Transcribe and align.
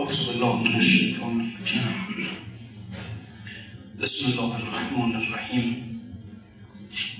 أعوذ 0.00 0.26
بالله 0.32 0.56
من 0.64 0.74
الشيطان 0.76 1.36
الرجيم. 1.44 1.88
بسم 4.00 4.22
الله 4.32 4.52
الرحمن 4.56 5.12
الرحيم. 5.16 5.68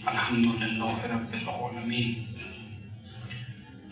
الحمد 0.09 0.47
لله 0.63 0.97
رب 1.15 1.33
العالمين. 1.43 2.09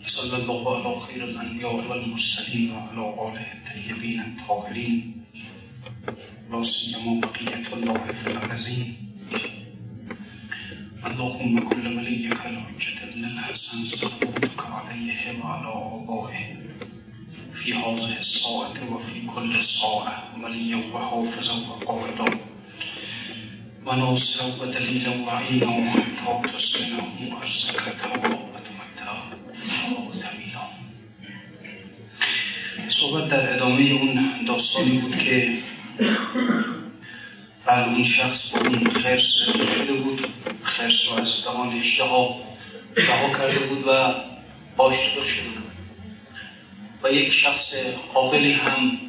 صلى 0.05 0.35
الله 0.41 0.61
على 0.73 0.91
خير 1.05 1.21
الأنبياء 1.23 1.73
والمرسلين 1.89 2.71
وعلى 2.73 3.03
آله 3.29 3.47
الطيبين 3.57 4.19
الطاهرين. 4.19 4.97
لا 6.49 6.63
سيما 6.63 7.21
بقية 7.21 7.65
الله 7.69 8.01
في 8.17 8.25
الأرزين. 8.33 8.87
اللهم 11.05 11.55
كل 11.69 11.85
وليك 11.97 12.41
الحجة 12.41 12.99
بن 13.13 13.23
الحسن 13.25 13.85
صلواتك 13.85 14.61
عليه 14.65 15.21
وعلى 15.37 15.69
آبائه. 15.77 16.68
في 17.53 17.73
هذه 17.73 18.17
الساعة 18.17 18.73
وفي 18.91 19.21
كل 19.35 19.63
ساعة 19.63 20.23
وليا 20.43 20.83
وحافظا 20.93 21.53
وقائدا 21.69 22.39
وناصرا 23.85 24.47
ودليلا 24.61 25.09
وعينا 25.09 25.91
حتى 25.91 26.53
تسكنه 26.53 27.37
أرزك 27.41 27.95
توبا 28.03 28.27
وتمتعه 28.27 29.23
فيها 29.53 29.95
طويلا 29.95 30.69
صحبت 32.89 33.29
در 33.29 33.53
ادامه 33.53 33.91
اون 33.91 34.45
داستانی 34.47 34.97
بود 34.97 35.17
که 35.17 35.57
بعد 37.65 37.89
اون 37.89 38.03
شخص 38.03 38.49
با 38.51 38.59
اون 38.59 38.89
خرس 38.89 39.35
شده 39.75 39.93
بود. 39.93 40.27
خرس 40.63 41.09
رو 41.09 41.21
از 41.21 41.43
دهان 41.43 41.79
اشتها 41.79 42.35
رها 42.97 43.29
کرده 43.29 43.59
بود 43.59 43.83
و 43.87 44.13
باش 44.77 44.95
شده 44.95 45.49
بود. 45.49 45.68
و 47.03 47.11
یک 47.11 47.33
شخص 47.33 47.75
عاقلی 48.13 48.51
هم 48.51 48.99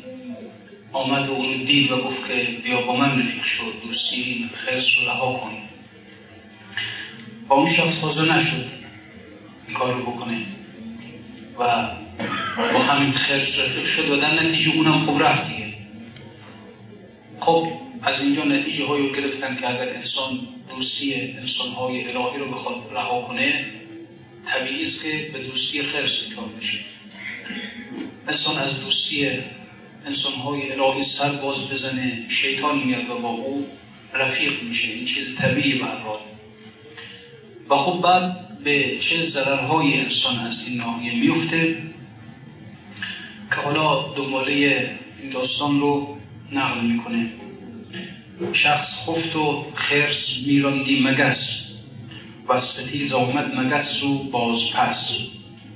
آمد 0.92 1.28
و 1.28 1.33
اونو 1.33 1.64
دید 1.64 1.91
و 1.91 1.97
گفت 1.97 2.28
که 2.28 2.34
بیا 2.64 2.81
با 2.81 2.97
من 2.97 3.20
رفیق 3.20 3.42
شد 3.42 3.75
دوستی 3.84 4.51
خرس 4.55 4.98
رو 4.98 5.05
رها 5.05 5.33
کن. 5.33 5.56
با 7.48 7.56
اون 7.56 7.69
شخص 7.69 7.98
حاضر 7.98 8.34
نشد 8.34 8.67
این 9.67 9.77
کار 9.77 9.95
رو 9.95 10.03
بکنه. 10.03 10.42
و 11.59 11.89
با 12.73 12.79
همین 12.79 13.12
خرس 13.12 13.59
رفیق 13.59 13.84
شد 13.84 14.11
و 14.11 14.17
در 14.17 14.34
نتیجه 14.34 14.73
اونم 14.75 14.98
خوب 14.98 15.23
رفت 15.23 15.48
دیگه. 15.48 15.75
خب 17.41 17.73
از 18.03 18.20
اینجا 18.20 18.45
نتیجه 18.45 18.86
هایی 18.86 19.09
رو 19.09 19.14
گرفتن 19.14 19.57
که 19.57 19.70
اگر 19.70 19.89
انسان 19.89 20.41
دوستی 20.70 21.14
انسان 21.14 21.70
های 21.70 22.01
الهی 22.01 22.39
رو 22.39 22.47
بخواد 22.47 22.77
رها 22.92 23.23
کنه 23.23 23.67
طبیعی 24.47 24.83
است 24.83 25.05
که 25.05 25.31
به 25.33 25.39
دوستی 25.39 25.83
خرس 25.83 26.27
دچار 26.27 26.45
بشه. 26.45 26.79
انسان 28.31 28.59
از 28.59 28.81
دوستی 28.81 29.28
انسان 30.06 30.33
های 30.33 30.73
الهی 30.73 31.03
سر 31.03 31.28
باز 31.33 31.70
بزنه 31.70 32.28
شیطان 32.28 32.78
میاد 32.78 33.11
و 33.11 33.19
با 33.19 33.28
او 33.28 33.67
رفیق 34.14 34.62
میشه. 34.62 34.89
این 34.89 35.05
چیز 35.05 35.36
طبیعی 35.36 35.75
به 35.75 35.86
و 37.70 37.77
خب 37.77 38.01
بعد 38.03 38.58
به 38.64 38.98
چه 38.98 39.23
ضررهای 39.23 40.01
انسان 40.01 40.39
از 40.39 40.67
این 40.69 40.78
ناحیه 40.78 41.14
میفته 41.14 41.83
که 43.51 43.56
حالا 43.56 44.12
دنباله 44.17 44.55
این 45.23 45.31
داستان 45.31 45.81
رو 45.81 46.17
نقل 46.53 46.81
می‌کنه. 46.81 47.31
شخص 48.53 49.08
خفت 49.08 49.36
و 49.36 49.67
خرس 49.75 50.39
میراندی 50.47 51.01
مگس 51.01 51.67
و 52.48 52.58
ستیز 52.58 53.12
آمد 53.12 53.61
مگس 53.61 54.03
رو 54.03 54.14
باز 54.14 54.70
پس 54.73 55.19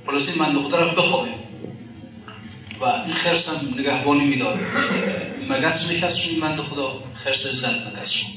خلاصه 0.07 0.37
من 0.37 0.53
را 0.53 0.87
بخوابه 0.87 1.44
این 2.93 3.13
خرس 3.13 3.49
هم 3.49 3.79
نگهبانی 3.79 4.25
می‌داد 4.25 4.59
مگس 5.49 5.91
نشست 5.91 6.25
روی 6.25 6.37
مند 6.37 6.59
خدا 6.59 7.03
خرس 7.13 7.47
زد 7.47 7.87
مگس 7.87 8.17
رو. 8.17 8.27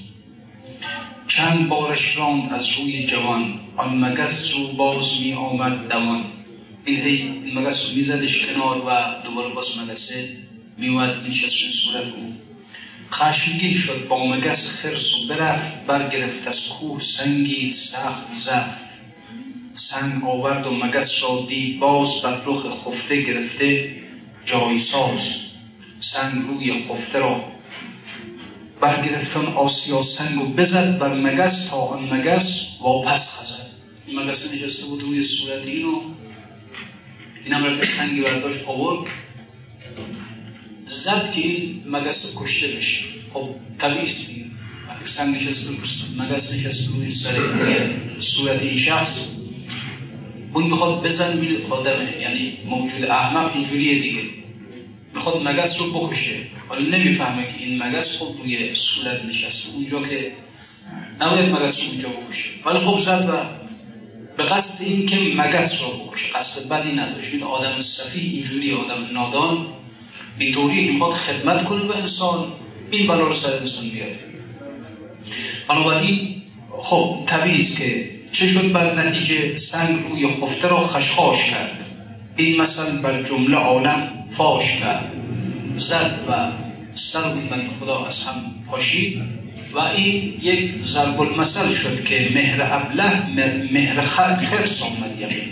چند 1.28 1.68
بارش 1.68 2.16
راند 2.16 2.52
از 2.52 2.68
روی 2.68 3.04
جوان 3.04 3.60
آن 3.76 4.04
مگس 4.04 4.54
رو 4.54 4.66
باز 4.66 5.20
می 5.20 5.32
آمد 5.32 5.88
دوان 5.88 6.24
این 6.84 6.96
هی 6.96 7.22
این 7.44 7.58
مگس 7.58 7.88
رو 7.88 7.94
میزدش 7.94 8.46
کنار 8.46 8.78
و 8.78 9.22
دوباره 9.24 9.54
باز 9.54 9.78
مگسه 9.78 10.36
میومد 10.76 11.26
نشست 11.28 11.62
روی 11.62 11.72
صورت 11.72 12.04
او. 12.04 12.34
خشمگین 13.12 13.74
شد 13.74 14.06
با 14.08 14.26
مگس 14.26 14.66
خرس 14.66 15.14
و 15.14 15.26
برفت 15.28 15.86
برگرفت 15.86 16.48
از 16.48 16.68
کوه 16.68 17.00
سنگی 17.00 17.70
سخت 17.70 18.32
زفت. 18.32 18.88
سنگ 19.74 20.24
آورد 20.24 20.66
و 20.66 20.70
مگس 20.70 21.22
را 21.22 21.44
دید 21.48 21.78
باز 21.78 22.20
بر 22.22 22.40
رخ 22.46 22.62
خفته 22.84 23.22
گرفته. 23.22 23.97
جای 24.50 24.78
ساز 24.78 25.28
سنگ 26.00 26.44
روی 26.46 26.74
خفته 26.74 27.18
را 27.18 27.44
برگرفتان 28.80 29.46
آسیا 29.46 30.02
سنگ 30.02 30.42
و 30.42 30.44
بزد 30.44 30.98
بر 30.98 31.14
مگس 31.14 31.66
تا 31.68 31.76
آن 31.76 32.14
مگس 32.14 32.68
واپس 32.80 33.28
خزد. 33.28 33.66
این 34.06 34.18
مگس 34.18 34.54
نشسته 34.54 34.86
بود 34.86 35.02
روی 35.02 35.22
صورت 35.22 35.66
این 35.66 37.52
هم 37.52 37.64
رفت 37.64 37.84
سنگی 37.84 38.20
برداشت 38.20 38.64
آورد. 38.66 39.10
زد 40.86 41.32
که 41.32 41.40
این 41.40 41.82
مگس 41.86 42.34
کشته 42.36 42.66
بشه. 42.66 42.96
خب 43.34 43.48
طبیعی 43.78 44.10
سنگ 45.04 45.34
نشسته 45.34 45.70
مگس 46.18 46.54
نشسته 46.54 46.90
روی 46.96 47.10
سر 47.10 47.38
صورت 48.18 48.62
این 48.62 48.76
شخص. 48.76 49.26
اون 50.52 50.64
می‌خواد 50.64 51.02
بزن 51.02 51.36
میره 51.36 51.56
آدمه 51.70 52.20
یعنی 52.20 52.58
موجود 52.64 53.04
احمق 53.04 53.54
اینجوریه 53.54 54.02
دیگه. 54.02 54.22
می‌خواد 55.14 55.48
مگس 55.48 55.80
رو 55.80 56.00
بکشه. 56.00 56.34
حالا 56.68 56.80
نمی‌فهمه 56.80 57.42
که 57.42 57.64
این 57.64 57.82
مگس 57.82 58.18
خب 58.18 58.42
روی 58.42 58.74
صورت 58.74 59.24
نشسته. 59.24 59.74
اونجا 59.74 60.02
که 60.02 60.32
نباید 61.20 61.48
مگس 61.48 61.80
رو 61.80 61.88
اونجا 61.88 62.08
بکشه. 62.08 62.48
ولی 62.66 62.78
خب 62.78 62.98
زد 62.98 63.28
و 63.28 63.32
به 64.36 64.44
قصد 64.44 64.84
این 64.84 65.06
که 65.06 65.16
مگس 65.36 65.82
رو 65.82 66.04
بکشه. 66.04 66.26
قصد 66.32 66.68
بدی 66.68 66.92
نداشت. 66.92 67.28
این 67.32 67.42
آدم 67.42 67.78
صفی 67.78 68.20
اینجوری 68.20 68.74
آدم 68.74 69.08
نادان. 69.12 69.66
به 70.38 70.52
طوریه 70.52 70.86
که 70.86 70.92
می‌خواد 70.92 71.12
خدمت 71.12 71.64
کنه 71.64 71.82
به 71.82 71.96
انسان. 71.96 72.52
این 72.90 73.06
بلا 73.06 73.26
رو 73.26 73.32
سر 73.32 73.52
انسان 73.56 73.88
بیاره. 73.88 74.18
خب 76.82 77.18
طبیعی 77.26 77.58
است 77.58 77.76
که 77.78 78.17
چه 78.32 78.46
شد 78.46 78.72
بر 78.72 78.94
نتیجه 78.94 79.56
سنگ 79.56 79.98
روی 80.10 80.28
خفته 80.28 80.68
را 80.68 80.80
خشخاش 80.80 81.44
کرد؟ 81.44 81.84
این 82.36 82.60
مثل 82.60 82.98
بر 83.02 83.22
جمله 83.22 83.56
عالم 83.56 84.08
فاش 84.30 84.72
کرد. 84.72 85.12
زد 85.76 86.18
و 86.28 86.32
سر 86.94 87.20
بند 87.20 87.68
خدا 87.80 88.04
از 88.04 88.24
هم 88.24 88.34
پاشید 88.66 89.22
و 89.74 89.78
این 89.78 90.34
یک 90.42 90.82
ضرب 90.82 91.20
المثل 91.20 91.74
شد 91.74 92.04
که 92.04 92.30
مهر 92.34 92.62
ابله 92.62 93.26
مهر 93.72 94.00
خرس 94.00 94.82
آمد 94.82 95.20
یقین. 95.20 95.48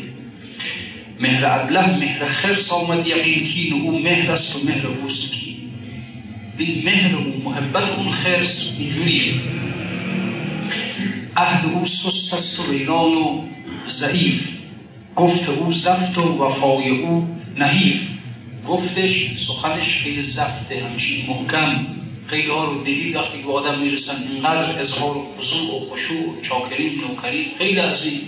مهر 1.20 1.46
ابله 1.46 1.96
مهر 1.96 2.24
خرس 2.24 2.72
آمد 2.72 3.06
یقین 3.06 3.44
کین 3.44 3.72
او 3.72 3.98
مهر 3.98 4.30
است 4.30 4.56
و 4.56 4.58
مهر 4.66 4.86
اوست 4.86 5.32
کی 5.32 5.56
این 6.58 6.82
مهر 6.84 7.16
و 7.16 7.42
محبت 7.44 7.90
اون 7.90 8.10
خرس 8.10 8.70
اینجوریه. 8.78 9.34
عهد 11.36 11.72
او 11.72 11.86
سست 11.86 12.34
است 12.34 12.60
و 12.60 12.72
ویران 12.72 13.14
و 13.14 13.42
ضعیف. 13.86 14.48
گفت 15.16 15.48
او 15.48 15.72
زفت 15.72 16.18
و 16.18 16.44
وفای 16.44 16.88
او 16.88 17.28
نحیف. 17.56 18.00
گفتش 18.68 19.32
سخنش 19.34 19.96
خیلی 19.96 20.20
زفته 20.20 20.84
همچین 20.84 21.26
محکم. 21.26 21.86
خیلی 22.26 22.48
ها 22.48 22.64
رو 22.64 22.82
دیدید 22.84 23.16
وقتی 23.16 23.38
به 23.38 23.52
آدم 23.52 23.78
می‌رسن 23.78 24.12
اینقدر 24.32 24.78
اظهار 24.78 25.16
و 25.16 25.22
خصوع 25.22 25.76
و 25.76 25.80
خشوع 25.80 26.28
و 26.28 26.40
چاکریم 26.42 27.00
نوکریم. 27.00 27.46
خیلی 27.58 27.80
از 27.80 28.06
این 28.06 28.20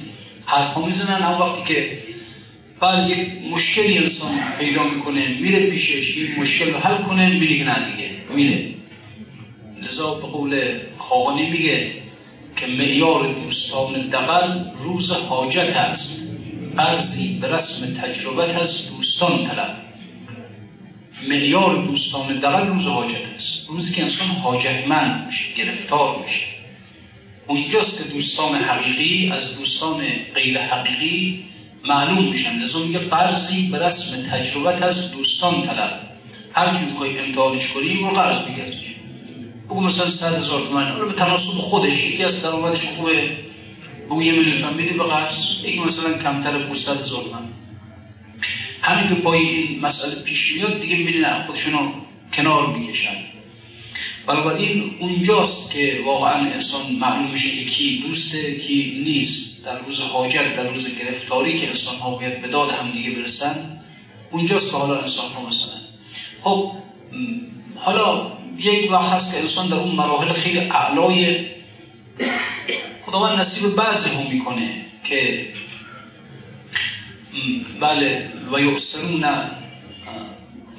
حرف 0.47 0.73
ها 0.73 0.87
می‌زنن. 0.87 1.23
هم 1.23 1.41
وقتی 1.41 1.75
که 1.75 1.99
بله 2.81 3.19
یک 3.19 3.53
مشکلی 3.53 3.99
انسان 3.99 4.31
پیدا 4.59 4.85
می‌کنه 4.85 5.29
میره 5.29 5.59
پیشش 5.59 6.17
این 6.17 6.41
مشکل 6.41 6.71
رو 6.71 6.79
حل 6.79 7.03
کنه 7.03 7.29
میره 7.29 7.65
نه 7.65 7.91
دیگه 7.91 8.11
میره. 8.35 8.69
لذا 9.83 10.15
به 10.15 10.27
قول 10.27 10.61
خاقانی 10.99 11.51
میگه 11.51 11.93
که 12.61 12.67
معیار 12.67 13.33
دوستان 13.33 14.09
دقل 14.09 14.65
روز 14.79 15.11
حاجت 15.11 15.77
است. 15.77 16.23
ارزی 16.79 17.39
به 17.39 17.49
رسم 17.49 17.95
تجربت 17.95 18.63
از 18.63 18.89
دوستان 18.97 19.45
طلب. 19.45 19.77
معیار 21.29 21.77
دوستان 21.77 22.39
دقل 22.39 22.67
روز 22.67 22.87
حاجت 22.87 23.35
است. 23.35 23.69
روزی 23.69 23.93
که 23.93 24.03
انسان 24.03 24.27
حاجتمند 24.27 25.27
میشه 25.27 25.55
گرفتار 25.57 26.19
میشه. 26.19 26.41
اونجاست 27.47 27.99
که 27.99 28.13
دوستان 28.15 28.55
حقیقی 28.55 29.31
از 29.31 29.59
دوستان 29.59 30.01
غیر 30.35 30.59
حقیقی 30.59 31.45
معلوم 31.85 32.25
میشن. 32.25 32.59
لذا 32.59 32.79
میگه 32.79 32.99
قرضی 32.99 33.63
به 33.63 33.87
رسم 33.87 34.23
تجربت 34.23 34.83
از 34.83 35.13
دوستان 35.13 35.63
طلب. 35.63 36.01
هر 36.53 36.79
کی 36.79 36.85
می‌خوای 36.85 37.19
امتحانش 37.19 37.69
کنی 37.69 37.97
برو 37.97 38.11
قرض 38.11 38.39
بگیرش 38.39 38.88
بگو 39.69 39.81
مثلا 39.81 40.09
صد 40.09 40.39
هزار 40.39 40.61
تومن 40.61 40.97
رو 40.97 41.07
به 41.07 41.13
تناسب 41.13 41.51
خودش 41.51 42.05
یکی 42.05 42.25
از 42.25 42.43
درآمدش 42.43 42.85
خوبه 42.85 43.37
بگو 44.07 44.23
یه 44.23 44.33
میلیون 44.33 44.61
تومن 44.61 44.75
میده 44.75 44.95
به 44.95 45.05
قرض 45.05 45.47
یکی 45.65 45.81
مثلا 45.81 46.19
کمتر 46.19 46.59
بگو 46.59 46.75
صد 46.75 47.01
هزار 47.01 47.23
تومن 47.23 47.49
همین 48.83 49.09
که 49.09 49.15
پای 49.15 49.39
این 49.39 49.81
مسئله 49.81 50.23
پیش 50.23 50.55
میاد 50.55 50.81
دیگه 50.81 50.97
می‌بینن 50.97 51.43
خودشونو 51.47 51.93
کنار 52.33 52.67
می‌کشن 52.67 53.17
بنابراین 54.27 54.95
اونجاست 55.01 55.71
که 55.71 56.03
واقعا 56.05 56.51
انسان 56.51 56.93
معلوم 56.93 57.31
میشه 57.31 57.51
که 57.51 57.65
کی 57.65 58.05
دوسته 58.07 58.59
کی 58.59 59.01
نیست 59.05 59.65
در 59.65 59.79
روز 59.79 60.01
حاجت 60.01 60.57
در 60.57 60.69
روز 60.69 60.99
گرفتاری 60.99 61.55
که 61.55 61.69
انسان 61.69 61.97
ها 61.97 62.11
باید 62.11 62.43
به 62.43 62.49
داد 62.49 62.71
هم 62.71 62.91
دیگه 62.91 63.11
برسن 63.11 63.81
اونجاست 64.31 64.71
که 64.71 64.77
حالا 64.77 65.01
انسان 65.01 65.33
ها 65.33 65.47
مثلا 65.47 65.79
خب 66.41 66.73
حالا 67.77 68.38
یک 68.59 68.93
وقت 68.93 69.13
هست 69.13 69.33
که 69.33 69.41
انسان 69.41 69.69
در 69.69 69.77
اون 69.77 69.95
مراحل 69.95 70.33
خیلی 70.33 70.59
اعلای 70.59 71.47
خداوند 73.07 73.41
نصیب 73.41 73.75
بعضی 73.75 74.11
هم 74.11 74.27
می‌کنه 74.27 74.85
که 75.05 75.49
بله 77.81 78.33
و 78.53 78.61
یؤثرون 78.61 79.25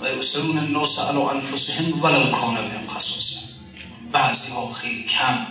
و 0.02 0.10
یؤثرون 0.16 0.58
الناس 0.58 1.00
علی 1.00 1.20
انفسهم 1.20 2.04
ولو 2.04 2.32
کان 2.32 2.56
بهم 2.56 2.88
خصاصه 2.88 3.40
بعضی 4.12 4.52
ها 4.52 4.72
خیلی 4.72 5.04
کم 5.04 5.48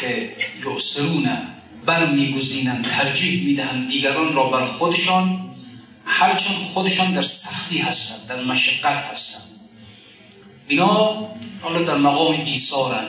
که 0.00 0.36
یؤثرون 0.64 1.38
بر 1.86 2.06
میگزینند 2.06 2.88
ترجیح 2.90 3.44
می‌دهند 3.44 3.88
دیگران 3.88 4.34
را 4.34 4.44
بر 4.44 4.66
خودشان 4.66 5.50
هرچند 6.06 6.56
خودشان 6.56 7.12
در 7.12 7.22
سختی 7.22 7.78
هستند 7.78 8.28
در 8.28 8.42
مشقت 8.42 9.04
هستند. 9.10 9.49
اینا 10.70 11.26
حالا 11.62 11.82
در 11.82 11.96
مقام 11.96 12.32
ایثارن. 12.44 13.06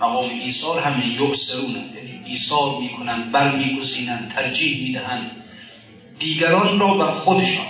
مقام 0.00 0.30
ایثار 0.30 0.80
همین 0.80 1.12
یؤثرون 1.12 1.70
یعنی 1.70 2.20
ایثار 2.26 2.78
می‌کنند 2.78 3.30
بر 3.32 3.56
میگزینند 3.56 4.32
ترجیح 4.36 4.82
می‌دهند 4.82 5.30
دیگران 6.18 6.78
را 6.78 6.94
بر 6.94 7.10
خودشان. 7.10 7.66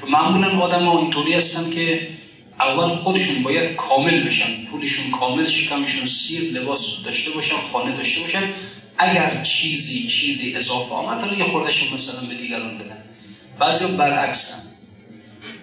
چون 0.00 0.10
معمولا 0.10 0.60
آدم 0.60 0.84
ها 0.84 0.98
اینطوری 0.98 1.34
هستن 1.34 1.70
که 1.70 2.08
اول 2.60 2.88
خودشون 2.88 3.42
باید 3.42 3.76
کامل 3.76 4.24
بشن. 4.26 4.64
پولشون 4.70 5.10
کامل 5.10 5.46
شکمشون 5.46 6.06
سیر 6.06 6.42
لباس 6.42 7.02
داشته 7.04 7.30
باشن 7.30 7.56
خانه 7.72 7.96
داشته 7.96 8.20
باشن. 8.20 8.42
اگر 8.98 9.42
چیزی 9.42 10.06
چیزی 10.06 10.54
اضافه 10.54 10.94
آمد 10.94 11.20
حالا 11.20 11.36
یه 11.36 11.44
خوردهشون 11.44 11.94
مثلا 11.94 12.20
به 12.20 12.34
دیگران 12.34 12.78
بدن. 12.78 13.02
بعضی 13.58 13.86
برعکس 13.86 14.52
هم 14.52 14.69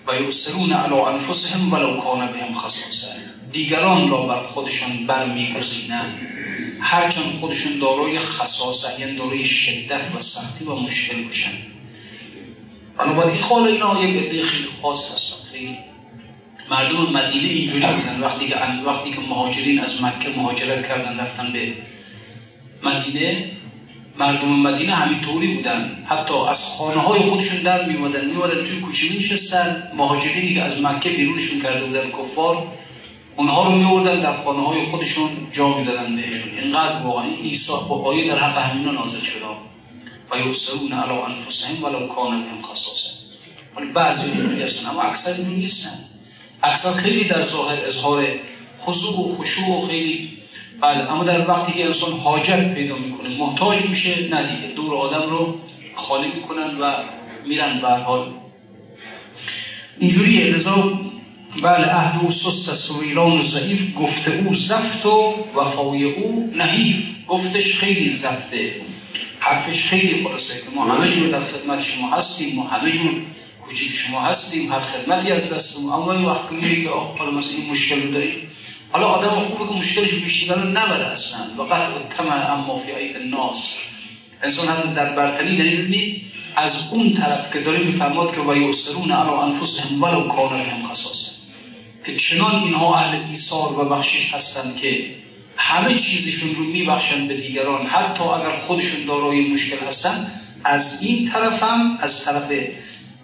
و 0.08 0.22
یؤثرون 0.22 0.72
علی 0.72 0.94
انفسهم 0.94 1.74
ولو 1.74 1.98
کان 1.98 2.32
بهم 2.32 2.54
خصاصه 2.54 3.08
دیگران 3.52 4.10
را 4.10 4.22
بر 4.22 4.40
خودشان 4.40 5.06
برمیگزینند. 5.08 6.28
هرچند 6.80 7.32
خودشون 7.40 7.80
دارای 7.80 8.20
خصاصه 8.20 9.00
یعنی 9.00 9.16
دارای 9.16 9.44
شدت 9.44 10.02
و 10.16 10.20
سختی 10.20 10.66
و 10.66 10.76
مشکل 10.76 11.24
باشن 11.24 11.52
بنابراین 12.98 13.38
خال 13.38 13.64
اینا 13.64 14.04
یک 14.04 14.24
عده 14.24 14.44
خیلی 14.44 14.68
خاص 14.82 15.12
هستن 15.12 15.52
خیلی 15.52 15.78
مردم 16.70 16.98
مدینه 16.98 17.48
اینجوری 17.48 17.94
بودن. 17.94 18.20
وقتی 18.22 18.48
که 18.48 18.56
وقتی 18.86 19.12
که 19.12 19.20
مهاجرین 19.20 19.80
از 19.80 20.02
مکه 20.02 20.30
مهاجرت 20.30 20.88
کردن 20.88 21.20
رفتن 21.20 21.54
به 21.54 21.74
مدینه 22.84 23.57
مردم 24.20 24.48
مدینه 24.48 24.94
همینطوری 24.94 25.48
بودن. 25.48 26.04
حتی 26.06 26.34
از 26.50 26.64
خانه 26.64 27.02
های 27.02 27.22
خودشون 27.22 27.62
در 27.62 27.86
میومدن 27.86 28.26
میومدن 28.26 28.68
توی 28.68 28.80
کوچه 28.80 29.16
نشستن 29.16 29.92
مهاجرینی 29.98 30.54
که 30.54 30.62
از 30.62 30.82
مکه 30.82 31.10
بیرونشون 31.10 31.62
کرده 31.62 31.86
بودن 31.86 32.12
کفار. 32.12 32.68
اونها 33.36 33.64
رو 33.64 33.72
میوردن 33.72 34.20
در 34.20 34.34
خانه 34.34 34.62
های 34.62 34.84
خودشون 34.84 35.30
جا 35.52 35.78
می‌دادن 35.78 36.16
بهشون. 36.16 36.60
اینقدر 36.62 37.02
واقعا 37.04 37.26
عیسی 37.44 37.72
با 37.90 37.96
آیه 38.04 38.28
در 38.28 38.40
حق 38.40 38.58
همینا 38.58 38.92
نازل 38.92 39.22
شده. 39.22 39.46
و 40.32 40.38
یوسرون 40.40 40.92
علی 40.92 41.14
انفسهم 41.14 41.84
ولو 41.84 42.08
کان 42.08 42.42
بهم 42.42 42.62
خصاصه. 42.62 43.10
ولی 43.78 43.86
بعضی 43.86 44.32
اینطوری 44.32 44.64
هستن 44.64 44.90
اما 44.90 45.02
اکثر 45.02 45.38
نیستن. 45.38 46.00
اکثر 46.64 46.92
خیلی 46.92 47.24
در 47.24 47.42
ظاهر 47.42 47.80
اظهار 47.86 48.26
خضوع 48.80 49.20
و 49.20 49.36
خشوع 49.36 49.78
و 49.78 49.88
خیلی 49.88 50.37
بله 50.82 51.12
اما 51.12 51.24
در 51.24 51.48
وقتی 51.48 51.72
که 51.72 51.86
انسان 51.86 52.12
حاجت 52.12 52.74
پیدا 52.74 52.96
می‌کنه 52.96 53.38
محتاج 53.38 53.86
میشه 53.86 54.30
ندیگه 54.32 54.68
دور 54.76 54.94
آدم 54.94 55.30
رو 55.30 55.60
خالی 55.96 56.28
می‌کنن 56.28 56.78
و 56.80 56.94
میرن 57.46 57.80
به 57.82 57.88
حال. 57.88 58.30
اینجوریه. 60.00 60.46
لذا 60.46 61.00
بله 61.62 61.86
عهد 61.86 62.24
او 62.24 62.32
سست 62.32 62.70
است 62.70 62.92
و 62.92 63.00
ایران 63.02 63.32
و 63.32 63.42
ضعیف. 63.42 63.96
گفته 63.96 64.32
او 64.46 64.54
زفت 64.54 65.06
و 65.06 65.36
وفای 65.56 66.04
او 66.04 66.54
نحیف. 66.56 66.98
گفتش 67.28 67.74
خیلی 67.74 68.10
زفته. 68.10 68.82
حرفش 69.40 69.84
خیلی 69.84 70.24
خلاصه. 70.24 70.54
که 70.54 70.76
ما 70.76 70.86
همه 70.86 71.10
جور 71.10 71.28
در 71.28 71.44
خدمت 71.44 71.82
شما 71.82 72.10
هستیم 72.10 72.56
ما 72.56 72.64
همه 72.64 72.92
جور 72.92 73.12
کوچیک 73.66 73.92
شما 73.92 74.22
هستیم 74.22 74.72
هر 74.72 74.80
خدمتی 74.80 75.32
از 75.32 75.54
دستمون 75.54 75.94
اما 75.94 76.12
این 76.12 76.26
وقت 76.26 76.50
که 76.50 76.90
حالا 77.20 77.32
مثلا 77.32 77.54
این 77.58 77.72
مشکل 77.72 78.02
رو 78.02 78.12
داریم. 78.12 78.52
حالا 78.92 79.06
آدم 79.06 79.30
خوبه 79.30 79.74
که 79.74 79.80
مشکلش 79.80 80.14
پیش 80.14 80.50
نبره 80.50 81.06
اصلا. 81.06 81.40
و 81.58 81.62
قطع 81.62 82.18
کم 82.18 82.28
اما 82.28 82.80
فی 82.80 82.92
عید 82.92 83.16
الناس. 83.16 83.70
انسان 84.44 84.68
حتی 84.68 84.90
در 84.90 85.16
برتری 85.16 85.54
یعنی 85.54 86.22
از 86.56 86.78
اون 86.92 87.14
طرف 87.14 87.54
که 87.54 87.60
داره 87.60 87.80
میفرماد 87.80 88.36
که 88.36 88.42
و 88.42 88.70
یسرون 88.70 89.12
علی 89.12 89.30
انفسهم 89.30 90.04
ولو 90.04 90.28
کان 90.28 90.50
بهم 90.50 90.84
خصاصه 90.84 91.32
که 92.06 92.16
چنان 92.16 92.56
اینها 92.64 92.96
اهل 92.96 93.20
ایثار 93.30 93.80
و 93.80 93.90
بخشش 93.90 94.34
هستند 94.34 94.76
که 94.76 95.16
همه 95.58 95.96
چیزشون 95.96 96.56
رو 96.56 96.64
میبخشن 96.64 97.28
به 97.28 97.34
دیگران. 97.34 97.86
حتی 97.86 98.24
اگر 98.24 98.52
خودشون 98.52 99.06
دارای 99.06 99.54
مشکل 99.54 99.86
هستن 99.88 100.32
از 100.64 101.02
این 101.02 101.26
طرف 101.26 101.64
هم 101.64 101.98
از 102.00 102.26
طرف 102.26 102.52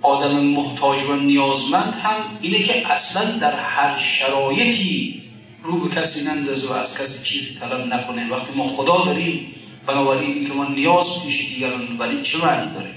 آدم 0.01 0.39
محتاج 0.39 1.03
و 1.03 1.15
نیازمند 1.15 1.95
هم 2.03 2.15
اینه 2.41 2.59
که 2.59 2.91
اصلا 2.91 3.31
در 3.31 3.59
هر 3.59 3.97
شرایطی 3.97 5.22
رو 5.63 5.79
به 5.79 5.95
کسی 5.95 6.25
نندازه 6.25 6.67
و 6.67 6.71
از 6.71 6.99
کسی 6.99 7.23
چیزی 7.23 7.59
طلب 7.59 7.93
نکنه. 7.93 8.29
وقتی 8.29 8.53
ما 8.55 8.67
خدا 8.67 9.05
داریم 9.05 9.47
بنابراین 9.87 10.47
که 10.47 10.53
ما 10.53 10.65
نیاز 10.65 11.23
پیش 11.23 11.47
دیگران 11.47 11.97
ولی 11.97 12.21
چه 12.21 12.37
معنی 12.37 12.73
داره؟ 12.73 12.89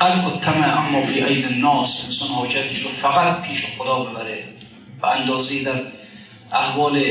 قد 0.00 0.24
اتمه 0.26 0.78
اما 0.78 1.02
فی 1.02 1.20
عید 1.20 1.44
الناس. 1.46 2.04
انسان 2.04 2.28
حاجتش 2.28 2.78
رو 2.78 2.88
فقط 2.88 3.42
پیش 3.42 3.64
خدا 3.78 4.00
ببره 4.00 4.44
و 5.02 5.06
اندازه 5.06 5.62
در 5.62 5.82
احوال 6.52 7.02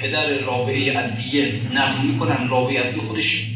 پدر 0.00 0.38
رابعه 0.38 0.98
ادویه 0.98 1.60
نقل 1.74 2.02
می‌کنن. 2.02 2.48
رابعه 2.48 2.86
ادویه 2.86 3.02
خودش 3.02 3.46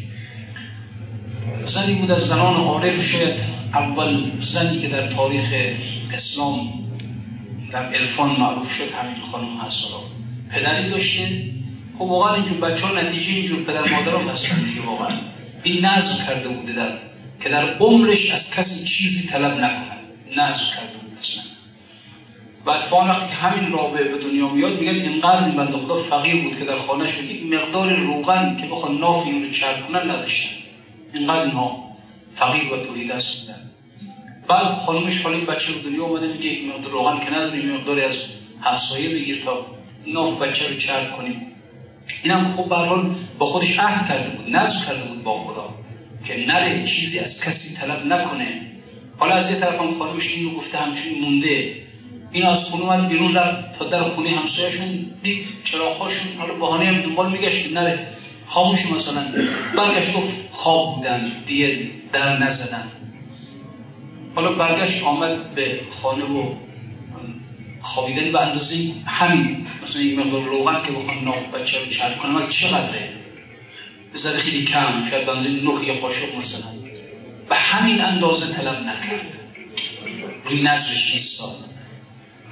زنی 1.64 1.94
بود 1.94 2.10
از 2.10 2.26
زنان 2.26 2.54
عارف. 2.54 3.10
شاید 3.10 3.34
اول 3.74 4.30
زنی 4.40 4.80
که 4.80 4.88
در 4.88 5.06
تاریخ 5.12 5.52
اسلام 6.12 6.80
در 7.72 7.86
عرفان 7.86 8.30
معروف 8.40 8.72
شد 8.72 8.90
همین 8.90 9.22
خانم 9.32 9.56
هست 9.56 9.84
پدری 10.50 10.90
داشته. 10.90 11.42
خب 11.98 12.02
واقعا 12.02 12.34
اینجور 12.34 12.58
بچه 12.58 12.86
ها 12.86 12.94
نتیجه 12.94 13.32
اینجور 13.32 13.62
پدر 13.62 13.88
مادر 13.88 14.14
هم 14.14 14.28
هستن 14.28 14.64
دیگه 14.64 14.80
واقعا. 14.80 15.18
این 15.62 15.84
نظم 15.84 16.24
کرده 16.26 16.48
بوده 16.48 16.72
در 16.72 16.92
که 17.42 17.48
در 17.48 17.74
عمرش 17.78 18.30
از 18.30 18.50
کسی 18.50 18.84
چیزی 18.84 19.28
طلب 19.28 19.52
نکنه. 19.52 19.96
نظم 20.36 20.64
کرده 20.74 20.98
بود 20.98 21.18
اصلا. 21.18 21.42
و 22.66 22.70
اتفاقا 22.70 23.04
وقتی 23.04 23.26
که 23.28 23.34
همین 23.34 23.72
رابعه 23.72 24.04
به 24.04 24.18
دنیا 24.18 24.48
میاد 24.48 24.80
میگن 24.80 24.94
اینقدر 24.94 25.44
این 25.44 25.54
بنده 25.54 25.76
خدا 25.76 25.96
فقیر 25.96 26.42
بود 26.42 26.58
که 26.58 26.64
در 26.64 26.76
خانه 26.76 27.06
شد. 27.06 27.24
یک 27.24 27.46
مقدار 27.46 27.94
روغن 27.94 28.56
که 28.60 28.66
بخوان 28.66 28.98
ناف 28.98 29.26
این 29.26 29.44
رو 29.44 29.50
چرب 29.50 29.86
کنن 29.88 30.10
نداشتن. 30.10 30.56
اینقدر 31.14 31.42
اینها 31.42 31.90
فقیر 32.34 32.72
و 32.72 32.76
توحید 32.76 33.06
بودن 33.06 33.69
بعد 34.50 34.78
خانمش 34.86 35.18
حالا 35.18 35.36
این 35.36 35.46
بچه 35.46 35.72
به 35.72 35.90
دنیا 35.90 36.04
اومده 36.04 36.26
میگه 36.26 36.44
یک 36.46 36.68
مقدار 36.68 36.92
روغن 36.92 37.20
که 37.20 37.30
نداریم 37.30 37.72
مقداری 37.72 38.02
از 38.02 38.18
همسایه 38.60 39.08
بگیر 39.08 39.42
تا 39.44 39.66
ناف 40.06 40.42
بچه 40.42 40.68
رو 40.68 40.76
چرب 40.76 41.12
کنیم. 41.16 41.46
اینم 42.22 42.52
خب 42.56 42.68
به 42.68 42.76
حال 42.76 43.14
با 43.38 43.46
خودش 43.46 43.78
عهد 43.78 44.08
کرده 44.08 44.30
بود 44.30 44.56
نظر 44.56 44.86
کرده 44.86 45.04
بود 45.04 45.24
با 45.24 45.34
خدا 45.34 45.74
که 46.24 46.46
نره 46.46 46.84
چیزی 46.84 47.18
از 47.18 47.44
کسی 47.44 47.74
طلب 47.74 48.06
نکنه. 48.06 48.60
حالا 49.18 49.34
از 49.34 49.50
یه 49.50 49.56
طرف 49.56 49.80
هم 49.80 49.98
خانمش 49.98 50.28
این 50.28 50.44
رو 50.44 50.50
گفته 50.50 50.78
همچون 50.78 51.12
مونده. 51.22 51.74
این 52.32 52.46
از 52.46 52.64
خونه 52.64 52.84
اومد 52.84 53.08
بیرون 53.08 53.34
رفت 53.34 53.78
تا 53.78 53.84
در 53.84 54.02
خونه 54.02 54.30
همسایه‌شون 54.30 55.10
دید 55.22 55.46
چراغ‌هاشون 55.64 56.26
حالا 56.38 56.54
بهانه 56.54 56.84
هم 56.84 57.00
دنبال 57.00 57.32
میگشت 57.32 57.62
که 57.62 57.74
نره. 57.74 58.06
خاموش 58.46 58.86
مثلا 58.86 59.24
برگشت 59.76 60.12
گفت 60.12 60.36
خواب 60.50 60.96
بودن 60.96 61.32
دیگه 61.46 61.90
در 62.12 62.38
نزدن. 62.38 62.99
حالا 64.40 64.52
برگشت 64.52 65.02
آمد 65.02 65.54
به 65.54 65.80
خانه 65.90 66.24
و 66.24 66.54
خوابیدن 67.82 68.32
به 68.32 68.40
اندازه 68.40 68.74
همین. 69.06 69.66
مثلا 69.82 70.02
این 70.02 70.20
مقدار 70.20 70.42
روغن 70.42 70.82
که 70.82 70.92
بخوان 70.92 71.24
ناف 71.24 71.54
بچه 71.54 71.78
رو 71.78 71.86
چرب 71.86 72.18
کنه 72.18 72.30
مگه 72.30 72.48
چقدره؟ 72.48 73.12
بذاره 74.14 74.38
خیلی 74.38 74.64
کم 74.64 75.02
شاید 75.10 75.26
بنزه 75.26 75.48
نخ 75.48 75.82
یا 75.86 75.94
قاشق 75.94 76.38
مثلا. 76.38 76.70
به 77.48 77.56
همین 77.56 78.00
اندازه 78.00 78.52
طلب 78.52 78.80
نکرد. 78.82 79.26
روی 80.44 80.62
نظرش 80.62 81.12
ایستاد. 81.12 81.56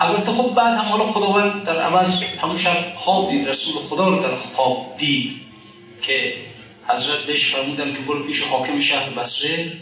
البته 0.00 0.33
خب 0.33 0.54
بعد 0.54 0.78
هم 0.78 0.85
حالا 0.85 1.04
خداوند 1.04 1.64
در 1.64 1.80
عوض 1.80 2.23
همون 2.42 2.57
شب 2.57 2.92
خواب 2.95 3.30
دید 3.30 3.49
رسول 3.49 3.75
خدا 3.75 4.09
رو 4.09 4.23
در 4.23 4.35
خواب 4.35 4.95
دید 4.99 5.40
که 6.02 6.35
حضرت 6.88 7.18
بهش 7.18 7.45
فرمودن 7.47 7.92
که 7.95 8.00
برو 8.00 8.23
پیش 8.23 8.42
حاکم 8.42 8.80
شهر 8.80 9.11
بصره. 9.11 9.73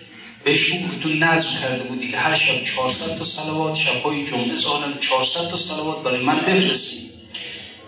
بهش 0.47 0.73
تو 1.03 1.09
نظم 1.09 1.51
کرده 1.63 1.83
بودی 1.83 2.09
که 2.09 2.17
هر 2.17 2.35
شب 2.35 2.63
400 2.63 3.19
تا 3.19 3.25
صلوات 3.25 3.75
شبهای 3.75 4.25
جمعه 4.25 4.57
ظاهرا 4.57 4.93
400 5.01 5.49
تا 5.49 5.57
صلوات 5.57 6.03
برای 6.03 6.21
من 6.21 6.37
بفرستی. 6.37 6.97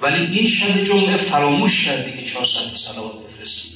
ولی 0.02 0.38
این 0.38 0.46
شب 0.46 0.82
جمعه 0.82 1.16
فراموش 1.16 1.84
کردی 1.84 2.18
که 2.18 2.22
400 2.22 2.60
تا 2.70 2.76
صلوات 2.76 3.12
بفرستی. 3.26 3.68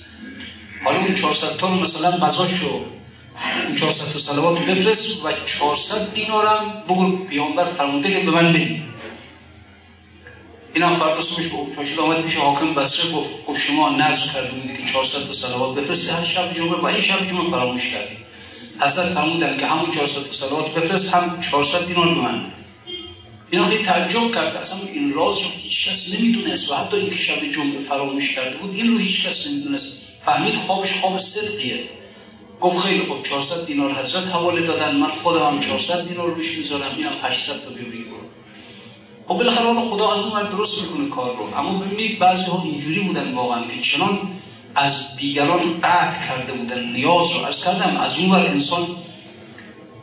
حالا 0.84 0.98
اون 0.98 1.14
400 1.14 1.56
تا 1.56 1.68
رو 1.68 1.74
مثلا 1.74 2.10
قضاشو 2.10 2.80
اون 3.66 3.74
400 3.74 4.12
تا 4.12 4.18
صلوات 4.18 4.58
رو 4.58 4.64
بفرست 4.64 5.24
و 5.24 5.32
400 5.46 6.14
دینارم 6.14 6.82
بگو 6.88 7.16
پیامبر 7.16 7.64
فرموده 7.64 8.10
که 8.10 8.20
به 8.20 8.30
من 8.30 8.52
بدی. 8.52 8.82
این 10.74 10.84
هم 10.84 10.96
فردا 10.96 11.20
صبحش 11.20 11.90
به 11.90 12.02
آمد 12.02 12.24
میشه 12.24 12.38
حاکم 12.38 12.74
بسره 12.74 13.10
گفت 13.10 13.46
گفت 13.46 13.60
شما 13.60 13.90
نظر 13.90 14.26
کرده 14.26 14.50
بودی 14.50 14.76
که 14.76 14.92
400 14.92 15.26
تا 15.26 15.32
صلوات 15.32 15.78
بفرستی 15.78 16.10
هر 16.10 16.24
شب 16.24 16.54
جمعه 16.54 16.80
و 16.80 16.86
این 16.86 17.00
شب 17.00 17.26
جمعه 17.26 17.50
فراموش 17.50 17.88
کردی. 17.88 18.21
حضرت 18.80 19.06
فرمودن 19.06 19.56
که 19.56 19.66
همون 19.66 19.90
400 19.90 20.22
تا 20.22 20.32
صلوات 20.32 20.74
بفرست 20.74 21.14
هم 21.14 21.40
400 21.40 21.86
دینار 21.86 22.14
به 22.14 22.20
من 22.20 22.44
این 23.50 23.64
خیلی 23.64 23.84
تعجب 23.84 24.32
کرد 24.34 24.56
اصلا 24.56 24.78
این 24.92 25.12
راز 25.12 25.38
رو 25.38 25.48
هیچ 25.56 25.88
کس 25.88 26.14
نمی‌دونست 26.14 26.70
و 26.70 26.74
حتی 26.74 26.96
اینکه 26.96 27.16
شب 27.16 27.50
جمعه 27.50 27.78
فراموش 27.78 28.34
کرده 28.34 28.56
بود 28.56 28.74
این 28.74 28.92
رو 28.92 28.98
هیچ 28.98 29.26
کس 29.26 29.46
نمی‌دونست. 29.46 29.92
فهمید 30.24 30.54
خوابش 30.54 30.92
خواب 30.92 31.16
صدقیه. 31.16 31.84
گفت 32.60 32.86
خیلی 32.86 33.02
خوب 33.02 33.22
400 33.22 33.66
دینار 33.66 33.94
حضرت 33.94 34.26
حواله 34.26 34.60
دادن 34.60 34.96
من 34.96 35.08
خودم 35.08 35.46
هم 35.46 35.60
400 35.60 36.08
دینار 36.08 36.34
روش 36.34 36.58
می‌ذارم 36.58 36.96
اینم 36.96 37.12
800 37.22 37.52
تا 37.64 37.70
بیا 37.70 37.88
بگیر 37.88 38.02
خب 39.28 39.38
بالاخره 39.38 39.80
خدا 39.80 40.12
از 40.12 40.18
اون 40.18 40.42
درست 40.42 40.82
می‌کنه 40.82 41.08
کار 41.08 41.36
رو. 41.36 41.58
اما 41.58 41.78
ببینید 41.78 42.18
بعضی 42.18 42.44
ها 42.44 42.62
اینجوری 42.64 43.00
بودن 43.00 43.34
واقعا 43.34 43.66
که 43.66 43.80
چنان 43.80 44.18
از 44.74 45.16
دیگران 45.16 45.80
قطع 45.80 46.28
کرده 46.28 46.52
بودن 46.52 46.84
نیاز 46.84 47.32
رو 47.32 47.44
از 47.44 47.64
کردم. 47.64 47.96
از 47.96 48.18
اون 48.18 48.32
انسان 48.32 48.86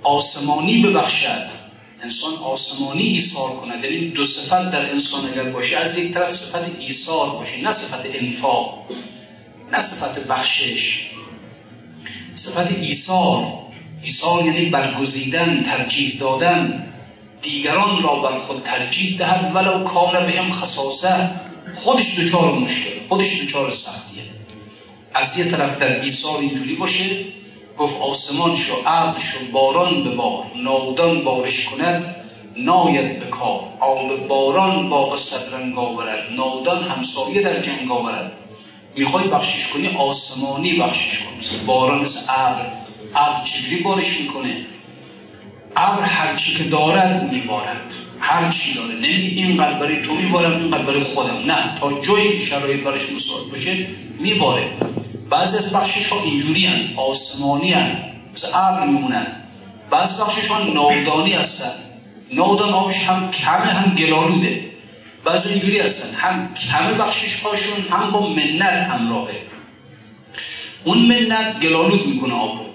آسمانی 0.04 0.78
ببخشد 0.82 1.60
انسان 2.04 2.34
آسمانی 2.34 3.04
ایثار 3.04 3.50
کند. 3.50 3.84
یعنی 3.84 4.10
دو 4.10 4.26
صفت 4.26 4.70
در 4.70 4.90
انسان 4.90 5.22
اگر 5.34 5.44
باشه 5.44 5.78
از 5.78 5.98
یک 5.98 6.14
طرف 6.14 6.32
صفت 6.32 6.62
ایثار 6.80 7.30
باشه 7.30 7.62
نه 7.62 7.72
صفت 7.72 8.02
انفاق 8.14 8.86
نه 9.72 9.80
صفت 9.80 10.20
بخشش. 10.20 11.10
صفت 12.34 12.72
ایثار 12.72 13.46
ایثار 14.04 14.46
یعنی 14.46 14.66
برگزیدن 14.66 15.64
ترجیح 15.64 16.20
دادن. 16.20 16.86
دیگران 17.42 18.04
را 18.04 18.16
بر 18.16 18.40
خود 18.40 18.64
ترجیح 18.64 19.18
دهد 19.18 19.52
ولو 19.56 19.84
کان 19.84 20.26
به 20.26 20.32
هم 20.32 20.52
خصاصه. 20.52 21.30
خودش 21.76 22.20
دچار 22.20 22.52
مشکل 22.52 22.90
خودش 23.10 23.42
دچار 23.42 23.72
سختیه 23.72 24.09
از 25.14 25.38
یه 25.38 25.46
طرف 25.46 25.78
در 25.78 26.02
ایثار 26.02 26.40
اینجوری 26.40 26.76
باشه 26.76 27.06
گفت 27.78 27.96
آسمان 28.02 28.56
شو 28.56 28.74
ابر 28.86 29.20
شو 29.20 29.38
باران 29.52 30.04
به 30.04 30.10
بار 30.10 30.46
ناودان 30.64 31.24
بارش 31.24 31.66
کند 31.66 32.16
ناید 32.58 33.20
به 33.20 33.26
کار. 33.26 33.60
آب 33.80 34.28
باران 34.28 34.90
باغ 34.90 35.18
صدرنگ 35.18 35.78
آورد 35.78 36.20
نادان 36.38 36.84
همسایه 36.84 37.42
در 37.42 37.60
جنگ 37.60 37.92
آورد. 37.92 38.32
می‌خوای 38.96 39.28
بخشش 39.28 39.68
کنی؟ 39.68 39.88
آسمانی 39.88 40.74
بخشش 40.74 41.20
کن. 41.20 41.38
مثل 41.40 41.58
باران 41.58 42.02
مثل 42.02 42.20
ابر. 42.30 42.66
ابر 43.16 43.44
چجوری 43.44 43.76
بارش 43.76 44.20
می‌کنه؟ 44.20 44.66
ابر 45.76 46.04
هرچی 46.04 46.56
که 46.56 46.64
دارد 46.64 47.34
میبارد. 47.34 47.82
هر 48.20 48.50
چی 48.50 48.74
داره. 48.74 48.96
نمیگه 48.96 49.44
این 49.44 49.58
برای 49.58 50.02
تو 50.02 50.14
میبارم 50.14 50.52
این 50.52 50.70
برای 50.70 51.00
خودم. 51.00 51.38
نه 51.46 51.76
تا 51.80 52.02
جایی 52.02 52.30
که 52.30 52.38
شرایط 52.38 52.80
برش 52.80 53.12
مساعد 53.12 53.50
باشه 53.52 53.88
میباره. 54.20 54.64
بعضی 55.30 55.58
از 55.58 55.74
بخشش 55.74 56.08
ها 56.08 56.24
اینجوری 56.24 56.66
هن 56.66 56.94
آسمانی 56.98 57.74
هن 57.74 57.98
مثل 58.34 58.48
ابر 58.54 58.86
میمونن. 58.86 59.28
بعضی 59.90 60.22
بخشش 60.22 60.48
ها 60.48 60.64
ناودانی 60.64 61.34
هستن. 61.34 61.72
ناودان 62.34 62.70
آبش 62.70 63.00
هم 63.00 63.32
کمه 63.32 63.66
هم 63.66 63.96
گلالوده. 63.96 64.70
بعضی 65.26 65.50
اینجوری 65.50 65.80
هستن. 65.80 66.16
هم 66.16 66.54
کمه 66.54 66.94
بخشش 66.94 67.40
هاشون 67.40 67.86
هم 67.92 68.12
با 68.12 68.30
منت 68.30 68.62
همراهه. 68.64 69.42
اون 70.84 70.98
منت 70.98 71.60
گلالود 71.60 72.08
می‌کنه 72.08 72.34
آب 72.34 72.60
رو 72.60 72.66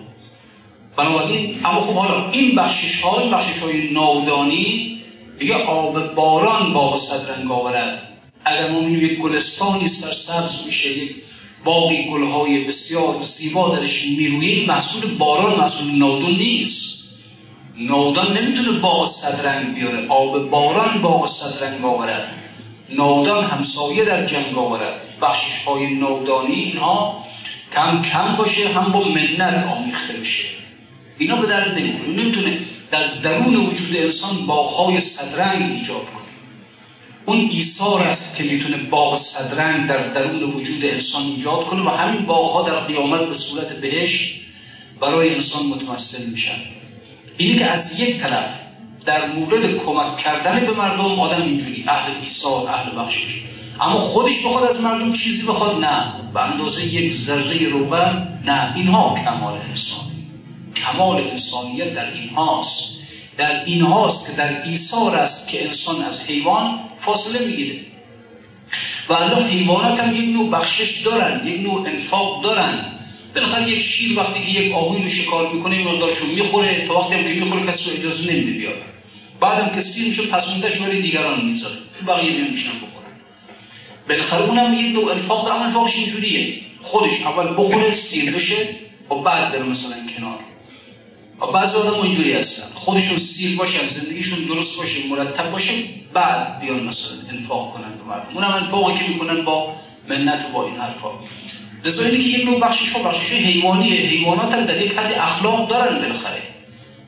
بنابراین 0.96 1.60
اما 1.64 1.80
خب 1.80 1.94
حالا 1.94 2.30
این 2.30 2.54
بخشش 2.54 3.00
ها 3.00 3.20
این 3.20 3.30
بخشش 3.30 3.58
های 3.58 3.92
ناودانی 3.92 5.00
دیگه 5.38 5.54
آب 5.54 6.14
باران 6.14 6.72
باغ 6.72 6.96
صدرنگ 6.96 7.50
آورد 7.50 8.08
اگر 8.44 8.70
ما 8.70 8.80
یک 8.80 9.18
گلستانی 9.18 9.88
سرسبز 9.88 10.66
میشه 10.66 10.98
یک 10.98 11.14
باقی 11.64 12.04
گلهای 12.04 12.64
بسیار 12.64 13.22
زیبا 13.22 13.76
درش 13.76 14.04
میرویه 14.04 14.66
محصول 14.66 15.14
باران 15.14 15.58
محصول 15.58 15.90
نادون 15.90 16.36
نیست. 16.36 17.04
نادان 17.76 18.36
نمی‌تونه 18.36 18.70
باغ 18.70 19.06
صدرنگ 19.06 19.74
بیاره. 19.74 20.08
آب 20.08 20.50
باران 20.50 21.00
باغ 21.02 21.26
صدرنگ 21.26 21.84
آورد. 21.84 22.28
نادان 22.88 23.44
همسایه 23.44 24.04
در 24.04 24.26
جنگ 24.26 24.58
آورد. 24.58 25.20
بخشش 25.22 25.58
های 25.58 25.94
نادانی 25.94 26.54
اینها 26.54 27.24
کم 27.74 28.02
کم 28.02 28.36
باشه 28.36 28.68
هم 28.68 28.92
با 28.92 29.08
منت 29.08 29.66
آمیخته 29.78 30.16
میشه. 30.16 30.44
اینا 31.18 31.36
به 31.36 31.46
درد 31.46 31.78
نمی‌تونه 32.08 32.58
در 32.90 33.06
درون 33.22 33.56
وجود 33.56 33.96
انسان 33.96 34.46
باغهای 34.46 35.00
صدرنگ 35.00 35.72
ایجاد 35.72 36.04
کنه. 36.04 36.23
اون 37.26 37.38
ایثار 37.38 38.02
است 38.02 38.36
که 38.36 38.44
می‌تونه 38.44 38.76
باغ 38.76 39.16
صدرنگ 39.16 39.86
در 39.88 40.08
درون 40.08 40.42
وجود 40.42 40.84
انسان 40.84 41.22
ایجاد 41.26 41.66
کنه 41.66 41.82
و 41.82 41.88
همین 41.88 42.26
باغها 42.26 42.62
در 42.62 42.80
قیامت 42.80 43.20
به 43.20 43.34
صورت 43.34 43.72
بهشت 43.72 44.40
برای 45.00 45.34
انسان 45.34 45.66
متمثل 45.66 46.30
میشن. 46.30 46.56
اینی 47.36 47.56
که 47.56 47.64
از 47.64 48.00
یک 48.00 48.16
طرف 48.16 48.54
در 49.06 49.26
مورد 49.26 49.76
کمک 49.76 50.16
کردن 50.16 50.66
به 50.66 50.72
مردم 50.72 51.20
آدم 51.20 51.42
اینجوری 51.42 51.84
اهل 51.88 52.12
ایثار 52.22 52.68
اهل 52.68 52.98
بخشش. 52.98 53.42
اما 53.80 53.98
خودش 53.98 54.38
بخواد 54.38 54.64
از 54.64 54.80
مردم 54.80 55.12
چیزی 55.12 55.46
بخواد؟ 55.46 55.84
نه. 55.84 56.12
به 56.34 56.40
اندازه 56.40 56.86
یک 56.86 57.12
ذره 57.12 57.68
روغن 57.68 58.40
نه. 58.44 58.72
اینها 58.76 59.14
کمال 59.24 59.58
انسان 59.68 60.04
کمال 60.76 61.28
انسانیت 61.30 61.94
در 61.94 62.12
اینهاست. 62.12 62.93
در 63.36 63.64
این 63.64 63.82
هاست 63.82 64.26
که 64.26 64.32
در 64.32 64.62
ایثار 64.64 65.14
است 65.14 65.48
که 65.48 65.64
انسان 65.64 66.02
از 66.02 66.20
حیوان 66.20 66.80
فاصله 67.00 67.46
می‌گیره. 67.46 67.80
و 69.08 69.12
الله 69.12 69.46
حیوانات 69.46 70.00
هم 70.00 70.14
یک 70.14 70.24
نوع 70.24 70.50
بخشش 70.50 71.00
دارن 71.00 71.46
یک 71.46 71.60
نوع 71.60 71.86
انفاق 71.86 72.42
دارن. 72.42 72.84
بالاخره 73.34 73.68
یک 73.68 73.78
شیر 73.82 74.18
وقتی 74.18 74.40
که 74.40 74.60
یک 74.60 74.74
آهوی 74.74 75.02
رو 75.02 75.08
شکار 75.08 75.52
می‌کنه 75.52 75.84
مقدارشو 75.84 76.26
می‌خوره. 76.26 76.86
تا 76.88 76.98
وقتی 76.98 77.14
هم 77.14 77.22
که 77.22 77.28
می‌خوره 77.28 77.66
کسی 77.66 77.90
رو 77.90 77.96
اجازه 77.96 78.32
نمیده 78.32 78.52
بیاره. 78.52 78.82
بعدم 79.40 79.74
که 79.74 79.80
سیر 79.80 80.06
میشه 80.06 80.22
پس 80.22 80.48
موندهش 80.48 80.76
برای 80.76 81.00
دیگران 81.00 81.44
می‌ذاره. 81.44 81.74
بقیه 82.06 82.30
نمیشن 82.30 82.68
بخورن. 82.68 83.12
بالاخره 84.08 84.42
اونم 84.42 84.74
یک 84.74 84.94
نوع 84.94 85.12
انفاق 85.12 85.46
دارن 85.46 85.62
انفاقش 85.62 85.96
اینجوریه. 85.96 86.60
خودش 86.82 87.22
اول 87.22 87.52
بخوره 87.52 87.92
سیر 87.92 88.30
بشه 88.32 88.56
و 89.10 89.14
بعد 89.14 89.52
بره 89.52 89.62
مثلا 89.62 89.96
کنار. 90.16 90.38
و 91.48 91.52
بعضی 91.52 91.76
آدم 91.76 92.00
اینجوری 92.00 92.32
هستن. 92.32 92.74
خودشون 92.74 93.16
سیر 93.16 93.56
باشن 93.56 93.86
زندگیشون 93.86 94.44
درست 94.44 94.76
باشه 94.76 94.98
مرتب 95.10 95.50
باشه 95.50 95.72
بعد 96.12 96.60
بیان 96.60 96.82
مثلا 96.82 97.12
انفاق 97.32 97.72
کنن 97.74 97.94
به 97.98 98.04
مردم. 98.08 98.34
اونم 98.34 98.62
انفاقی 98.62 98.98
که 98.98 99.08
می‌کنن 99.08 99.44
با 99.44 99.74
منت 100.08 100.46
و 100.48 100.52
با 100.52 100.66
این 100.66 100.76
حرفا. 100.76 101.08
لذا 101.84 102.02
اینه 102.02 102.18
که 102.18 102.28
یک 102.28 102.44
نوع 102.44 102.60
بخشش 102.60 102.92
ها 102.92 103.02
بخشش 103.02 103.32
حیوانیه. 103.32 104.00
حیوانات 104.00 104.54
هم 104.54 104.64
در 104.64 104.82
یک 104.82 104.92
حد 104.92 105.12
اخلاق 105.12 105.68
دارن 105.68 105.98
بالاخره. 105.98 106.42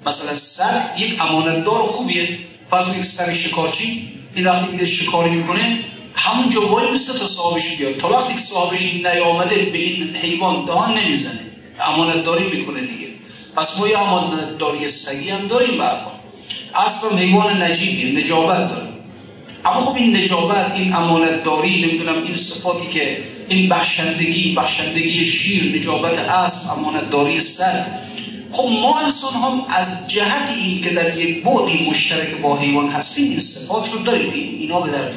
مثلا 0.06 0.36
سر 0.36 0.80
یک 0.98 1.20
امانتدار 1.20 1.80
خوبیه. 1.80 2.38
فرض 2.70 2.88
یک 2.96 3.04
سر 3.04 3.32
شکارچی 3.32 4.08
این 4.34 4.46
وقتی 4.46 4.72
میده 4.72 4.86
شکاری 4.86 5.30
می‌کنه 5.30 5.78
همون 6.14 6.56
وای 6.56 6.90
مثل 6.90 7.18
تا 7.18 7.26
صاحبش 7.26 7.68
بیاد. 7.76 7.96
تا 7.96 8.08
وقتی 8.08 8.34
که 8.34 8.40
صاحبش 8.40 8.94
نیامده 8.94 9.56
به 9.56 9.78
این 9.78 10.16
حیوان 10.16 10.64
دهان 10.64 10.98
نمی‌زنه 10.98 11.40
امانتداری 11.80 12.44
می‌کنه 12.56 12.80
دیگه. 12.80 13.05
پس 13.56 13.78
ما 13.78 13.88
یه 13.88 13.98
امانتداری 13.98 14.88
سگی 14.88 15.30
هم 15.30 15.46
داریم 15.46 15.78
برها 15.78 16.12
اسب 16.74 17.04
هم 17.04 17.18
حیوان 17.18 17.62
نجیبیه 17.62 18.20
نجابت 18.22 18.68
داره 18.70 18.88
اما 19.64 19.80
خب 19.80 19.96
این 19.96 20.16
نجابت 20.16 20.72
این 20.74 20.94
امانتداری 20.94 21.86
نمی‌دونم 21.86 22.22
این 22.22 22.36
صفاتی 22.36 22.86
که 22.86 23.24
این 23.48 23.68
بخشندگی 23.68 24.54
بخشندگی 24.54 25.24
شیر 25.24 25.78
نجابت 25.78 26.18
اسب 26.18 26.70
امانتداری 26.78 27.40
سگ 27.40 27.84
خب 28.52 28.68
ما 28.82 28.98
انسان 28.98 29.32
هم 29.32 29.64
از 29.68 30.08
جهت 30.08 30.54
این 30.56 30.80
که 30.80 30.90
در 30.90 31.18
یک 31.18 31.44
بعدی 31.44 31.86
مشترک 31.90 32.40
با 32.42 32.56
حیوان 32.56 32.88
هستیم 32.88 33.30
این 33.30 33.40
صفات 33.40 33.92
رو 33.92 33.98
داریم. 33.98 34.32
اینا 34.32 34.80
به 34.80 34.90
درد 34.90 35.14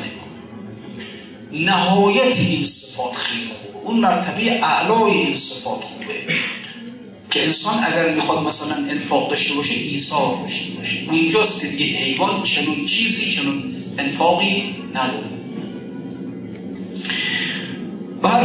نهایت 1.51 2.37
این 2.37 2.63
صفات 2.63 3.15
خیلی 3.15 3.47
خوب 3.47 3.81
اون 3.83 3.99
مرتبه 3.99 4.65
اعلای 4.65 5.11
این 5.11 5.33
صفات 5.33 5.83
خوبه. 5.83 6.15
که 7.29 7.45
انسان 7.45 7.73
اگر 7.83 8.15
می‌خواد 8.15 8.47
مثلا 8.47 8.75
انفاق 8.75 9.29
داشته 9.29 9.53
باشه 9.53 9.73
ایثار 9.73 10.37
داشته 10.41 10.71
باشه. 10.77 10.97
اونجاست 11.09 11.61
که 11.61 11.67
دیگه 11.67 11.97
حیوان 11.97 12.43
چنون 12.43 12.85
چیزی 12.85 13.31
چنون 13.31 13.63
انفاقی 13.97 14.75
نداره. 14.95 15.29
به 18.21 18.29
هر 18.29 18.43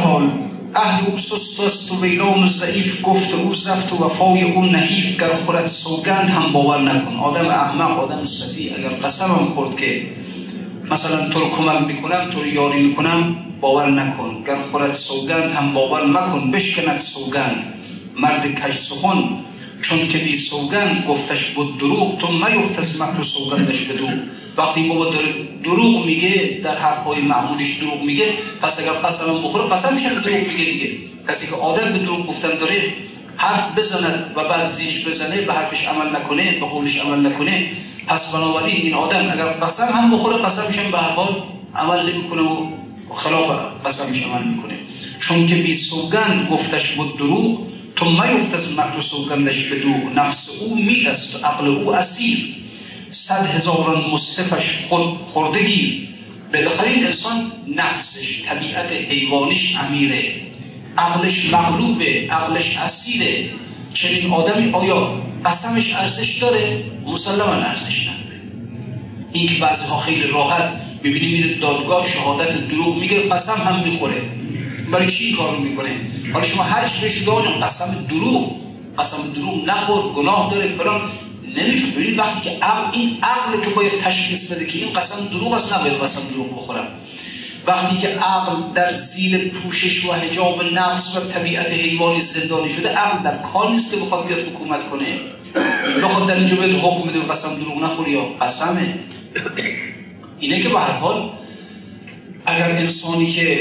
اهل 0.74 1.06
او 1.10 1.18
سست 1.18 1.60
است 1.60 1.92
و 1.92 2.00
ویران 2.00 2.42
و 2.42 2.46
ضعیف 2.46 2.96
گفت 3.02 3.34
او 3.34 3.54
زفت 3.54 3.92
و 3.92 4.04
وفای 4.04 4.42
او 4.42 4.64
نحیف 4.64 5.20
گر 5.20 5.32
خورد 5.32 5.66
سوگند 5.66 6.30
هم 6.30 6.52
باور 6.52 6.80
نکن. 6.80 7.16
آدم 7.16 7.46
احمق 7.46 8.00
آدم 8.00 8.24
صفی 8.24 8.70
اگر 8.70 8.88
قسم 8.88 9.24
هم 9.24 9.46
خورد 9.46 9.76
که 9.76 10.06
مثلا 10.90 11.28
تو 11.28 11.40
رو 11.40 11.48
کمک 11.50 11.86
می‌کنم 11.86 12.30
تو 12.30 12.40
رو 12.40 12.46
یاری 12.46 12.82
می‌کنم 12.82 13.36
باور 13.60 13.90
نکن. 13.90 14.44
گر 14.46 14.58
خورد 14.70 14.92
سوگند 14.92 15.52
هم 15.52 15.72
باور 15.72 16.06
مکن 16.06 16.50
بشکند 16.50 16.96
سوگند. 16.96 17.73
مرد 18.16 18.54
کش 18.60 18.74
سخن 18.74 19.44
چون 19.82 20.08
که 20.08 20.18
بی 20.18 20.36
سوگند 20.36 21.04
گفتش 21.08 21.44
بود 21.44 21.78
دروغ 21.78 22.18
تو 22.18 22.32
میفت 22.32 22.78
از 22.78 23.00
مکر 23.00 23.22
سوگندش 23.22 23.80
بدو 23.80 24.08
وقتی 24.56 24.82
بابا 24.82 25.10
دروغ 25.64 26.06
میگه 26.06 26.60
در 26.62 26.76
حرفهای 26.76 27.20
معمولیش 27.20 27.76
دروغ 27.76 28.02
میگه 28.02 28.26
پس 28.62 28.80
اگر 28.80 28.92
قسم 28.92 29.42
بخوره 29.44 29.64
قسم 29.64 29.94
میشه 29.94 30.08
دروغ 30.14 30.48
میگه 30.48 30.64
دیگه؟ 30.64 30.98
کسی 31.28 31.46
که 31.46 31.54
عادت 31.54 31.92
به 31.92 31.98
دروغ 31.98 32.26
گفتن 32.26 32.58
داره 32.58 32.92
حرف 33.36 33.78
بزند 33.78 34.32
و 34.36 34.44
بعد 34.44 34.66
زیش 34.66 35.06
بزنه 35.06 35.40
به 35.40 35.52
حرفش 35.52 35.84
عمل 35.84 36.16
نکنه 36.16 36.58
به 36.60 36.66
قولش 36.66 36.96
عمل 36.96 37.26
نکنه 37.26 37.70
پس 38.06 38.32
بنابراین 38.34 38.76
این 38.76 38.94
آدم 38.94 39.28
اگر 39.30 39.46
قسم 39.46 39.86
هم 39.86 40.10
بخوره 40.10 40.36
قسم 40.36 40.66
میشه 40.66 40.80
به 40.90 40.98
حال 40.98 41.42
عمل 41.76 42.12
نمی‌کنه 42.12 42.42
و 42.42 42.66
خلاف 43.14 43.50
قسمش 43.86 44.22
عمل 44.22 44.48
می‌کنه؟ 44.48 44.78
چون 45.20 45.46
که 45.46 45.54
بی 45.54 45.74
سوگند 45.74 46.48
گفتش 46.50 46.88
بود 46.88 47.18
دروغ 47.18 47.73
تو 47.96 48.10
میفت 48.10 48.54
از 48.54 48.72
مکر 48.72 49.00
سوگندش 49.00 49.64
بدو 49.64 49.94
نفس 50.16 50.48
او 50.60 50.76
میدست 50.76 51.34
و 51.34 51.46
عقل 51.46 51.66
او 51.66 51.94
اسیر. 51.94 52.54
صد 53.10 53.46
هزاران 53.46 54.10
مصطفش 54.10 54.78
خود 54.88 55.18
خورده 55.24 55.64
گیر 55.64 56.08
بالاخره 56.52 56.90
این 56.90 57.04
انسان 57.04 57.52
نفسش 57.76 58.42
طبیعت 58.42 58.92
حیوانیش 58.92 59.76
امیره. 59.76 60.22
عقلش 60.98 61.52
مغلوبه 61.52 62.26
عقلش 62.30 62.76
اسیره. 62.76 63.50
چنین 63.94 64.30
آدمی 64.30 64.72
آیا 64.72 65.22
قسمش 65.44 65.94
ارزش 65.94 66.38
داره؟ 66.38 66.84
مسلما 67.06 67.52
ارزش 67.52 68.02
نداره. 68.02 68.40
این 69.32 69.46
که 69.46 69.54
بعضی 69.54 69.84
ها 69.84 69.96
خیلی 69.96 70.22
راحت 70.22 70.72
ببینی 71.04 71.28
میره 71.28 71.54
دادگاه 71.54 72.06
شهادت 72.08 72.68
دروغ 72.68 72.96
میگه 72.96 73.18
قسم 73.20 73.56
هم 73.66 73.80
می‌خوره. 73.80 74.22
برای 74.94 75.06
چی 75.06 75.32
کار 75.32 75.56
می‌کنه؟ 75.56 75.90
حالا 76.32 76.46
شما 76.46 76.62
هر 76.62 76.86
چی 76.86 77.00
بهش 77.00 77.16
بگید 77.16 77.62
قسم 77.62 78.06
دروغ 78.08 78.52
قسم 78.98 79.16
دروغ 79.34 79.64
نخور 79.64 80.12
گناه 80.12 80.50
داره 80.50 80.68
فلان. 80.68 81.00
نمیفهم 81.56 81.90
ببینید 81.90 82.18
وقتی 82.18 82.40
که 82.40 82.56
عقل 82.62 82.98
این 82.98 83.18
عقل 83.22 83.60
که 83.60 83.70
باید 83.70 83.98
تشخیص 83.98 84.52
بده 84.52 84.66
که 84.66 84.78
این 84.78 84.92
قسم 84.92 85.28
دروغ 85.28 85.52
است 85.52 85.74
نباید 85.74 85.92
قسم 85.92 86.20
دروغ 86.34 86.56
بخورم. 86.56 86.86
وقتی 87.66 87.96
که 87.96 88.08
عقل 88.08 88.56
در 88.74 88.92
زیر 88.92 89.48
پوشش 89.48 90.04
و 90.04 90.12
حجاب 90.12 90.62
نفس 90.62 91.16
و 91.16 91.20
طبیعت 91.20 91.70
حیوانی 91.70 92.20
زندانی 92.20 92.68
شده 92.68 92.88
عقل 92.88 93.22
در 93.22 93.38
کار 93.38 93.70
نیست 93.70 93.90
که 93.90 93.96
بخواد 93.96 94.26
بیاد 94.26 94.40
حکومت 94.40 94.90
کنه. 94.90 95.20
بخواد 96.02 96.28
در 96.28 96.36
اینجا 96.36 96.56
بیاد 96.56 96.70
حکم 96.70 97.08
بده 97.08 97.20
قسم 97.20 97.54
دروغ 97.54 97.82
نخوری 97.82 98.10
یا 98.10 98.24
قسمه. 98.24 98.94
اینه 100.40 100.60
که 100.60 100.68
به 100.68 100.78
هر 100.78 100.92
حال 100.92 101.30
اگر 102.46 102.70
انسانی 102.70 103.26
که 103.26 103.58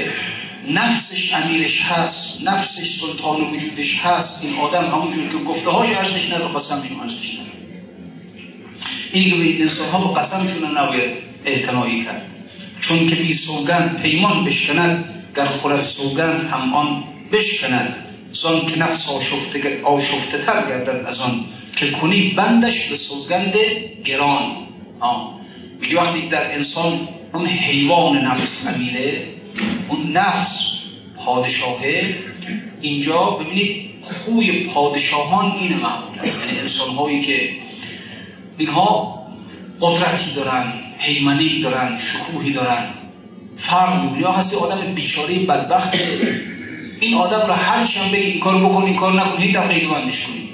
نفسش 0.67 1.33
امیرش 1.33 1.81
هست 1.81 2.43
نفسش 2.43 2.99
سلطان 2.99 3.41
وجودش 3.41 3.99
هست. 3.99 4.45
این 4.45 4.59
آدم 4.59 4.85
همونجور 4.85 5.27
که 5.27 5.37
گفته 5.37 5.69
هاش 5.69 5.89
ارزش 5.89 6.31
نداره 6.31 6.53
قسمش 6.53 6.91
ارزش 7.01 7.33
نداره. 7.33 7.49
اینی 9.13 9.29
که 9.29 9.35
به 9.35 9.43
این 9.43 9.61
انسان 9.61 9.89
ها 9.89 9.99
با 9.99 10.13
قسمشون 10.13 10.77
نباید 10.77 11.11
اعتنایی 11.45 12.03
کرد. 12.03 12.25
چون 12.79 13.07
که 13.07 13.15
بی 13.15 13.33
سوگند 13.33 14.01
پیمان 14.01 14.43
بشکند 14.43 15.25
گر 15.35 15.45
خورد 15.45 15.81
سوگند 15.81 16.43
هم 16.43 16.73
آن 16.73 17.03
بشکند. 17.31 17.95
زان 18.31 18.65
که 18.65 18.79
نفس 18.79 19.09
آشفته, 19.09 19.81
آشفته 19.83 20.37
تر 20.37 20.69
گردد 20.69 21.05
از 21.05 21.19
آن 21.19 21.45
که 21.75 21.91
کنی 21.91 22.29
بندش 22.29 22.87
به 22.87 22.95
سوگند 22.95 23.55
گران. 24.05 24.63
میگه 25.81 25.97
وقتی 25.97 26.27
در 26.27 26.53
انسان 26.53 27.07
اون 27.33 27.45
حیوان 27.45 28.17
نفس 28.17 28.67
امیره 28.67 29.32
اون 29.89 30.11
نفس 30.11 30.73
پادشاهه 31.25 32.15
اینجا 32.81 33.21
ببینید 33.21 33.93
خوی 34.01 34.63
پادشاهان 34.63 35.55
اینه 35.57 35.75
معمولا. 35.75 36.25
یعنی 36.25 36.59
انسان 36.59 36.89
هایی 36.89 37.21
که 37.21 37.49
اینها 38.57 39.19
قدرتی 39.81 40.31
دارن 40.35 40.73
حیمنی 40.97 41.61
دارن 41.61 41.97
شکوهی 41.97 42.51
دارن. 42.51 42.87
می‌کنه 44.03 44.21
یا 44.21 44.31
هستی 44.31 44.55
آدم 44.55 44.93
بیچاره 44.93 45.39
بدبخت. 45.39 45.93
این 46.99 47.13
آدم 47.13 47.47
را 47.47 47.53
هر 47.53 47.85
چی 47.85 47.99
هم 47.99 48.11
بگی 48.11 48.25
این 48.25 48.39
کار 48.39 48.63
بکن 48.63 48.83
این 48.83 48.95
کار 48.95 49.13
نکن 49.13 49.41
هیچ 49.41 49.55
قید 49.57 49.89
بندش 49.89 50.21
کنی. 50.21 50.49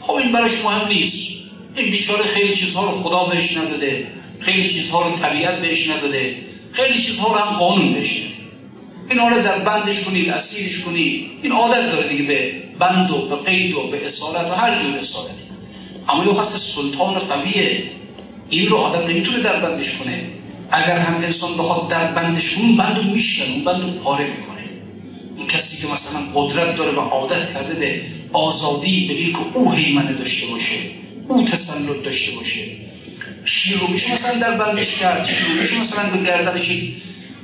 خب 0.00 0.12
این 0.12 0.32
براش 0.32 0.52
مهم 0.64 0.88
نیست. 0.88 1.28
این 1.76 1.90
بیچاره 1.90 2.22
خیلی 2.22 2.56
چیزها 2.56 2.84
رو 2.84 2.90
خدا 2.90 3.24
بهش 3.24 3.56
نداده. 3.56 4.06
خیلی 4.40 4.68
چیزها 4.68 5.08
رو 5.08 5.16
طبیعت 5.16 5.60
بهش 5.60 5.90
نداده. 5.90 6.36
خیلی 6.72 6.98
چیزها 6.98 7.28
رو 7.28 7.34
هم 7.34 7.56
قانون 7.56 7.88
نداده 7.88 8.32
این 9.10 9.18
حالا 9.18 9.38
در 9.38 9.58
بندش 9.58 10.00
کنید 10.00 10.28
اسیرش 10.28 10.80
کنید. 10.80 11.30
این 11.42 11.52
عادت 11.52 11.90
داره 11.90 12.08
دیگه 12.08 12.22
به 12.22 12.52
بند 12.78 13.10
و 13.10 13.28
به 13.28 13.36
قید 13.36 13.74
و 13.74 13.90
به 13.90 14.06
اسارت 14.06 14.50
و 14.50 14.54
هر 14.54 14.78
جور 14.78 14.96
اسارتی 14.96 15.42
اما 16.08 16.24
یه 16.24 16.32
خاص 16.32 16.74
سلطان 16.74 17.14
قویه. 17.14 17.82
این 18.50 18.68
رو 18.68 18.76
آدم 18.76 19.08
نمی‌تونه 19.08 19.38
در 19.38 19.60
بندش 19.60 19.90
کنه. 19.96 20.24
اگر 20.70 20.98
هم 20.98 21.14
انسان 21.14 21.56
بخواد 21.56 21.88
در 21.88 22.12
بندش 22.12 22.58
اون 22.58 22.76
بند 22.76 22.96
رو 22.96 23.02
میشکن 23.02 23.52
اون 23.52 23.64
بند 23.64 23.82
رو 23.82 23.90
پاره 23.90 24.24
می‌کنه. 24.24 24.64
اون 25.36 25.46
کسی 25.46 25.76
که 25.82 25.92
مثلا 25.92 26.20
قدرت 26.34 26.76
داره 26.76 26.92
و 26.92 27.00
عادت 27.00 27.52
کرده 27.54 27.74
به 27.74 28.00
آزادی 28.32 29.06
به 29.06 29.14
این 29.14 29.32
که 29.32 29.38
او 29.54 29.72
حیمنه 29.72 30.12
داشته 30.12 30.46
باشه 30.46 30.74
او 31.28 31.44
تسلط 31.44 32.02
داشته 32.04 32.36
باشه. 32.36 32.60
شیر 33.44 33.78
رو 33.78 33.86
میشه. 33.86 34.12
مثلا 34.12 34.38
در 34.38 34.56
بندش 34.56 34.94
کرد 34.94 35.24
شیر 35.24 35.46
رو 35.46 35.54
میشه. 35.54 35.80
مثلا 35.80 36.10
به 36.10 36.18
گردنش 36.18 36.70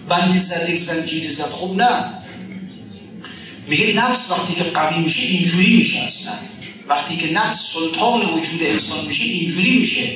بندی 0.08 0.38
زد 0.38 0.68
یک 0.68 0.78
زنجیری 0.78 1.28
زد. 1.28 1.50
خب 1.50 1.74
نه. 1.76 2.04
میگه 3.66 3.92
نفس 3.92 4.30
وقتی 4.30 4.54
که 4.54 4.64
قوی 4.64 4.98
میشه 4.98 5.22
اینجوری 5.22 5.76
میشه 5.76 5.98
اصلا. 5.98 6.32
وقتی 6.88 7.16
که 7.16 7.32
نفس 7.32 7.72
سلطان 7.72 8.20
وجود 8.20 8.62
انسان 8.62 9.04
میشه 9.06 9.24
اینجوری 9.24 9.78
میشه 9.78 10.06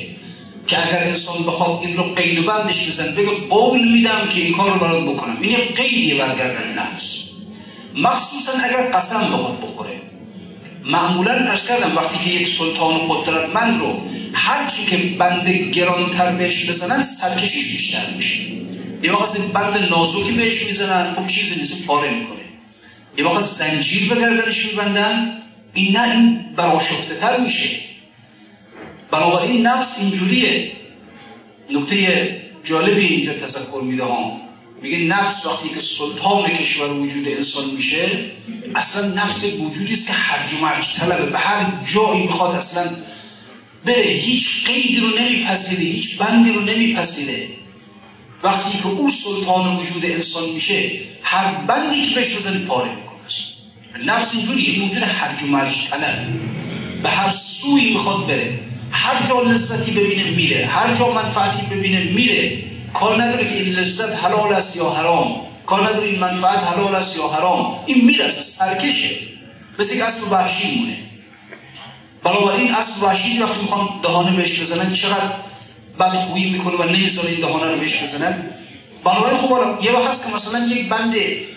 که 0.67 0.87
اگر 0.87 1.03
انسان 1.03 1.43
بخواد 1.43 1.79
این 1.81 1.97
رو 1.97 2.03
قید 2.03 2.39
و 2.39 2.43
بندش 2.43 2.87
بزن 2.87 3.15
بگه 3.15 3.31
قول 3.49 3.91
میدم 3.91 4.29
که 4.33 4.41
این 4.41 4.53
کار 4.53 4.73
رو 4.73 4.79
برات 4.79 5.03
بکنم. 5.03 5.37
این 5.41 5.51
یک 5.51 5.81
قیدیه 5.81 6.15
برگردن 6.15 6.73
نفس. 6.73 7.19
مخصوصا 7.95 8.51
اگر 8.51 8.91
قسم 8.91 9.19
بخواد 9.19 9.59
بخوره. 9.59 10.01
معمولا 10.85 11.31
ارز 11.31 11.65
کردم 11.65 11.95
وقتی 11.95 12.19
که 12.19 12.29
یک 12.29 12.47
سلطان 12.47 13.07
قدرتمند 13.07 13.79
رو 13.79 14.01
هرچی 14.33 14.85
که 14.85 14.97
بند 14.97 15.49
گرانتر 15.49 16.31
بهش 16.31 16.69
بزنن 16.69 17.01
سرکشیش 17.01 17.67
بیشتر 17.67 18.09
میشه. 18.15 18.33
یه 19.03 19.13
وقت 19.13 19.37
بند 19.37 19.89
نازکی 19.89 20.31
بهش 20.31 20.63
می‌زنن 20.63 21.13
خب 21.13 21.27
چیزی 21.27 21.55
نیست 21.55 21.85
پاره 21.85 22.09
می‌کنه. 22.09 22.39
یه 23.17 23.25
وقت 23.25 23.45
زنجیر 23.45 24.09
به 24.09 24.21
گردنش 24.21 24.65
میبندن 24.65 25.43
این 25.73 25.97
نه 25.97 26.11
این 26.11 26.45
براشفته 26.55 27.15
تر 27.15 27.39
میشه. 27.39 27.69
بنابراین 29.11 29.67
نفس 29.67 29.95
اینجوریه. 29.99 30.71
نکته 31.71 32.41
جالبی 32.63 33.05
اینجا 33.05 33.33
تذکر 33.33 34.01
ها 34.01 34.41
میگه 34.81 34.97
نفس 34.97 35.45
وقتی 35.45 35.69
که 35.69 35.79
سلطان 35.79 36.49
کشور 36.49 36.89
وجود 36.89 37.27
انسان 37.27 37.69
میشه 37.69 38.31
اصلا 38.75 39.07
نفس 39.07 39.43
وجودی 39.43 39.93
است 39.93 40.07
که 40.07 40.13
هرج 40.13 40.53
و 40.53 40.57
مرج 40.57 40.89
طلبه. 40.97 41.25
به 41.25 41.37
هر 41.37 41.65
جایی 41.93 42.21
می‌خواد 42.21 42.55
اصلا 42.55 42.83
بره 43.85 44.03
هیچ 44.03 44.67
قیدی 44.67 44.95
رو 44.95 45.07
نمیپذیره 45.07 45.81
هیچ 45.81 46.17
بندی 46.17 46.51
رو 46.51 46.61
نمیپذیره. 46.61 47.47
وقتی 48.43 48.77
که 48.77 48.87
او 48.87 49.09
سلطان 49.09 49.75
وجود 49.75 50.05
انسان 50.05 50.49
میشه 50.49 50.91
هر 51.23 51.53
بندی 51.53 52.01
که 52.01 52.15
بهش 52.15 52.35
بزنی 52.35 52.65
پاره 52.65 52.89
می‌کنه. 52.89 53.03
نفس 54.05 54.35
اینجوری 54.35 54.65
این 54.65 54.81
موجود 54.81 55.03
هرج 55.03 55.43
و 55.43 55.45
مرج 55.45 55.87
طلب 55.89 56.27
به 57.03 57.09
هر 57.09 57.29
سوی 57.29 57.93
می‌خواد 57.93 58.27
بره 58.27 58.59
هر 58.91 59.25
جا 59.25 59.41
لذتی 59.41 59.91
ببینه 59.91 60.23
میره 60.23 60.65
هر 60.65 60.95
جا 60.95 61.11
منفعتی 61.11 61.75
ببینه 61.75 61.99
میره. 62.03 62.63
کار 62.93 63.23
نداره 63.23 63.45
که 63.45 63.55
این 63.55 63.65
لذت 63.65 64.25
حلال 64.25 64.53
است 64.53 64.75
یا 64.75 64.89
حرام. 64.89 65.41
کار 65.65 65.89
نداره 65.89 66.07
این 66.07 66.19
منفعت 66.19 66.59
حلال 66.63 66.95
است 66.95 67.17
یا 67.17 67.27
حرام. 67.27 67.83
این 67.85 68.05
می‌رسه 68.05 68.41
سرکشه. 68.41 69.09
مثل 69.79 69.95
که 69.95 70.03
اصل 70.03 70.21
وحشی 70.31 70.79
مونه. 70.79 70.97
بنابراین 72.23 72.71
اصل 72.71 73.05
وحشی 73.05 73.39
وقتی 73.39 73.59
می‌خوان 73.61 73.89
دهانه 74.03 74.31
بهش 74.37 74.59
بزنن 74.59 74.91
چقدر 74.91 75.31
بدخویی 75.99 76.49
می‌کنه 76.49 76.75
و 76.75 76.83
نمی‌ذاره 76.83 77.29
این 77.29 77.39
دهانه 77.39 77.67
رو 77.67 77.77
بهش 77.77 78.01
بزنن؟ 78.01 78.49
بنابراین 79.03 79.37
خب 79.37 79.83
یه 79.83 79.91
وقت 79.91 80.25
که 80.27 80.35
مثلا 80.35 80.65
یک 80.65 80.89
بند 80.89 81.15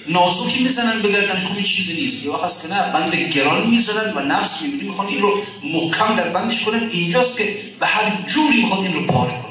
نازکی 0.09 0.63
می‌زنن 0.63 1.03
به 1.03 1.09
گردنش 1.09 1.45
خب 1.45 1.63
چیزی 1.63 1.93
نیست. 1.93 2.25
یه 2.25 2.31
وقت 2.31 2.63
که 2.63 2.69
نه 2.69 2.93
بند 2.93 3.15
گران 3.15 3.67
می‌زنن 3.67 4.13
و 4.17 4.21
نفس 4.21 4.63
می‌بینی 4.63 4.83
می‌خوان 4.83 5.07
این 5.07 5.21
رو 5.21 5.39
محکم 5.65 6.15
در 6.15 6.29
بندش 6.29 6.65
کنن. 6.65 6.89
اینجاست 6.91 7.39
که 7.39 7.57
به 7.81 7.87
هر 7.87 8.23
جوری 8.27 8.57
می‌خواد 8.57 8.81
این 8.81 8.95
رو 8.95 9.07
پاره 9.07 9.31
کنه 9.31 9.47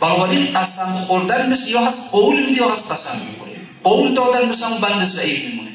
بنابراین 0.00 0.52
قسم 0.52 0.84
خوردن 1.06 1.50
مثل 1.50 1.70
یا 1.70 1.84
هست 1.84 2.10
قول 2.12 2.46
میده 2.46 2.58
یا 2.58 2.68
هست 2.68 2.92
قسم 2.92 3.18
می‌خوره. 3.30 3.60
قول 3.84 4.14
دادن 4.14 4.48
مثل 4.48 4.64
اون 4.64 4.80
بند 4.80 5.04
ضعیف 5.04 5.44
میمونه. 5.44 5.70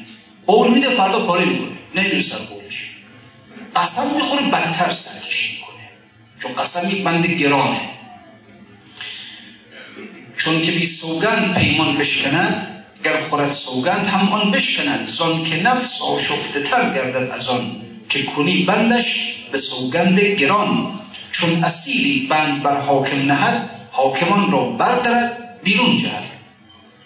قول 0.46 0.70
میده 0.70 0.90
فردا 0.90 1.26
پاره 1.26 1.44
می‌کنه. 1.44 1.68
نمیره 1.94 2.20
سر 2.20 2.36
قولش. 2.36 2.90
قسم 3.76 4.14
می‌خوره 4.14 4.42
بدتر 4.42 4.90
سرکشی 4.90 5.56
می‌کنه. 5.56 5.90
چون 6.42 6.54
قسم 6.54 6.90
یک 6.90 7.04
بند 7.04 7.26
گرانه. 7.26 7.80
چون 10.36 10.62
که 10.62 10.72
بی 10.72 10.86
سوگند 10.86 11.58
پیمان 11.58 11.96
بشکند 11.96 12.84
گر 13.04 13.16
خورد 13.20 13.48
سوگند 13.48 14.06
هم 14.06 14.28
آن 14.28 14.50
بشکند. 14.50 15.02
زان 15.02 15.44
که 15.44 15.62
نفس 15.62 16.02
آشفته 16.02 16.60
تر 16.60 16.94
گردد 16.94 17.30
از 17.30 17.48
آن 17.48 17.82
که 18.08 18.22
کنی 18.22 18.64
بندش 18.64 19.36
به 19.52 19.58
سوگند 19.58 20.20
گران. 20.20 21.00
چون 21.32 21.64
اصیلی 21.64 22.26
بند 22.26 22.62
بر 22.62 22.80
حاکم 22.80 23.16
نهد 23.16 23.70
حاکمان 23.92 24.50
را 24.50 24.64
بردارد 24.64 25.60
بیرون 25.62 25.96
جهد. 25.96 26.35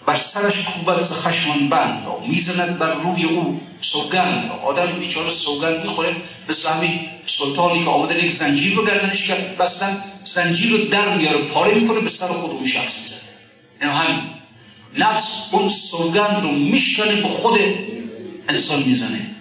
بر 0.05 0.15
سرش 0.15 0.59
کوبت 0.59 1.03
ز 1.03 1.11
خشمان 1.11 1.69
بند 1.69 2.03
را 2.05 2.19
می‌زند 2.27 2.77
بر 2.77 2.93
روی 2.93 3.23
او 3.23 3.61
سوگند 3.81 4.49
را. 4.49 4.55
آدم 4.55 4.99
بیچاره 4.99 5.29
سوگند 5.29 5.81
می‌خوره 5.81 6.15
مثل 6.49 6.69
همین 6.69 6.99
سلطانی 7.25 7.83
که 7.83 7.89
آمده 7.89 8.25
یک 8.25 8.31
زنجیر 8.31 8.75
رو 8.75 8.85
گردنش 8.85 9.23
کرد 9.23 9.57
بستن 9.57 10.03
زنجیر 10.23 10.71
رو 10.71 10.77
در 10.77 11.17
میاره 11.17 11.37
پاره 11.37 11.73
می‌کنه 11.73 11.99
به 11.99 12.09
سر 12.09 12.27
خود 12.27 12.51
اون 12.51 12.65
شخص 12.65 12.99
می‌زنه. 12.99 13.19
یعنی 13.81 13.93
همین. 13.93 14.19
نفس 14.97 15.31
اون 15.51 15.67
سوگند 15.67 16.43
رو 16.43 16.51
میشکنه 16.51 17.15
به 17.15 17.27
خود 17.27 17.59
انسان 18.49 18.83
می‌زنه. 18.83 19.35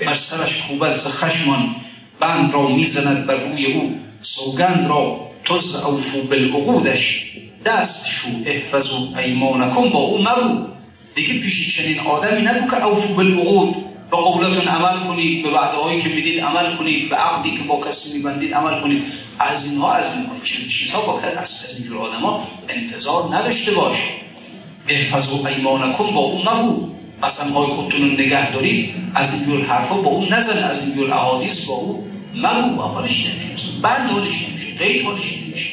بر 0.00 0.14
سرش 0.14 0.56
کوبت 0.56 0.92
ز 0.92 1.06
خشمان 1.06 1.76
بند 2.20 2.52
را 2.52 2.68
می‌زند 2.68 3.26
بر 3.26 3.34
روی 3.34 3.66
او 3.66 4.00
سوگند 4.22 4.88
را. 4.88 5.30
تز 5.44 5.74
اوفو 5.74 6.22
بالعقودش. 6.22 7.30
دست 7.64 8.06
شو 8.06 8.28
احفظو 8.46 9.08
ایمانکم 9.18 9.88
با 9.88 9.98
او 9.98 10.18
مگو. 10.18 10.66
دیگه 11.14 11.34
پیش 11.34 11.76
چنین 11.76 12.00
آدمی 12.00 12.42
نگو 12.42 12.70
که 12.70 12.86
اوفو 12.86 13.14
بالعقود 13.14 13.76
به 14.10 14.16
قولتون 14.16 14.68
عمل 14.68 15.06
کنید 15.08 15.42
به 15.42 15.50
وعده 15.50 15.76
هایی 15.76 16.00
که 16.00 16.08
می‌دید 16.08 16.40
عمل 16.40 16.76
کنید 16.76 17.08
به 17.08 17.16
عقدی 17.16 17.50
که 17.50 17.62
با 17.62 17.80
کسی 17.80 18.16
میبندید 18.16 18.54
عمل 18.54 18.80
کنید. 18.80 19.04
از 19.38 19.64
اینها 19.64 19.92
از 19.92 20.14
اینها. 20.16 20.32
چنین 20.42 20.68
چیزها 20.68 21.00
با 21.00 21.20
از, 21.20 21.64
از 21.68 21.76
اینجور 21.78 21.98
ها 21.98 22.46
انتظار 22.68 23.34
نداشته 23.34 23.72
باش. 23.72 23.96
احفظو 24.88 25.46
ایمانکم 25.46 26.04
با 26.04 26.20
او 26.20 26.40
مگو. 26.40 26.88
قسم 27.22 27.50
های 27.52 27.66
خودتون 27.66 28.00
رو 28.00 28.06
نگه 28.06 28.50
دارید. 28.50 28.94
از 29.14 29.34
اینجور 29.34 29.62
حرفا 29.62 29.94
با 29.94 30.10
او 30.10 30.24
نزن. 30.30 30.58
از 30.58 30.84
اینجور 30.84 31.10
احادیث 31.10 31.60
با 31.60 31.74
او 31.74 32.10
مگو. 32.34 32.82
حالش 32.82 33.26
نمیشه. 33.26 33.66
بند 33.82 34.10
حالش 34.10 34.48
نمیشه. 34.48 34.66
قید 34.78 35.04
حالش 35.04 35.32
نمیشه. 35.32 35.69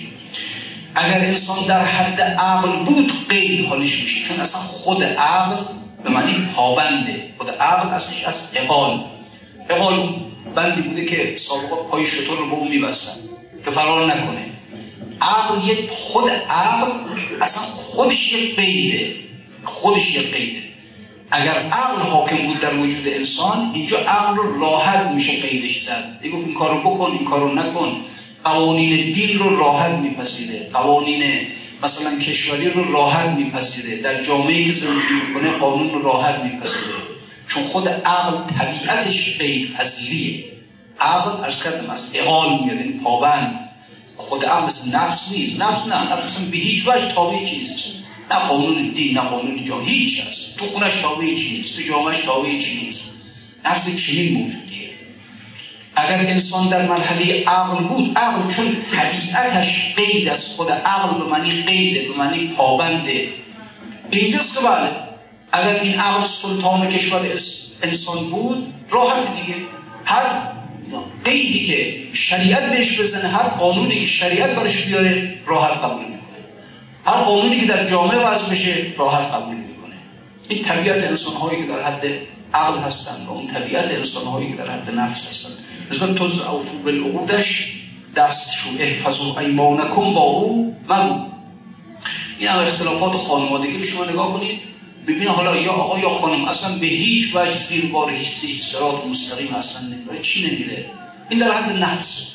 اگر 0.97 1.19
انسان 1.19 1.65
در 1.67 1.83
حد 1.83 2.21
عقل 2.21 2.83
بود 2.83 3.29
قید 3.29 3.65
حالش 3.65 4.01
میشه. 4.01 4.23
چون 4.23 4.39
اصلا 4.39 4.62
خود 4.62 5.03
عقل 5.03 5.55
به 6.03 6.10
معنی 6.10 6.49
پابنده. 6.55 7.33
خود 7.38 7.49
عقل 7.49 7.89
اصلش 7.89 8.23
از 8.23 8.51
اقال 8.55 9.05
اقال 9.69 10.15
بندی 10.55 10.81
بوده 10.81 11.05
که 11.05 11.36
سابقا 11.36 11.75
پای 11.75 12.05
شطور 12.05 12.38
رو 12.38 12.49
به 12.49 12.53
اون 12.53 12.67
میبستن 12.67 13.12
که 13.65 13.71
فرار 13.71 14.05
نکنه. 14.05 14.45
عقل 15.21 15.67
یک 15.67 15.89
خود 15.89 16.29
عقل 16.49 16.91
اصلا 17.41 17.63
خودش 17.63 18.33
یک 18.33 18.55
قیده. 18.55 19.15
خودش 19.63 20.15
یک 20.15 20.33
قیده. 20.33 20.62
اگر 21.31 21.53
عقل 21.53 22.01
حاکم 22.01 22.38
بود 22.38 22.60
در 22.60 22.73
وجود 22.73 23.07
انسان 23.07 23.71
اینجا 23.73 23.97
عقل 23.99 24.36
رو 24.36 24.60
راحت 24.62 25.07
میشه 25.07 25.41
قیدش 25.41 25.79
زد. 25.79 26.27
گفت 26.33 26.45
این 26.45 26.53
کارو 26.53 26.79
بکن 26.79 27.12
این 27.12 27.25
کارو 27.25 27.53
نکن. 27.53 28.01
قوانین 28.47 29.12
دین 29.12 29.39
رو 29.39 29.57
راحت 29.57 29.91
میپذیره. 29.91 30.69
قوانین 30.73 31.23
مثلا 31.83 32.19
کشوری 32.19 32.69
رو 32.69 32.91
راحت 32.91 33.29
میپذیره. 33.29 34.01
در 34.01 34.23
جامعه 34.23 34.65
که 34.65 34.71
زندگی 34.71 35.13
می‌کنه 35.27 35.51
قانون 35.51 35.89
رو 35.89 36.01
راحت 36.01 36.39
میپذیره. 36.43 36.97
چون 37.47 37.63
خود 37.63 37.88
عقل 37.88 38.38
طبیعتش 38.60 39.38
قید 39.38 39.73
پذیریه 39.73 40.43
عقل 40.99 41.43
ارز 41.43 41.63
کردم 41.63 41.89
از 41.89 42.12
اقال 42.13 42.60
میاد 42.63 42.77
این 42.77 42.99
پابند. 42.99 43.60
خود 44.15 44.45
عقل 44.45 44.65
مثل 44.65 44.95
نفس 44.95 45.31
نیست. 45.31 45.62
نفس 45.62 45.88
نه 45.88 46.13
نفس 46.13 46.25
اصلا 46.25 46.45
به 46.45 46.57
هیچ 46.57 46.88
وجه 46.88 47.12
تابع 47.15 47.43
چیزی 47.43 47.73
نه 48.31 48.38
قانون 48.38 48.91
دین 48.91 49.17
نه 49.17 49.21
قانون 49.21 49.63
جا 49.63 49.79
هیچ 49.79 50.21
هست 50.21 50.57
تو 50.57 50.65
خونش 50.65 50.95
تابع 50.95 51.36
چی 51.36 51.57
نیست 51.57 51.75
تو 51.75 51.81
جامعش 51.81 52.19
تابع 52.19 52.57
چی 52.57 52.83
نیست. 52.83 53.13
نفس 53.65 53.95
چنین 53.95 54.33
موجودیه. 54.33 54.76
اگر 55.97 56.17
انسان 56.17 56.67
در 56.67 56.88
مرحله 56.88 57.43
عقل 57.47 57.83
بود 57.83 58.17
عقل 58.17 58.53
چون 58.53 58.77
طبیعتش 58.95 59.93
قید 59.95 60.29
از 60.29 60.47
خود 60.47 60.71
عقل 60.71 61.17
به 61.17 61.23
معنی 61.23 61.62
قیده 61.62 62.07
به 62.07 62.17
معنی 62.17 62.47
پابنده. 62.47 63.27
اینجاست 64.12 64.53
که 64.53 64.60
بله 64.60 64.89
اگر 65.51 65.79
این 65.79 65.99
عقل 65.99 66.23
سلطان 66.23 66.88
کشور 66.88 67.21
انسان 67.83 68.29
بود 68.29 68.73
راحت 68.89 69.36
دیگه. 69.36 69.60
هر 70.05 70.23
قیدی 71.25 71.63
که 71.63 72.07
شریعت 72.13 72.71
بهش 72.71 72.99
بزنه 72.99 73.29
هر 73.29 73.43
قانونی 73.43 73.99
که 73.99 74.05
شریعت 74.05 74.49
برش 74.49 74.86
بیاره 74.86 75.39
راحت 75.45 75.71
قبول 75.71 76.05
می‌کنه. 76.05 76.17
هر 77.05 77.21
قانونی 77.21 77.60
که 77.60 77.65
در 77.65 77.86
جامعه 77.86 78.17
وضع 78.17 78.51
بشه 78.51 78.86
راحت 78.97 79.33
قبول 79.33 79.55
می‌کنه. 79.55 79.95
این 80.49 80.63
طبیعت 80.63 81.03
انسان 81.03 81.36
هایی 81.36 81.62
که 81.62 81.67
در 81.67 81.83
حد 81.83 82.05
عقل 82.53 82.79
هستند 82.79 83.27
و 83.27 83.31
اون 83.31 83.47
طبیعت 83.47 83.86
انسان 83.86 84.25
هایی 84.25 84.47
که 84.47 84.55
در 84.55 84.69
حد 84.69 84.95
نفس 84.95 85.27
هستند 85.27 85.66
توز 85.89 86.41
اوفو 86.41 86.78
بالعقودش 86.78 87.73
دست 88.15 88.54
شو 88.54 88.69
احفظو 88.80 89.38
ایمانکم 89.39 90.13
با 90.13 90.21
او 90.21 90.76
مگو 90.89 91.19
این 92.39 92.50
هم 92.50 92.60
اختلافات 92.60 93.12
خانوادگی 93.12 93.86
شما 93.86 94.06
نگاه 94.06 94.34
کنید. 94.34 94.60
ببینه 95.08 95.32
حالا 95.32 95.56
یا 95.56 95.71
آقا 95.71 96.00
یا 96.00 96.10
خانم 96.10 96.45
اصلا 96.45 96.76
به 96.78 96.86
هیچ 96.86 97.36
وجه 97.36 97.52
زیر 97.52 97.86
بار 97.86 98.12
هیچ 98.12 98.62
سرات 98.62 99.06
مستقیم 99.06 99.56
اصلا 99.56 99.82
نمیره. 99.82 100.21
چی 100.21 100.47
نمیره؟ 100.47 100.86
این 101.30 101.39
در 101.39 101.52
حد 101.52 101.84
نفس. 101.84 102.34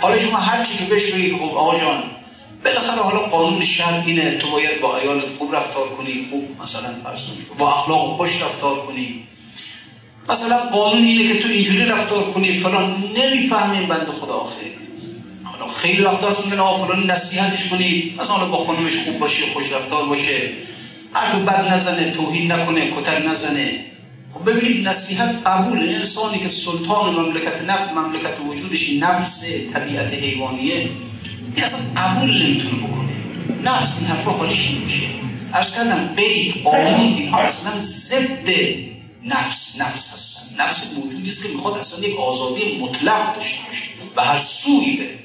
حالا 0.00 0.18
شما 0.18 0.36
هر 0.36 0.64
چی 0.64 0.78
که 0.78 0.84
بهش 0.84 1.06
بگید 1.06 1.36
خب 1.36 1.56
آقا 1.56 1.80
جان 1.80 2.02
بالاخره 2.64 3.02
حالا 3.02 3.18
قانون 3.18 3.64
شهر 3.64 4.02
اینه. 4.06 4.38
تو 4.38 4.50
باید 4.50 4.80
با 4.80 4.98
ایالت 4.98 5.34
خوب 5.38 5.54
رفتار 5.54 5.88
کنی 5.88 6.26
خوب 6.30 6.48
مثلا 6.62 6.88
فرض 7.04 7.24
با 7.58 7.74
اخلاق 7.74 8.06
خوش 8.06 8.42
رفتار 8.42 8.86
کنی. 8.86 9.26
مثلا 10.28 10.58
قانون 10.58 11.04
اینه 11.04 11.24
که 11.24 11.38
تو 11.38 11.48
اینجوری 11.48 11.84
رفتار 11.84 12.32
کنی 12.32 12.52
فلان. 12.52 13.04
نمی‌فهمیم 13.16 13.88
بند 13.88 14.06
خدا 14.06 14.34
آخه. 14.34 14.56
حالا 15.44 15.72
خیلی 15.72 16.02
وقت 16.02 16.24
هست 16.24 16.44
میگن 16.44 16.58
آقا 16.58 16.86
فلان 16.86 17.10
نصیحتش 17.10 17.68
کنی. 17.68 18.14
مثلا 18.20 18.44
با 18.44 18.56
خانمش 18.56 18.96
خوب 19.04 19.18
باشه 19.18 19.42
خوش 19.52 19.72
رفتار 19.72 20.06
باشه. 20.06 20.50
حرف 21.12 21.34
بد 21.34 21.72
نزنه 21.72 22.10
توهین 22.10 22.52
نکنه 22.52 22.90
کتر 22.90 23.28
نزنه. 23.28 23.80
خب 24.34 24.50
ببینید 24.50 24.88
نصیحت 24.88 25.34
قبول. 25.46 25.78
انسانی 25.78 26.38
که 26.38 26.48
سلطان 26.48 27.14
مملکت 27.14 27.62
نفت 27.68 27.92
مملکت 27.92 28.40
وجودش 28.48 28.90
نفس 29.00 29.44
طبیعت 29.72 30.14
حیوانیه 30.14 30.90
این 31.56 31.64
اصلا 31.64 31.80
قبول 31.96 32.42
نمی‌تونه 32.42 32.74
بکنه. 32.74 33.12
نفس 33.64 33.92
این 33.98 34.06
حرفا 34.06 34.30
حالیش 34.30 34.70
نمیشه. 34.70 35.02
ارز 35.54 35.74
کردم 35.74 36.14
قید 36.16 36.54
قانون 36.64 37.14
اینها 37.14 37.38
اصلا 37.38 37.72
ضد 37.78 38.48
نفس 39.24 39.80
نفس 39.80 40.12
هستن. 40.12 40.62
نفس 40.62 40.92
موجودی 40.96 41.28
است 41.28 41.42
که 41.42 41.48
می‌خواد 41.48 41.78
اصلا 41.78 42.08
یک 42.08 42.20
آزادی 42.20 42.78
مطلق 42.78 43.34
داشته 43.34 43.58
باشه 43.66 43.84
و 44.16 44.24
هر 44.24 44.38
سوی 44.38 44.96
بره. 44.96 45.18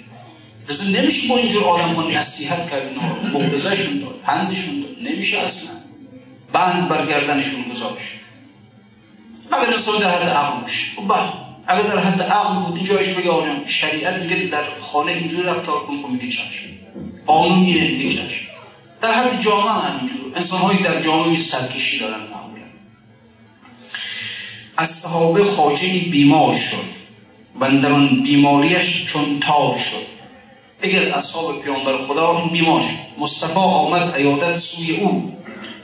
لذا 0.70 0.84
نمیشه 0.84 1.28
با 1.28 1.38
اینجور 1.38 1.64
آدم 1.64 1.94
ها 1.94 2.10
نصیحت 2.10 2.72
کرد 2.72 2.88
اینها 2.88 3.16
موعظهشون 3.34 4.00
داد 4.00 4.20
پندشون 4.24 4.82
داد. 4.82 5.12
نمیشه 5.12 5.38
اصلا. 5.38 5.72
بند 6.54 6.88
برگردنشون 6.88 7.64
گذاشت. 7.72 8.14
مگر 9.52 9.74
انسان 9.74 10.00
در 10.00 10.10
حد 10.10 10.30
عقل 10.30 10.62
باشه. 10.62 10.84
خب 10.96 11.08
بله. 11.08 11.34
اگر 11.68 11.82
در 11.82 12.00
حد 12.00 12.22
عقل 12.22 12.56
بود 12.56 12.76
اینجایش 12.76 13.08
بگه 13.10 13.30
آقا 13.30 13.66
شریعت 13.66 14.16
میگه 14.16 14.36
در 14.36 14.64
خانه 14.80 15.12
اینجوری 15.12 15.44
رفتار 15.44 15.80
کن 15.80 16.02
خب 16.02 16.08
میگه 16.08 16.28
چشم. 16.28 16.64
قانون 17.26 17.64
اینه 17.64 17.88
میگه 17.88 18.10
چشم. 18.10 18.46
در 19.02 19.14
حد 19.14 19.42
جامعه 19.42 19.72
هم 19.72 19.92
همینجور. 19.92 20.32
انسان 20.36 20.60
هایی 20.60 20.80
در 20.80 21.02
جامعه 21.02 21.36
سرکشی 21.36 22.00
دارن 22.00 22.20
معمولا. 22.20 22.59
از 24.80 24.90
صحابه 24.90 25.44
خاجه 25.44 25.88
بیمار 26.00 26.54
شد. 26.54 27.00
و 27.62 27.70
در 27.70 27.94
بیماریش 28.00 29.06
چون 29.06 29.40
تار 29.40 29.78
شد. 29.78 30.06
یکی 30.84 30.98
از 30.98 31.08
اصحاب 31.08 31.62
پیامبر 31.62 31.98
خدا 31.98 32.34
بیمار 32.34 32.82
شد. 32.82 33.22
مصطفی 33.22 33.60
آمد 33.60 34.16
ایادت 34.16 34.56
سوی 34.56 34.96
او. 34.96 35.38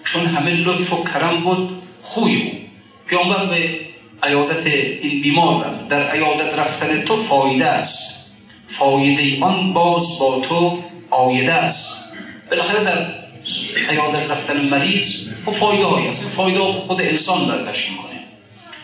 چون 0.03 0.25
همه 0.25 0.51
لطف 0.51 0.93
و 0.93 1.03
کرم 1.03 1.43
بود 1.43 1.81
خوی 2.01 2.41
او. 2.41 2.51
پیامبر 3.07 3.45
به 3.45 3.79
ایادت 4.23 4.65
این 4.65 5.21
بیمار 5.21 5.65
رفت. 5.65 5.87
در 5.87 6.11
ایادت 6.11 6.59
رفتن 6.59 7.01
تو 7.01 7.15
فایده 7.15 7.65
است. 7.65 8.31
فایده 8.67 9.43
آن 9.43 9.73
باز 9.73 10.19
با 10.19 10.39
تو 10.39 10.83
آیده 11.09 11.53
است. 11.53 11.97
بالاخره 12.49 12.83
در 12.83 13.07
ایادت 13.89 14.31
رفتن 14.31 14.69
مریض 14.69 15.27
و 15.47 15.51
فایده 15.51 15.85
هایی 15.85 16.07
است. 16.07 16.23
فایده 16.23 16.59
خود 16.59 17.01
انسان 17.01 17.47
برداشت 17.47 17.89
می‌کنه 17.89 18.04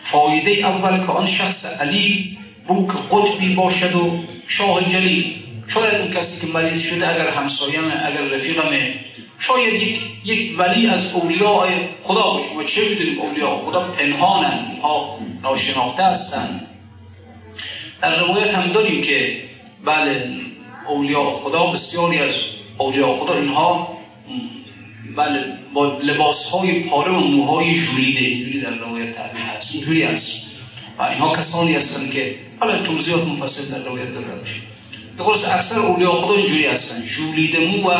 فایده 0.02 0.50
اول 0.50 1.06
که 1.06 1.12
آن 1.12 1.26
شخص 1.26 1.80
علیل 1.80 2.36
بو 2.66 2.86
که 2.86 3.16
قطبی 3.16 3.54
باشد 3.54 3.94
و 3.94 4.24
شاه 4.46 4.84
جلیل. 4.84 5.34
شاید 5.68 5.94
اون 5.94 6.10
کسی 6.10 6.46
که 6.46 6.52
مریض 6.52 6.82
شده 6.82 7.08
اگر 7.08 7.28
همسایمه 7.28 8.06
اگر 8.06 8.22
رفیقمه 8.22 8.94
شاید 9.38 9.74
یک, 9.74 10.00
یک 10.24 10.58
ولی 10.58 10.86
از 10.86 11.12
اولیاء 11.12 11.66
خدا 12.00 12.22
باشه. 12.22 12.54
ما 12.54 12.64
چه 12.64 12.88
می‌دونیم 12.88 13.20
اولیاء 13.20 13.56
خدا؟ 13.56 13.80
پنهانن. 13.80 14.66
اینها 14.70 15.18
ناشناخته 15.42 16.02
هستند 16.02 16.66
در 18.02 18.20
روایت 18.20 18.54
هم 18.54 18.72
داریم 18.72 19.02
که 19.02 19.42
بله 19.84 20.30
اولیاء 20.88 21.32
خدا 21.32 21.66
بسیاری 21.66 22.18
از 22.18 22.36
اولیاء 22.78 23.14
خدا 23.14 23.34
اینها 23.34 23.98
بله 25.16 25.44
با 25.74 25.98
لباس 26.02 26.44
های 26.44 26.80
پاره 26.80 27.12
و 27.12 27.20
موهای 27.20 27.74
جولیده 27.74 28.20
اینجوری 28.20 28.60
در 28.60 28.74
روایت 28.74 29.16
تعبیر 29.16 29.42
هست. 29.42 29.74
اینجوری 29.74 30.02
هست. 30.02 30.42
و 30.98 31.02
اینها 31.02 31.32
کسانی 31.32 31.74
هستند 31.74 32.10
که 32.10 32.34
حالا 32.60 32.82
توضیحات 32.82 33.24
مفصل 33.24 33.78
در 33.78 33.84
روایت 33.84 34.14
داره 34.14 34.26
میشه. 34.40 34.56
به 35.16 35.54
اکثر 35.54 35.78
اولیاء 35.78 36.14
خدا 36.14 36.34
اینجوری 36.34 36.66
هستن. 36.66 37.02
جولیده 37.04 37.58
مو 37.58 37.90
و 37.90 37.94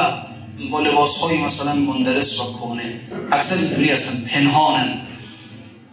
با 0.70 0.80
لباس 0.80 1.16
های 1.16 1.38
مثلا 1.38 1.74
مندرس 1.74 2.40
و 2.40 2.58
کهنه. 2.58 3.00
اکثر 3.32 3.56
اینجوری 3.56 3.90
هستن. 3.90 4.24
پنهانن. 4.24 5.00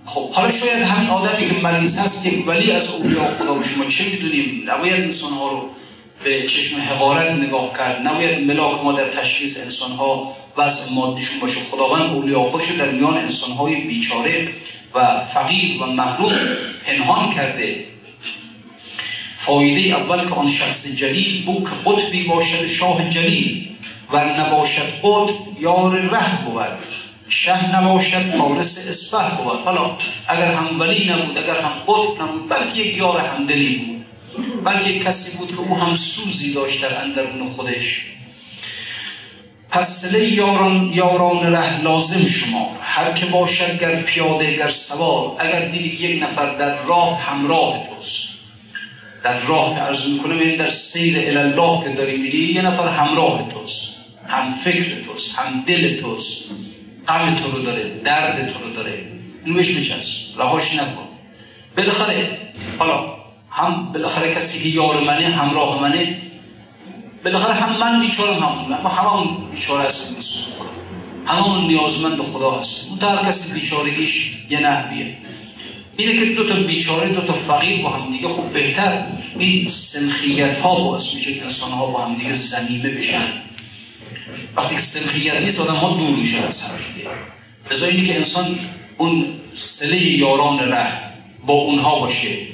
خب 0.06 0.32
حالا 0.32 0.52
شاید 0.52 0.84
همین 0.84 1.10
آدمی 1.10 1.48
که 1.48 1.54
مریض 1.54 1.98
هست 1.98 2.26
یک 2.26 2.48
ولی 2.48 2.72
از 2.72 2.88
اولیاء 2.88 3.36
خدا 3.36 3.54
باشه 3.54 3.76
ما 3.78 3.86
چه 3.86 4.06
می‌دونیم؟ 4.06 4.64
نباید 4.66 4.94
انسان 4.94 5.32
ها 5.32 5.50
رو 5.52 5.70
به 6.24 6.44
چشم 6.44 6.82
حقارت 6.82 7.32
نگاه 7.32 7.74
کرد. 7.78 8.08
نباید 8.08 8.48
ملاک 8.48 8.84
ما 8.84 8.92
در 8.92 9.08
تشخیص 9.08 9.58
انسان 9.58 9.92
ها 9.92 10.36
وضع 10.58 10.94
مادیشون 10.94 11.40
باشه. 11.40 11.60
خداوند 11.60 12.14
اولیاء 12.14 12.44
خودش 12.44 12.72
در 12.72 12.90
میان 12.90 13.18
انسان 13.18 13.52
های 13.52 13.76
بیچاره 13.76 14.54
و 14.96 15.20
فقیر 15.20 15.84
و 15.84 15.86
محروم 15.86 16.40
پنهان 16.86 17.30
کرده. 17.30 17.86
فایده 19.38 19.98
اول 19.98 20.28
که 20.28 20.36
آن 20.36 20.50
شخص 20.50 20.88
جلیل 20.96 21.46
بو 21.46 21.64
که 21.64 21.90
قطبی 21.92 22.24
باشد 22.24 22.66
شاه 22.66 23.10
جلیل 23.10 23.70
و 24.12 24.26
نباشد 24.40 25.00
قطب 25.04 25.36
یار 25.60 26.02
ره 26.02 26.46
بود. 26.46 26.78
شه 27.30 27.76
نباشد 27.76 28.22
فارس 28.24 28.88
اسپه 28.90 29.44
بود. 29.44 29.60
حالا 29.66 29.98
اگر 30.28 30.52
هم 30.52 30.80
ولی 30.80 31.10
نبود 31.10 31.38
اگر 31.38 31.62
هم 31.62 31.72
قطب 31.88 32.22
نبود 32.22 32.50
بلکه 32.50 32.80
یک 32.80 32.98
یار 32.98 33.18
همدلی 33.18 33.78
بود. 33.78 33.99
بلکه 34.63 35.00
کسی 35.00 35.38
بود 35.38 35.52
که 35.52 35.60
او 35.60 35.78
هم 35.78 35.95
سوزی 35.95 36.54
داشت 36.54 36.82
در 36.82 37.02
اندرون 37.02 37.45
خودش. 37.45 38.02
پس 39.72 40.13
یاران, 40.13 40.91
یاران 40.93 41.54
ره 41.54 41.82
لازم 41.82 42.26
شما. 42.26 42.78
هر 42.82 43.13
که 43.13 43.26
باشد 43.26 43.82
گر 43.82 44.02
پیاده 44.02 44.58
گر 44.58 44.67
سوار 44.67 45.36
اگر 45.39 45.65
دیدی 45.65 45.89
که 45.89 46.04
یک 46.04 46.24
نفر 46.24 46.56
در 46.56 46.84
راه 46.84 47.22
همراه 47.22 47.88
توست. 47.89 48.30
در 49.24 49.39
راه 49.39 49.76
که 49.76 49.82
عرض 49.82 50.08
می‌کنم 50.08 50.39
این 50.39 50.56
در 50.56 50.67
سیر 50.67 51.38
الله 51.38 51.84
که 51.84 51.89
داری 51.89 52.17
میری 52.17 52.38
یه 52.38 52.62
نفر 52.62 52.88
همراه 52.88 53.50
توست. 53.50 53.95
هم 54.28 54.54
فکر 54.54 55.02
توست 55.02 55.36
هم 55.36 55.63
دل 55.65 56.00
توست. 56.00 56.43
غم 57.08 57.36
تو 57.36 57.52
رو 57.52 57.62
داره 57.62 57.84
درد 58.04 58.54
تو 58.54 58.60
رو 58.60 58.74
داره. 58.74 59.04
اینو 59.45 59.56
بهش 59.58 59.72
بچسب 59.72 60.39
رهاش 60.39 60.74
نکن. 60.74 61.08
بالاخره 61.78 62.38
حالا 62.78 63.19
هم 63.52 63.92
بالاخره 63.92 64.36
کسی 64.36 64.64
که 64.64 64.70
یار 64.70 65.04
منه 65.04 65.28
همراه 65.28 65.82
منه. 65.82 66.22
بالاخره 67.24 67.54
هم 67.54 67.80
من 67.80 68.00
بیچاره 68.06 68.34
هم 68.36 68.82
ما 68.84 68.90
همون 68.90 69.50
بیچاره 69.52 69.84
هستیم 69.84 70.18
مثل 70.18 70.34
خدا. 70.34 70.70
همون 71.26 71.68
نیازمند 71.68 72.22
خدا 72.22 72.52
هستیم. 72.52 72.92
اون 72.92 73.18
کسی 73.26 73.54
بیچارگیش 73.54 74.32
یه 74.50 74.60
نحویه. 74.60 75.18
اینه 75.98 76.20
که 76.20 76.26
دو 76.26 76.48
تا 76.48 76.56
بیچاره 76.56 77.10
دو 77.10 77.22
تا 77.22 77.34
فقیر 77.34 77.82
با 77.82 77.90
هم 77.90 78.12
دیگه 78.12 78.28
خب 78.28 78.44
بهتر. 78.44 79.04
این 79.40 79.68
سنخیت 79.68 80.58
ها 80.58 80.76
باعث 80.76 81.14
میشه 81.14 81.34
که 81.34 81.44
انسان 81.44 81.72
ها 81.72 81.86
با 81.86 82.06
هم 82.06 82.16
دیگه 82.16 82.34
زنیمه 82.34 82.90
بشن. 82.90 83.24
وقتی 84.56 84.76
که 84.76 84.82
سنخیت 84.82 85.36
نیست 85.36 85.60
آدم 85.60 85.76
ها 85.76 85.98
دور 85.98 86.10
میشه 86.10 86.38
از 86.38 86.62
هم 86.62 86.78
دیگه. 87.88 88.06
که 88.06 88.16
انسان 88.16 88.60
اون 88.98 89.26
سله 89.54 90.02
یاران 90.02 90.60
ره 90.60 90.92
با 91.46 91.54
اونها 91.54 92.00
باشه. 92.00 92.49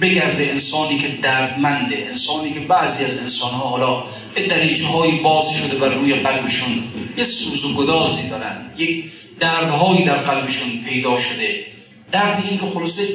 بگرده 0.00 0.44
انسانی 0.44 0.98
که 0.98 1.08
دردمنده 1.08 2.06
انسانی 2.08 2.52
که 2.54 2.60
بعضی 2.60 3.04
از 3.04 3.18
انسان 3.18 3.50
ها 3.50 3.68
حالا 3.68 4.02
به 4.34 4.46
دریچه 4.46 4.86
های 4.86 5.10
باز 5.10 5.50
شده 5.50 5.76
بر 5.76 5.88
روی 5.88 6.14
قلبشون 6.14 6.84
یه 7.16 7.24
سوز 7.24 7.64
و 7.64 7.74
گدازی 7.74 8.28
دارن 8.28 8.70
یک 8.76 9.04
دردهایی 9.40 10.04
در 10.04 10.16
قلبشون 10.16 10.68
پیدا 10.88 11.18
شده. 11.18 11.66
درد 12.12 12.44
این 12.48 12.60
که 12.60 12.66
خلاصه 12.66 13.08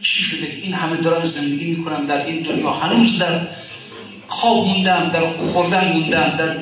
چی 0.00 0.22
شده؟ 0.22 0.46
که 0.46 0.56
این 0.62 0.72
همه 0.72 0.96
دارن 0.96 1.24
زندگی 1.24 1.64
می‌کنم 1.70 2.06
در 2.06 2.26
این 2.26 2.42
دنیا. 2.42 2.70
هنوز 2.70 3.18
در 3.18 3.40
خواب 4.28 4.66
موندم 4.66 5.10
در 5.12 5.36
خوردن 5.38 5.92
موندم 5.92 6.36
در 6.38 6.56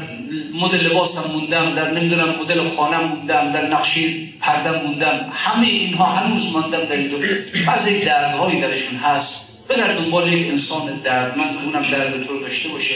مدل 0.54 0.86
لباسم 0.86 1.30
موندم 1.32 1.74
در 1.74 1.90
نمی‌دونم 1.90 2.34
مدل 2.40 2.62
خانم 2.62 3.04
موندم 3.04 3.52
در 3.52 3.68
نقشه 3.68 4.00
پردم 4.40 4.80
موندم. 4.86 5.32
همه 5.32 5.66
اینها 5.66 6.04
هنوز 6.04 6.48
ماندم 6.52 6.84
در 6.84 6.96
این 6.96 7.08
دنیا. 7.08 7.28
بعضی 7.66 8.00
دردهایی 8.00 8.60
درشون 8.60 8.98
هست. 8.98 9.53
بگر 9.68 9.94
دنبال 9.94 10.32
یک 10.32 10.48
انسان 10.48 11.00
دردمند 11.04 11.56
اونم 11.64 11.82
درد 11.90 12.26
تو 12.26 12.32
رو 12.32 12.40
داشته 12.40 12.68
باشه 12.68 12.94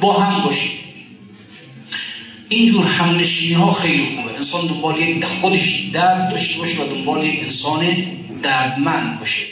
با 0.00 0.12
هم 0.12 0.44
باشی 0.44 0.70
اینجور 2.48 2.84
همنشینی 2.84 3.54
ها 3.54 3.70
خیلی 3.70 4.04
خوبه. 4.04 4.34
انسان 4.34 4.66
دنبال 4.66 5.00
یک 5.00 5.24
خودش 5.24 5.82
درد 5.92 6.30
داشته 6.30 6.58
باشه 6.58 6.82
و 6.82 6.86
دنبال 6.86 7.24
یک 7.24 7.42
انسان 7.42 7.86
دردمند 8.42 9.18
باشه. 9.20 9.42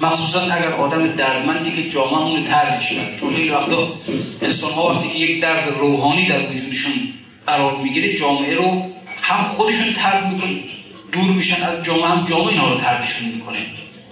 مخصوصا 0.00 0.40
اگر 0.40 0.72
آدم 0.72 1.06
دردمندی 1.06 1.70
که 1.70 1.90
جامعه 1.90 2.18
اون 2.18 2.44
تردش 2.44 2.92
کرد 2.92 3.20
چون 3.20 3.34
خیلی 3.34 3.50
وقتا 3.50 3.92
انسان 4.42 4.72
ها 4.72 4.88
وقتی 4.88 5.08
که 5.08 5.18
یک 5.18 5.42
درد 5.42 5.68
روحانی 5.80 6.26
در 6.26 6.50
وجودشون 6.50 6.92
قرار 7.46 7.76
می‌گیره 7.76 8.14
جامعه 8.14 8.54
رو 8.54 8.90
هم 9.22 9.42
خودشون 9.42 9.92
ترد 9.92 10.32
می‌کنه. 10.32 10.62
دور 11.12 11.30
میشن 11.30 11.62
از 11.62 11.84
جامعه 11.84 12.06
هم 12.06 12.24
جامعه 12.24 12.48
اینا 12.48 12.72
رو 12.72 12.80
تردشون 12.80 13.28
می‌کنه. 13.28 13.58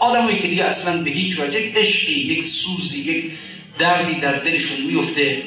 آدمایی 0.00 0.38
که 0.38 0.48
دیگه 0.48 0.64
اصلا 0.64 1.02
به 1.02 1.10
هیچ 1.10 1.38
وجه 1.40 1.60
یک 1.60 1.76
عشقی 1.76 2.12
یک 2.12 2.44
سوزی 2.44 3.00
یک 3.00 3.24
دردی 3.78 4.14
در 4.14 4.32
دلشون 4.32 4.80
میفته 4.80 5.42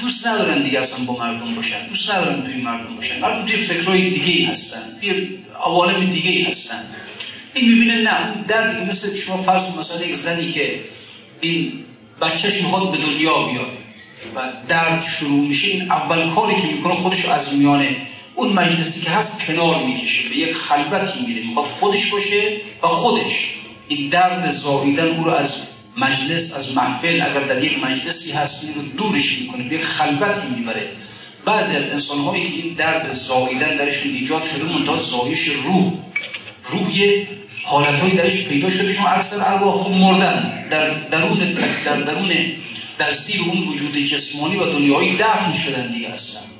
دوست 0.00 0.26
ندارن 0.26 0.62
دیگه 0.62 0.80
اصلا 0.80 1.04
با 1.04 1.16
مردم 1.18 1.54
باشن 1.54 1.86
دوست 1.88 2.10
ندارن 2.10 2.42
توی 2.42 2.54
مردم 2.54 2.96
باشن 2.96 3.20
مردم 3.20 3.46
توی 3.46 3.56
فکرهای 3.56 4.10
دیگه 4.10 4.50
هستن 4.50 4.80
توی 5.00 5.28
عوالم 5.64 6.10
دیگه 6.10 6.48
هستن. 6.48 6.84
این 7.54 7.72
می‌بینه 7.72 7.94
نه 7.94 8.30
اون 8.30 8.44
دردی 8.48 8.80
که 8.80 8.86
مثل 8.86 9.16
شما 9.16 9.42
فرض 9.42 9.62
مثلا 9.78 10.06
یک 10.06 10.14
زنی 10.14 10.50
که 10.50 10.80
این 11.40 11.72
بچهش 12.22 12.62
می‌خواد 12.62 12.90
به 12.90 12.96
دنیا 12.96 13.42
بیاد 13.42 13.70
و 14.34 14.40
درد 14.68 15.04
شروع 15.04 15.46
میشه 15.46 15.66
این 15.66 15.92
اول 15.92 16.30
کاری 16.30 16.60
که 16.60 16.66
می‌کنه 16.66 16.94
خودش 16.94 17.24
از 17.24 17.54
میانه 17.54 17.96
اون 18.34 18.52
مجلسی 18.52 19.00
که 19.00 19.10
هست 19.10 19.42
کنار 19.42 19.84
می‌کشه 19.84 20.28
به 20.28 20.36
یک 20.36 20.54
خلوتی 20.54 21.26
میره 21.26 21.46
می‌خواد 21.46 21.66
خودش 21.66 22.06
باشه 22.06 22.56
و 22.82 22.88
خودش. 22.88 23.48
این 23.88 24.08
درد 24.08 24.50
زاییدن 24.50 25.08
او 25.08 25.24
رو 25.24 25.30
از 25.30 25.56
مجلس 25.96 26.54
از 26.54 26.74
محفل 26.74 27.20
اگر 27.20 27.40
در 27.40 27.64
یک 27.64 27.84
مجلسی 27.84 28.32
هست 28.32 28.64
این 28.64 28.74
رو 28.74 28.82
دورش 28.82 29.38
می‌کنه 29.38 29.68
به 29.68 29.74
یک 29.74 29.84
خلوتی 29.84 30.46
می‌بره. 30.58 30.88
بعضی 31.44 31.76
از 31.76 31.84
انسان 31.84 32.18
هایی 32.18 32.44
که 32.44 32.62
این 32.62 32.74
درد 32.74 33.12
زاییدن 33.12 33.76
درشون 33.76 34.12
ایجاد 34.12 34.44
شده 34.44 34.64
منتها 34.64 34.96
زایش 34.96 35.48
روح. 35.48 35.92
روح 36.70 36.92
حالت 37.64 38.00
هایی 38.00 38.16
درش 38.16 38.44
پیدا 38.44 38.70
شده 38.70 38.94
چون 38.94 39.06
اکثر 39.06 39.36
ارواح 39.40 39.78
خوب 39.78 39.92
مردن. 39.92 40.66
در 40.70 40.90
درون 40.90 41.38
در 41.84 42.00
درون 42.00 42.32
در 42.98 43.12
زیر 43.12 43.40
اون 43.46 43.68
وجود 43.68 43.96
جسمانی 43.96 44.56
و 44.56 44.66
دنیایی 44.66 45.16
دفن 45.16 45.52
شدن 45.52 45.90
دیگه 45.90 46.10
هستن. 46.10 46.53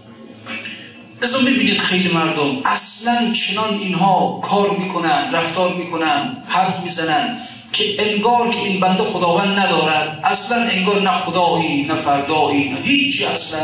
لذا 1.24 1.38
می‌بینید 1.38 1.78
خیلی 1.78 2.08
مردم 2.08 2.60
اصلا 2.64 3.32
چنان 3.32 3.78
اینها 3.78 4.40
کار 4.42 4.70
می‌کنن 4.70 5.32
رفتار 5.32 5.74
می‌کنن 5.74 6.36
حرف 6.48 6.80
می‌زنن 6.82 7.36
که 7.72 7.84
انگار 7.98 8.50
که 8.50 8.60
این 8.60 8.80
بنده 8.80 9.02
خداوند 9.02 9.58
ندارد. 9.58 10.20
اصلا 10.24 10.56
انگار 10.56 11.02
نه 11.02 11.10
خدایی 11.10 11.82
نه 11.82 11.94
فردایی 11.94 12.68
نه 12.68 12.76
هیچی 12.78 13.24
اصلا. 13.24 13.60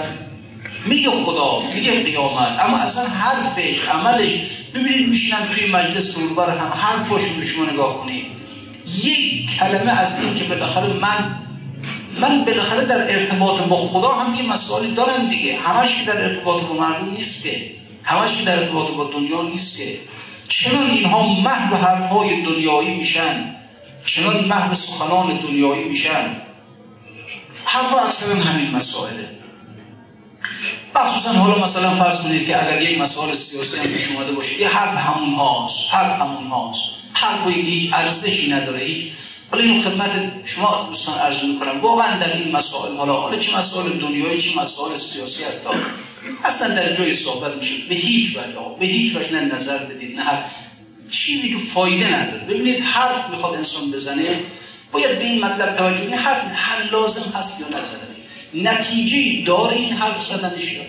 میگه 0.87 1.11
خدا 1.11 1.61
میگه 1.75 2.03
قیامت 2.03 2.61
اما 2.61 2.77
اصلا 2.77 3.05
حرفش 3.05 3.81
عملش 3.89 4.33
ببینید 4.75 5.09
میشینن 5.09 5.39
توی 5.55 5.71
مجلس 5.71 6.17
بر 6.37 6.59
هم 6.59 6.73
حرفاشون 6.77 7.37
به 7.37 7.47
شما 7.47 7.65
نگاه 7.65 8.01
کنید. 8.01 8.25
یک 9.05 9.57
کلمه 9.59 10.01
از 10.01 10.21
این 10.21 10.35
که 10.35 10.45
بالاخره 10.45 10.87
من 10.87 11.35
من 12.21 12.45
بالاخره 12.45 12.85
در 12.85 13.19
ارتباط 13.19 13.61
با 13.61 13.77
خدا 13.77 14.09
هم 14.09 14.35
یه 14.35 14.43
مسائلی 14.43 14.95
دارم 14.95 15.29
دیگه. 15.29 15.57
همش 15.57 15.97
که 15.97 16.05
در 16.05 16.25
ارتباط 16.25 16.63
با 16.63 16.75
مردم 16.75 17.13
نیست 17.13 17.45
که. 17.45 17.71
همش 18.03 18.37
که 18.37 18.45
در 18.45 18.59
ارتباط 18.59 18.91
با 18.91 19.05
دنیا 19.05 19.43
نیست 19.43 19.77
که. 19.77 19.99
چنان 20.49 20.91
اینها 20.91 21.23
محو 21.23 21.77
حرفهای 21.77 22.43
دنیایی 22.43 22.95
میشن. 22.95 23.55
چنان 24.05 24.45
محو 24.45 24.75
سخنان 24.75 25.37
دنیایی 25.37 25.85
میشن. 25.85 26.37
حرف 27.65 27.95
اکثر 28.05 28.33
همین 28.33 28.71
مسائله. 28.71 29.29
مخصوصا 30.97 31.33
حالا 31.33 31.65
مثلا 31.65 31.91
فرض 31.91 32.21
کنید 32.21 32.47
که 32.47 32.63
اگر 32.63 32.83
یک 32.83 33.01
مسائل 33.01 33.35
سیاسی 33.35 33.77
هم 33.77 33.87
پیش 33.87 34.09
اومده 34.09 34.33
باشه 34.33 34.61
یه 34.61 34.69
حرف 34.69 34.97
همون 34.97 35.35
هاست. 35.35 35.95
حرف 35.95 36.21
همون 36.21 36.47
هاست. 36.51 36.83
حرفی 37.13 37.55
که 37.55 37.61
هیچ 37.61 37.95
ارزشی 37.95 38.53
نداره 38.53 38.81
هیچ 38.81 39.07
حالا 39.51 39.63
اینو 39.65 39.83
خدمت 39.83 40.11
شما 40.45 40.87
دوستان 40.89 41.19
عرض 41.19 41.45
می‌کنم. 41.45 41.81
واقعا 41.81 42.19
در 42.19 42.37
این 42.37 42.57
مسائل 42.57 42.97
حالا 42.97 43.13
حالا 43.13 43.37
چه 43.37 43.57
مسائل 43.59 43.93
دنیایی 43.93 44.41
چه 44.41 44.61
مسائل 44.61 44.97
سیاسی 44.97 45.45
حتی 45.45 45.79
اصلا 46.45 46.69
در 46.69 46.93
جای 46.93 47.13
صحبت 47.13 47.57
میشه. 47.57 47.75
به 47.89 47.95
هیچ 47.95 48.31
وجه 48.31 48.77
به 48.81 48.87
هیچ 48.87 49.17
وجه 49.17 49.33
نه 49.33 49.41
نظر 49.55 49.79
بدید 49.79 50.21
نه 50.21 50.45
چیزی 51.11 51.51
که 51.51 51.59
فایده 51.59 52.17
نداره. 52.17 52.45
ببینید 52.45 52.81
حرف 52.81 53.31
می‌خواد 53.31 53.55
انسان 53.55 53.91
بزنه 53.91 54.41
باید 54.93 55.19
به 55.19 55.25
این 55.25 55.45
مطلب 55.45 55.77
توجه 55.77 56.03
این 56.03 56.15
حرف 56.15 56.45
حل 56.45 56.91
لازم 56.93 57.33
هست 57.35 57.61
یا 57.61 57.79
نزدنش 57.79 58.17
نتیجه 58.55 59.45
داره 59.47 59.77
این 59.77 59.93
حرف 59.93 60.25
زدنش 60.25 60.73
یا 60.73 60.81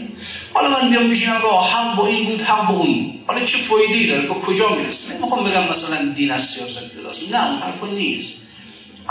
حالا 0.53 0.69
من 0.69 0.89
بیام 0.89 1.09
بشینم 1.09 1.41
رو 1.41 1.49
حق 1.49 1.95
با 1.95 2.07
این 2.07 2.25
بود 2.25 2.41
حق 2.41 2.67
با 2.67 2.73
اون 2.73 3.19
حالا 3.27 3.45
چه 3.45 3.57
فایده 3.57 4.07
داره؟ 4.07 4.21
به 4.21 4.33
کجا 4.33 4.75
می‌رسه؟ 4.75 5.17
نمی‌خوام 5.17 5.43
بگم 5.43 5.67
مثلا 5.67 6.05
دین 6.15 6.31
از 6.31 6.49
سیاست 6.49 6.97
جداست. 6.97 7.33
نه 7.33 7.63
اون 7.81 7.93
نیست. 7.93 8.40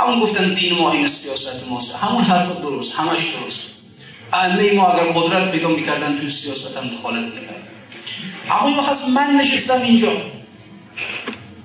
همون 0.01 0.21
گفتن 0.21 0.55
دین 0.55 0.79
ما 0.79 0.93
این 0.93 1.07
سیاست 1.07 1.65
ماست 1.71 1.97
همون 1.97 2.23
حرف 2.23 2.61
درست 2.63 2.95
همش 2.95 3.21
درست. 3.41 3.71
ائمه 4.33 4.73
ما 4.73 4.89
اگر 4.89 5.13
قدرت 5.13 5.53
پیدا 5.53 5.69
می‌کردن 5.69 6.19
توی 6.19 6.31
سیاست 6.31 6.77
هم 6.77 6.89
دخالت 6.89 7.25
می‌کردن. 7.25 7.63
اما 8.51 8.83
خواست 8.83 9.09
من 9.09 9.31
نشستم 9.41 9.83
اینجا. 9.83 10.13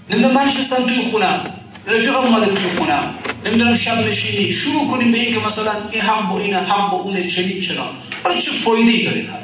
نمی‌دونم 0.10 0.34
من 0.34 0.46
نشستم 0.46 0.84
توی 0.84 1.02
خونم. 1.02 1.60
رفیقم 1.88 2.16
اومده 2.16 2.46
توی 2.46 2.70
خونم. 2.78 3.16
نمی‌دونم 3.46 3.76
شب 3.76 4.08
نشینی. 4.08 4.52
شروع 4.52 4.88
کنیم 4.88 5.12
به 5.12 5.18
اینکه 5.18 5.40
مثلا 5.40 5.72
این 5.92 6.02
هم 6.02 6.28
با 6.28 6.40
اینه 6.40 6.58
هم 6.58 6.90
با 6.90 6.98
اونه 6.98 7.28
چنین 7.28 7.60
چنان. 7.60 7.90
حالا 8.24 8.40
چه 8.40 8.52
فایده 8.52 8.92
ای 8.92 9.04
داره 9.04 9.18
این 9.18 9.28
حرف؟ 9.28 9.42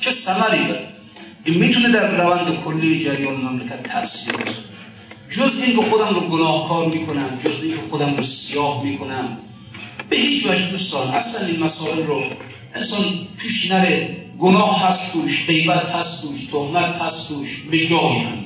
چه 0.00 0.10
ثمری 0.10 0.64
داره؟ 0.64 0.88
این 1.44 1.58
می‌تونه 1.58 1.88
در 1.88 2.16
روند 2.16 2.58
کلی 2.64 2.98
جریان 2.98 3.34
مملکت 3.34 3.82
تاثیر 3.82 4.36
بذاره. 4.36 4.71
جز 5.36 5.62
اینکه 5.62 5.82
خودم 5.82 6.14
رو 6.14 6.20
گناهکار 6.20 6.86
می‌کنم 6.86 7.36
جز 7.38 7.62
اینکه 7.62 7.80
خودم 7.90 8.16
رو 8.16 8.22
سیاه 8.22 8.84
می‌کنم. 8.84 9.38
به 10.10 10.16
هیچ 10.16 10.46
وجه 10.46 10.70
دوستان 10.70 11.08
اصلا 11.08 11.46
این 11.46 11.62
مسائل 11.62 12.06
رو 12.06 12.22
انسان 12.74 13.04
پیش 13.38 13.70
نره. 13.70 14.16
گناه 14.38 14.86
هست 14.86 15.12
توش 15.12 15.46
غیبت 15.46 15.84
هست 15.86 16.22
توش 16.22 16.46
تهمت 16.46 17.02
هست 17.02 17.28
توش 17.28 17.56
به 17.70 17.86
جایی 17.86 18.18
هم 18.18 18.44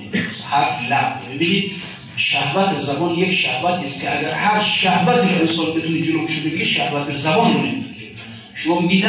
حرف 0.50 0.90
لب 0.90 1.34
ببینید 1.34 1.72
شهوت 2.16 2.74
زبان 2.74 3.18
یک 3.18 3.30
شهوتی 3.30 3.84
است 3.84 4.02
که 4.02 4.18
اگر 4.18 4.30
هر 4.30 4.60
شهوتی 4.60 5.28
رو 5.28 5.40
انسان 5.40 5.66
بتونه 5.76 6.00
جلوش 6.00 6.40
بگیره 6.40 6.64
شهوت 6.64 7.10
زبان 7.10 7.54
رو 7.54 7.60
نمی‌تونه 7.60 8.10
شما 8.54 8.80
میگید 8.80 9.06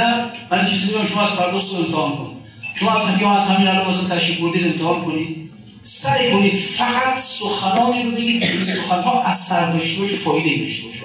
من 0.52 0.66
چیزی 0.66 0.94
میگم 0.94 1.06
شما 1.06 1.22
از 1.22 1.30
فردا 1.30 1.58
امتحان 1.78 2.12
کن 2.12 2.32
شما 2.76 2.96
از 2.96 3.04
همین 3.04 3.28
از 3.28 3.48
همین 3.48 3.68
الان 3.68 3.88
مثلا 3.88 4.16
تشریف 4.16 4.40
بردید 4.40 4.66
امتحان 4.66 5.06
کنید. 5.06 5.47
سعی 5.88 6.32
کنید 6.32 6.56
فقط 6.56 7.18
سخنانی 7.18 8.04
رو 8.04 8.12
بگید 8.12 8.42
که 8.42 8.52
این 8.52 8.64
سخنها 8.64 9.22
اثر 9.22 9.72
داشته 9.72 10.00
باشه 10.00 10.16
فایده 10.16 10.58
داشته 10.58 10.84
باشه 10.84 11.00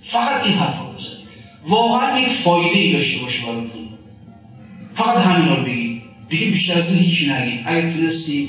فقط 0.00 0.46
این 0.46 0.54
حرفا 0.54 0.84
بزنید. 0.84 1.16
واقعا 1.64 2.20
یک 2.20 2.28
فایده 2.28 2.92
داشته 2.92 3.20
باشه 3.20 3.42
براتون 3.42 3.88
فقط 4.94 5.18
همین 5.18 5.56
رو 5.56 5.62
بگید. 5.62 6.02
دیگه 6.28 6.46
بیشتر 6.46 6.76
از 6.76 6.94
این 6.94 7.04
هیچی 7.04 7.32
نگید. 7.32 7.60
اگر 7.66 7.90
تونستی 7.90 8.48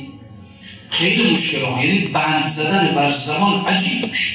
خیلی 0.89 1.31
مشکل 1.31 1.61
ها 1.61 1.85
یعنی 1.85 1.99
بند 1.99 2.43
زدن 2.43 2.95
بر 2.95 3.11
زمان 3.11 3.65
عجیب 3.65 4.05
میشه. 4.05 4.33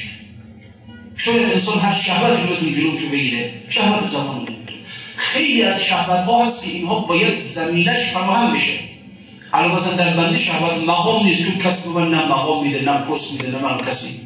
شاید 1.17 1.43
انسان 1.43 1.79
هر 1.79 1.91
شهوتی 1.91 2.47
رو 2.47 2.55
بتونه 2.55 2.71
جلوشو 2.71 3.09
بگیره. 3.09 3.53
شهوت 3.69 4.03
زمان 4.03 4.47
رو 4.47 4.53
خیلی 5.15 5.61
از 5.61 5.83
شهوت 5.83 6.25
ها 6.25 6.45
هست 6.45 6.63
که 6.63 6.71
اینها 6.71 6.99
باید 6.99 7.37
زمینش 7.37 7.99
فراهم 7.99 8.53
بشه. 8.53 8.92
حالا 9.53 9.67
مثلا 9.67 9.93
در 9.93 10.09
بنده 10.09 10.37
شهوت 10.37 10.83
مقام 10.83 11.25
نیست 11.25 11.43
چون 11.43 11.57
کس 11.57 11.87
به 11.87 11.89
من 11.89 12.09
نه 12.09 12.25
مقام 12.25 12.67
میده 12.67 12.81
نه 12.81 12.97
پست 12.97 13.31
میده 13.31 13.47
نه 13.47 13.63
من 13.63 13.77
کسی 13.77 14.19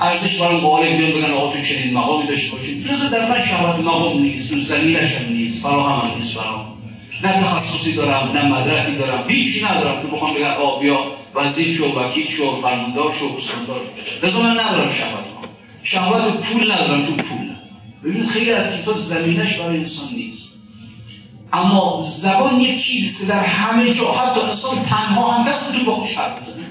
ارزش 0.00 0.40
برای 0.40 0.56
مقاله 0.56 0.96
بیان 0.96 1.10
بگن 1.10 1.32
آقا 1.32 1.52
تو 1.56 1.62
چنین 1.62 1.94
مقامی 1.94 2.26
داشته 2.26 2.56
باشید 2.56 2.90
لذا 2.90 3.08
در 3.08 3.28
من 3.28 3.38
شهوت 3.38 3.80
مقام 3.80 4.22
نیست 4.22 4.50
تو 4.50 4.58
زمینش 4.58 5.14
هم 5.16 5.32
نیست 5.32 5.62
فراهم 5.62 6.08
هم 6.08 6.14
نیست 6.14 6.34
فراهم 6.34 6.66
نه 7.22 7.32
تخصصی 7.32 7.92
دارم 7.92 8.30
نه 8.32 8.44
مدرکی 8.44 8.96
دارم 8.96 9.24
هیچی 9.28 9.64
ندارم 9.64 10.02
که 10.02 10.08
بخوام 10.08 10.34
بگن 10.34 10.50
آقا 10.50 10.78
بیا 10.78 10.98
وزیر 11.34 11.68
شو 11.76 11.86
وکیل 12.00 12.26
شو 12.26 12.62
فرماندار 12.62 13.12
شو 13.12 13.34
استاندار 13.34 13.80
شو 13.80 14.26
لذا 14.26 14.42
من 14.42 14.60
ندارم 14.60 14.88
شهوت 14.88 15.24
شهوت 15.82 16.46
پول 16.46 16.72
ندارم 16.72 17.02
چون 17.02 17.16
پول 17.16 17.48
ببینید 18.04 18.28
خیلی 18.28 18.52
از 18.52 18.76
چیزا 18.76 18.92
زمینش 18.92 19.52
برای 19.54 19.76
انسان 19.76 20.08
نیست 20.14 20.51
اما 21.52 22.02
زبان 22.06 22.60
یک 22.60 22.82
چیزی 22.82 23.18
که 23.18 23.32
در 23.32 23.44
همه 23.44 23.92
جا 23.92 24.12
حتی 24.12 24.40
انسان 24.40 24.82
تنها 24.82 25.30
هم 25.30 25.50
دست 25.50 25.72
تو 25.72 25.84
با 25.84 25.94
خوش 25.94 26.16
حرف 26.16 26.38
بزنه. 26.38 26.66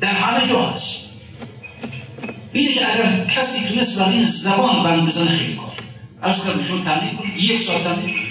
در 0.00 0.12
همه 0.12 0.46
جا 0.46 0.66
هست. 0.66 1.08
اینه 2.52 2.72
که 2.72 2.94
اگر 2.94 3.24
کسی 3.24 3.68
تونست 3.68 3.98
برای 3.98 4.24
زبان 4.24 4.82
بند 4.82 5.06
بزنه 5.06 5.30
خیلی 5.30 5.54
کار. 5.54 5.72
از 6.22 6.44
کردم 6.44 6.62
شما 6.62 6.84
تمرین 6.84 7.16
کنید 7.16 7.36
یک 7.36 7.60
ساعت 7.60 7.84
تمرین 7.84 8.08
کنید 8.08 8.28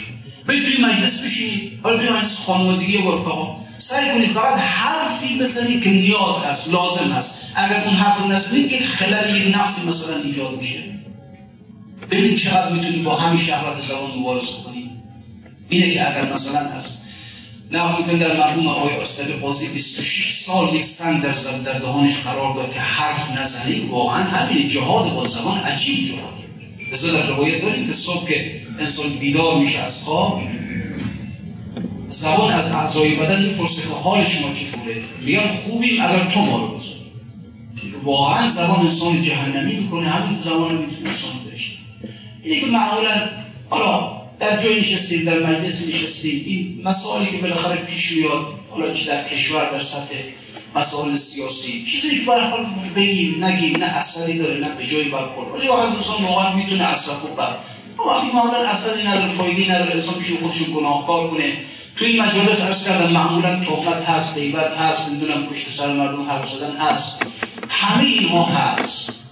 برید 0.48 0.66
توی 0.66 0.86
مجلس 0.86 1.24
بشینید. 1.24 1.80
حالا 1.84 1.98
توی 1.98 2.10
مجلس 2.10 2.40
خانوادگی 2.46 2.98
و 2.98 3.12
رفقا. 3.12 3.56
سعی 3.78 4.14
کنید 4.14 4.30
فقط 4.30 4.60
حرفی 4.60 5.40
بزنید 5.40 5.84
که 5.84 5.90
نیاز 5.90 6.36
هست 6.50 6.70
لازم 6.70 7.12
هست. 7.12 7.42
اگر 7.56 7.84
اون 7.84 7.94
حرف 7.94 8.20
رو 8.20 8.28
نزنید 8.28 8.72
یک 8.72 8.84
خلل 8.86 9.36
یک 9.36 9.56
نقصی 9.56 9.90
مثلا 9.90 10.16
ایجاد 10.24 10.56
میشه. 10.56 10.84
ببین 12.12 12.36
چقدر 12.36 12.72
می‌تونی 12.72 12.98
با 12.98 13.16
همین 13.16 13.38
شهوت 13.38 13.80
زبان 13.80 14.12
مبارزه 14.20 14.54
کنی 14.66 14.77
اینه 15.70 15.92
که 15.92 16.10
اگر 16.10 16.34
مثلا 16.34 16.60
از 16.60 16.98
نه 17.72 17.98
میگن 17.98 18.18
در 18.18 18.38
مرحوم 18.38 18.68
آقای 18.68 18.96
استاد 18.96 19.28
قاضی 19.32 19.68
26 19.68 20.34
سال 20.42 20.76
یک 20.76 20.84
سنگ 20.84 21.22
در 21.22 21.32
در 21.66 21.80
دهانش 21.80 22.18
قرار 22.18 22.56
داد 22.56 22.74
که 22.74 22.80
حرف 22.80 23.38
نزنی 23.38 23.80
واقعا 23.80 24.24
همین 24.24 24.68
جهاد 24.68 25.14
با 25.14 25.28
زبان 25.28 25.58
عجیب 25.58 25.96
جهادی 25.96 26.44
لذا 26.92 27.14
در 27.14 27.28
روایت 27.28 27.62
داریم 27.62 27.88
که 27.88 27.94
صبح 27.94 28.28
که 28.28 28.62
انسان 28.80 29.10
بیدار 29.10 29.60
میشه 29.60 29.80
از 29.80 30.04
خواب 30.04 30.42
زبان 32.08 32.54
از 32.54 32.72
اعضای 32.72 33.16
بدن 33.16 33.46
می‌پرسه 33.46 33.82
که 33.82 33.94
حال 34.04 34.24
شما 34.24 34.52
چطوره؟ 34.52 35.04
میگن 35.26 35.48
خوبیم 35.48 36.02
اگر 36.02 36.26
تو 36.26 36.40
ما 36.40 36.58
رو 36.58 36.68
بزنی 36.68 36.94
واقعا 38.04 38.48
زبان 38.48 38.80
انسان 38.80 39.22
جهنمی 39.22 39.76
می‌کنه 39.76 40.10
همین 40.10 40.38
زبان 40.38 40.72
رو 40.72 40.82
می‌تونه 40.82 41.08
انسان 41.08 41.32
بشه. 41.52 41.72
اینه 42.44 42.60
که 42.60 42.66
معمولا 42.66 43.30
حالا 43.70 44.17
در 44.40 44.58
جای 44.58 44.80
نشستیم 44.80 45.26
در 45.26 45.40
مجلس 45.40 45.88
نشستیم. 45.88 46.44
این 46.46 46.82
مسائلی 46.86 47.32
که 47.32 47.38
بالاخره 47.38 47.76
پیش 47.76 48.12
میاد 48.12 48.48
حالا 48.72 48.92
چه 48.92 49.06
در 49.06 49.24
کشور 49.28 49.70
در 49.70 49.80
سطح 49.80 50.16
مسائل 50.76 51.16
سیاسی. 51.16 51.84
چیزی 51.84 52.20
که 52.20 52.26
برای 52.26 52.48
حال 52.48 52.66
بگیم 52.96 53.44
نگیم 53.44 53.78
نه 53.78 53.86
اثری 53.86 54.38
داره 54.38 54.60
نه 54.60 54.76
به 54.76 54.86
جایی 54.86 55.10
برخورد. 55.10 55.56
ولی 55.56 55.68
واقعا 55.68 55.86
انسان 55.86 56.24
واقعا 56.24 56.56
می‌تونه 56.56 56.84
اثر 56.84 57.12
خوب 57.12 57.36
بر. 57.36 57.56
وقتی 58.08 58.28
معمولا 58.28 58.68
اثری 58.70 59.08
نداره 59.08 59.32
فایده 59.32 59.76
نداره 59.76 59.92
انسان 59.92 60.14
پیش 60.14 60.38
خودش 60.40 60.64
گناهکار 60.64 61.30
کنه. 61.30 61.58
تو 61.96 62.06
این 62.06 62.22
مجالس 62.22 62.62
عرض 62.62 62.88
کردم 62.88 63.12
معمولا 63.12 63.66
تهمت 63.66 64.10
هست 64.10 64.38
غیبت 64.38 64.78
هست 64.78 65.10
می‌دونم 65.10 65.46
پشت 65.46 65.70
سر 65.70 65.94
مردم 65.94 66.30
حرف 66.30 66.50
زدن 66.50 66.78
هست. 66.78 67.24
همه 67.70 68.04
اینها 68.04 68.46
هست. 68.46 69.27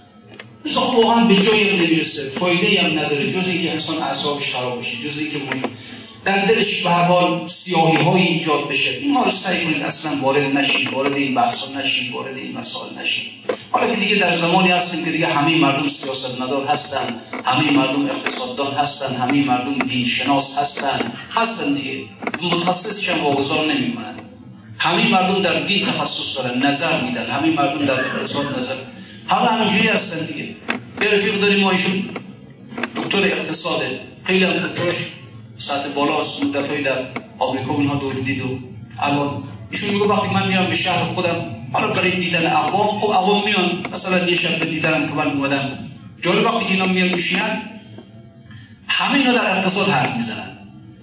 مثلا 0.65 0.83
واقعا 0.83 1.23
به 1.23 1.35
جایی 1.35 1.77
نمی‌رسه 1.77 2.29
فایده 2.39 2.81
هم 2.81 2.99
نداره 2.99 3.29
جز 3.29 3.47
اینکه 3.47 3.71
انسان 3.71 3.97
اعصابش 3.97 4.55
خراب 4.55 4.79
بشه 4.79 4.97
جز 4.97 5.17
اینکه 5.17 5.37
در 6.25 6.45
دلش 6.45 6.83
به 6.83 6.89
حال 6.89 7.47
سیاهی 7.47 7.95
های 7.95 8.21
ایجاد 8.21 8.67
بشه. 8.69 8.89
اینها 8.89 9.23
رو 9.23 9.31
سعی 9.31 9.65
کنید 9.65 9.83
اصلا 9.83 10.11
وارد 10.21 10.57
نشید 10.57 10.93
وارد 10.93 11.13
این 11.13 11.35
بحث 11.35 11.63
نشید 11.77 12.11
وارد 12.11 12.37
این 12.37 12.57
مسائل 12.57 12.99
نشید. 13.01 13.25
حالا 13.71 13.87
که 13.87 13.95
دیگه 13.95 14.15
در 14.15 14.35
زمانی 14.35 14.69
هستیم 14.69 15.05
که 15.05 15.11
دیگه 15.11 15.27
همه 15.27 15.55
مردم 15.55 15.87
سیاست 15.87 16.41
مدار 16.41 16.65
هستن 16.65 17.21
همه 17.45 17.71
مردم 17.71 18.05
اقتصاددان 18.05 18.73
هستن 18.73 19.15
همه 19.15 19.43
مردم 19.45 19.77
دینشناس 19.77 20.57
هستن 20.57 21.13
هستن 21.31 21.73
دیگه. 21.73 22.03
متخصص 22.43 23.09
هم 23.09 23.23
واگذار 23.23 23.65
نمی‌کنن 23.65 24.15
همه 24.77 25.07
مردم 25.07 25.41
در 25.41 25.59
دین 25.59 25.85
تخصص 25.85 26.37
دارن 26.37 26.65
نظر 26.65 27.01
میدن. 27.01 27.25
همه 27.25 27.49
مردم 27.49 27.85
در 27.85 27.99
اقتصاد 27.99 28.57
نظر 28.57 28.75
همه 29.29 29.47
همینجوری 29.47 29.87
هستن 29.87 30.25
دیگه. 30.25 30.55
یه 31.01 31.09
رفیق 31.09 31.39
داریم 31.39 31.59
ما 31.59 31.71
ایشون 31.71 32.09
دکتر 32.95 33.23
اقتصاده 33.23 33.99
خیلی 34.23 34.45
هم 34.45 34.53
دکترش 34.53 34.95
سطح 35.57 35.89
بالاست 35.95 36.43
مدت 36.43 36.69
هایی 36.69 36.83
در 36.83 36.99
آمریکا 37.39 37.73
اونها 37.73 37.95
دور 37.95 38.13
دید 38.13 38.41
و 38.41 38.59
الان. 38.99 39.43
ایشون 39.71 39.89
میگه 39.89 40.05
وقتی 40.05 40.27
من 40.33 40.47
میام 40.47 40.65
به 40.65 40.75
شهر 40.75 41.03
خودم 41.05 41.55
حالا 41.73 41.87
برای 41.87 42.11
دیدن 42.11 42.45
اقوام 42.45 42.97
خب 42.97 43.09
اقوام 43.09 43.45
میان 43.45 43.85
مثلا 43.93 44.27
یه 44.27 44.35
شب 44.35 44.69
دیدنم 44.69 45.07
که 45.07 45.13
من 45.13 45.31
اومدم. 45.31 45.89
جالب 46.21 46.45
وقتی 46.45 46.65
که 46.65 46.71
اینا 46.71 46.85
میان 46.85 47.09
میشینن 47.09 47.61
همه 48.87 49.17
اینا 49.17 49.33
در 49.33 49.57
اقتصاد 49.57 49.89
حرف 49.89 50.17
می‌زنن. 50.17 50.57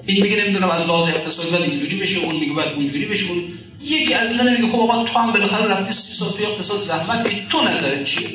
این 0.07 0.23
میگه 0.23 0.45
نمی‌دونم 0.45 0.71
از 0.71 0.87
لحاظ 0.87 1.09
اقتصادی 1.09 1.51
باید 1.51 1.71
اینجوری 1.71 1.97
بشه 1.97 2.19
اون 2.19 2.37
میگه 2.37 2.53
باید 2.53 2.73
اونجوری 2.73 3.07
بشه. 3.07 3.27
اون 3.31 3.43
یکی 3.83 4.15
از 4.15 4.31
اینا 4.31 4.43
میگه 4.43 4.67
خب 4.67 4.81
آقا 4.81 5.05
تو 5.05 5.19
هم 5.19 5.33
بالاخره 5.33 5.67
رفتی 5.67 5.93
سی 5.93 6.13
سال 6.13 6.31
توی 6.31 6.47
اقتصاد 6.47 6.79
زحمت 6.79 7.31
که 7.31 7.47
تو 7.47 7.63
نظرت 7.63 8.05
چیه؟ 8.05 8.29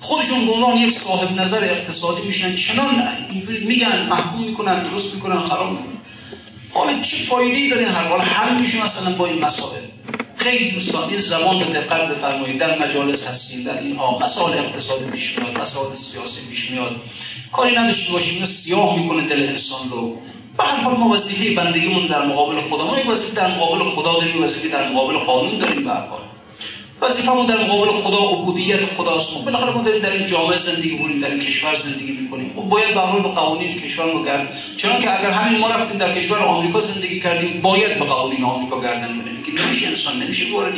خودشون 0.00 0.46
به 0.46 0.80
یک 0.80 0.92
صاحب 0.92 1.40
نظر 1.40 1.64
اقتصادی 1.64 2.22
میشن 2.22 2.54
چنان 2.54 3.02
اینجوری 3.30 3.64
میگن 3.64 4.06
محکوم 4.10 4.44
می‌کنن 4.44 4.90
درست 4.90 5.14
می‌کنن 5.14 5.40
خراب 5.40 5.70
می‌کنن. 5.70 5.98
حالا 6.70 7.00
چه 7.00 7.16
فایده 7.16 7.56
ای 7.56 7.68
داره 7.68 7.82
این 7.82 7.90
حل 7.90 8.20
حل 8.20 8.60
میشه 8.60 8.84
مثلا 8.84 9.10
با 9.10 9.26
این 9.26 9.44
مسائل. 9.44 9.80
خیلی 10.36 10.70
دوستان 10.70 11.10
این 11.10 11.18
زبان 11.18 11.60
رو 11.60 11.72
دقت 11.72 12.08
بفرمایید. 12.08 12.58
در 12.58 12.78
مجالس 12.78 13.28
هستیم 13.28 13.64
در 13.64 13.78
اینها 13.78 14.18
مسائل 14.18 14.58
اقتصادی 14.58 15.04
پیش 15.04 15.38
میاد 15.38 15.58
مسائل 15.58 15.94
سیاسی 15.94 16.40
پیش 16.50 16.70
میاد. 16.70 16.96
کاری 17.52 17.76
نداشته 17.76 18.12
باشیم 18.12 18.34
اینو 18.34 18.46
سیاه 18.46 18.98
می‌کنه 18.98 19.28
دل 19.28 19.42
انسان 19.42 19.90
رو. 19.90 20.18
به 20.58 20.64
هر 20.64 20.76
حال 20.76 20.96
ما 20.96 21.08
وظیفه 21.08 21.54
بندگیمون 21.54 22.06
در 22.06 22.26
مقابل 22.26 22.60
خدا 22.60 22.86
ما 22.86 23.00
یک 23.00 23.08
وظیفه 23.08 23.34
در 23.34 23.56
مقابل 23.56 23.84
خدا 23.84 24.12
داریم 24.12 24.42
وظیفه 24.42 24.68
در 24.68 24.88
مقابل 24.88 25.18
قانون 25.18 25.58
داریم 25.58 25.84
به 25.84 25.90
هر 25.90 26.06
حال. 26.06 26.20
وظیفمون 27.02 27.46
در 27.46 27.64
مقابل 27.64 27.90
خدا 27.90 28.18
عبودیت 28.18 28.86
خداست. 28.86 29.32
ما 29.32 29.42
بالاخره 29.42 29.74
ما 29.74 29.82
داریم 29.82 30.02
در 30.02 30.12
این 30.12 30.26
جامعه 30.26 30.56
زندگی 30.56 30.94
بودیم 30.96 31.20
در 31.20 31.30
این 31.30 31.40
کشور 31.40 31.74
زندگی 31.74 32.12
می‌کنیم. 32.12 32.58
و 32.58 32.62
باید 32.62 32.94
به 32.94 33.00
حال 33.00 33.22
به 33.22 33.28
قوانین 33.28 33.80
کشور 33.80 34.12
ما 34.12 34.22
گرد 34.24 34.58
چون 34.76 34.98
که 34.98 35.20
اگر 35.20 35.30
همین 35.30 35.60
ما 35.60 35.68
رفتیم 35.68 35.98
در 35.98 36.14
کشور 36.14 36.38
آمریکا 36.38 36.80
زندگی 36.80 37.20
کردیم 37.20 37.60
باید 37.62 37.98
به 37.98 38.04
قوانین 38.04 38.44
آمریکا 38.44 38.80
گردن 38.80 39.08
بزنیم 39.08 39.42
که 39.42 39.62
نمیشه 39.62 39.86
انسان 39.86 40.22
نمیشه 40.22 40.52
وارد 40.52 40.74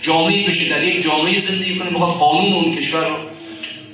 جامعه 0.00 0.46
بشه 0.48 0.68
در 0.68 0.84
یک 0.84 1.02
جامعه 1.02 1.38
زندگی 1.38 1.78
کنه 1.78 1.90
بخواد 1.90 2.10
قانون 2.10 2.52
اون 2.52 2.74
کشور 2.74 3.08
رو. 3.08 3.16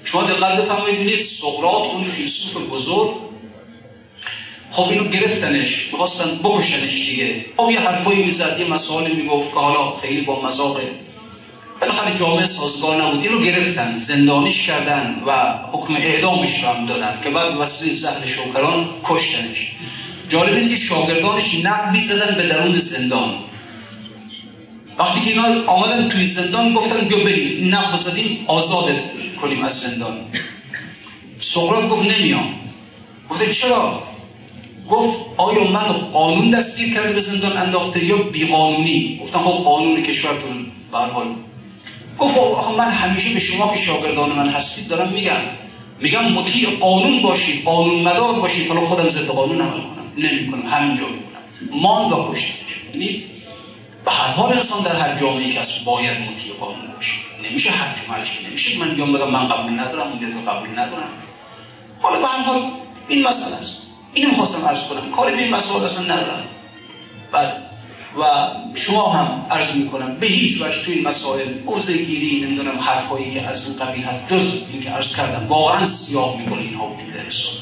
شما 0.04 0.22
دقت 0.22 0.60
بفرمایید 0.60 0.96
ببینید 0.96 1.18
سقراط 1.18 1.82
اون 1.92 2.02
فیلسوف 2.02 2.56
بزرگ 2.56 3.10
خب 4.74 4.88
اینو 4.88 5.04
گرفتنش 5.04 5.88
می‌خواستن 5.92 6.38
بکشنش 6.42 6.94
دیگه. 7.08 7.44
خب 7.56 7.70
یه 7.70 7.80
حرفایی 7.80 8.22
می‌زد 8.22 8.56
یه 8.58 8.66
مسائلی 8.66 9.14
می‌گفت 9.14 9.50
که 9.50 9.58
حالا 9.58 9.92
خیلی 10.02 10.20
با 10.20 10.42
مذاق 10.42 10.80
بالاخره 11.80 12.14
جامعه 12.14 12.46
سازگار 12.46 13.02
نبود. 13.02 13.26
اینو 13.26 13.40
گرفتن 13.40 13.92
زندانیش 13.92 14.66
کردن 14.66 15.22
و 15.26 15.32
حکم 15.72 15.94
اعدامش 15.94 16.62
رو 16.62 16.68
هم 16.68 16.86
دادن 16.86 17.18
که 17.24 17.30
بعد 17.30 17.56
وسیله 17.56 17.92
زهر 17.92 18.26
شوکران 18.26 18.88
کشتنش. 19.04 19.72
جالب 20.28 20.54
اینه 20.54 20.68
که 20.68 20.76
شاگردانش 20.76 21.54
نقبی 21.54 22.00
زدن 22.00 22.34
به 22.34 22.42
درون 22.42 22.78
زندان. 22.78 23.34
وقتی 24.98 25.20
که 25.20 25.30
اینا 25.30 25.64
آمدن 25.66 26.08
توی 26.08 26.26
زندان 26.26 26.72
گفتن 26.72 27.08
بیا 27.08 27.18
بریم. 27.18 27.74
نقب 27.74 27.96
زدیم 27.96 28.44
آزادت 28.46 29.00
کنیم 29.40 29.64
از 29.64 29.80
زندان. 29.80 30.20
سقراط 31.40 31.88
گفت 31.88 32.02
نمیام. 32.02 32.54
گفته 33.30 33.52
چرا؟ 33.52 34.13
گفت 34.90 35.18
آیا 35.36 35.64
من 35.64 35.92
قانون 36.12 36.50
دستگیر 36.50 36.94
کرده 36.94 37.12
به 37.12 37.20
زندان 37.20 37.56
انداخته 37.56 38.04
یا 38.04 38.16
بیقانونی؟ 38.16 39.20
گفتم 39.22 39.38
خب 39.38 39.64
قانون 39.64 40.02
کشور 40.02 40.30
تو 40.30 40.46
به 40.92 40.98
حال. 40.98 41.26
گفت 42.18 42.38
آخه 42.38 42.76
من 42.76 42.88
همیشه 42.88 43.32
به 43.32 43.38
شما 43.38 43.70
که 43.70 43.76
شاگردان 43.76 44.32
من 44.32 44.48
هستید 44.48 44.88
دارم 44.88 45.08
میگم. 45.08 45.40
میگم 45.98 46.32
مطیع 46.32 46.78
قانون 46.80 47.22
باشید 47.22 47.64
قانون 47.64 48.02
مدار 48.02 48.34
باشید. 48.34 48.68
حالا 48.68 48.80
خودم 48.80 49.08
ضد 49.08 49.26
قانون 49.26 49.60
عمل 49.60 49.70
کنم. 49.70 50.12
نمی‌کنم. 50.18 50.66
همینجا 50.66 51.04
می‌کنم. 51.04 51.80
مان 51.82 52.12
و 52.12 52.32
کشتنش 52.32 52.76
یعنی 52.94 53.24
به 54.04 54.10
هر 54.10 54.32
حال 54.32 54.52
انسان 54.52 54.82
در 54.82 54.96
هر 54.96 55.20
جامعه 55.20 55.50
که 55.50 55.60
هست 55.60 55.84
باید 55.84 56.10
مطیع 56.10 56.52
قانون 56.60 56.86
باشه. 56.96 57.12
نمیشه 57.50 57.70
هر 57.70 57.94
جمعه 58.06 58.48
نمیشه. 58.48 58.78
من 58.78 58.94
بیام 58.94 59.30
من 59.30 59.48
قبول 59.48 59.80
ندارم 59.80 60.12
اون 60.12 60.44
قبول 60.44 60.68
ندارم. 60.78 61.08
حالا 62.02 62.18
به 62.18 62.26
هر 62.26 62.42
حال 62.42 62.70
این 63.08 63.22
مسئله 63.22 63.56
است. 63.56 63.83
اینو 64.14 64.28
می‌خواستم 64.28 64.66
عرض 64.66 64.84
کنم. 64.84 65.10
کاری 65.10 65.36
به 65.36 65.42
این 65.42 65.54
مسائل 65.54 65.84
اصلا 65.84 66.02
ندارم. 66.02 66.44
بعد 67.32 67.70
و 68.18 68.22
شما 68.74 69.08
هم 69.08 69.46
عرض 69.50 69.74
می‌کنم 69.74 70.16
به 70.16 70.26
هیچ 70.26 70.62
وجه 70.62 70.82
تو 70.84 70.90
این 70.90 71.08
مسائل 71.08 71.48
اوزه 71.66 71.96
گیری 71.96 72.40
نمی‌دونم 72.40 72.78
حرفهایی 72.78 73.34
که 73.34 73.42
از 73.42 73.66
اون 73.66 73.86
قبیل 73.86 74.04
هست 74.04 74.32
جز 74.32 74.52
اینکه 74.72 74.90
عرض 74.90 75.16
کردم 75.16 75.46
واقعا 75.48 75.84
سیاه 75.84 76.36
می‌کنه 76.40 76.62
اینها 76.62 76.86
وجود 76.86 77.16
انسان 77.24 77.52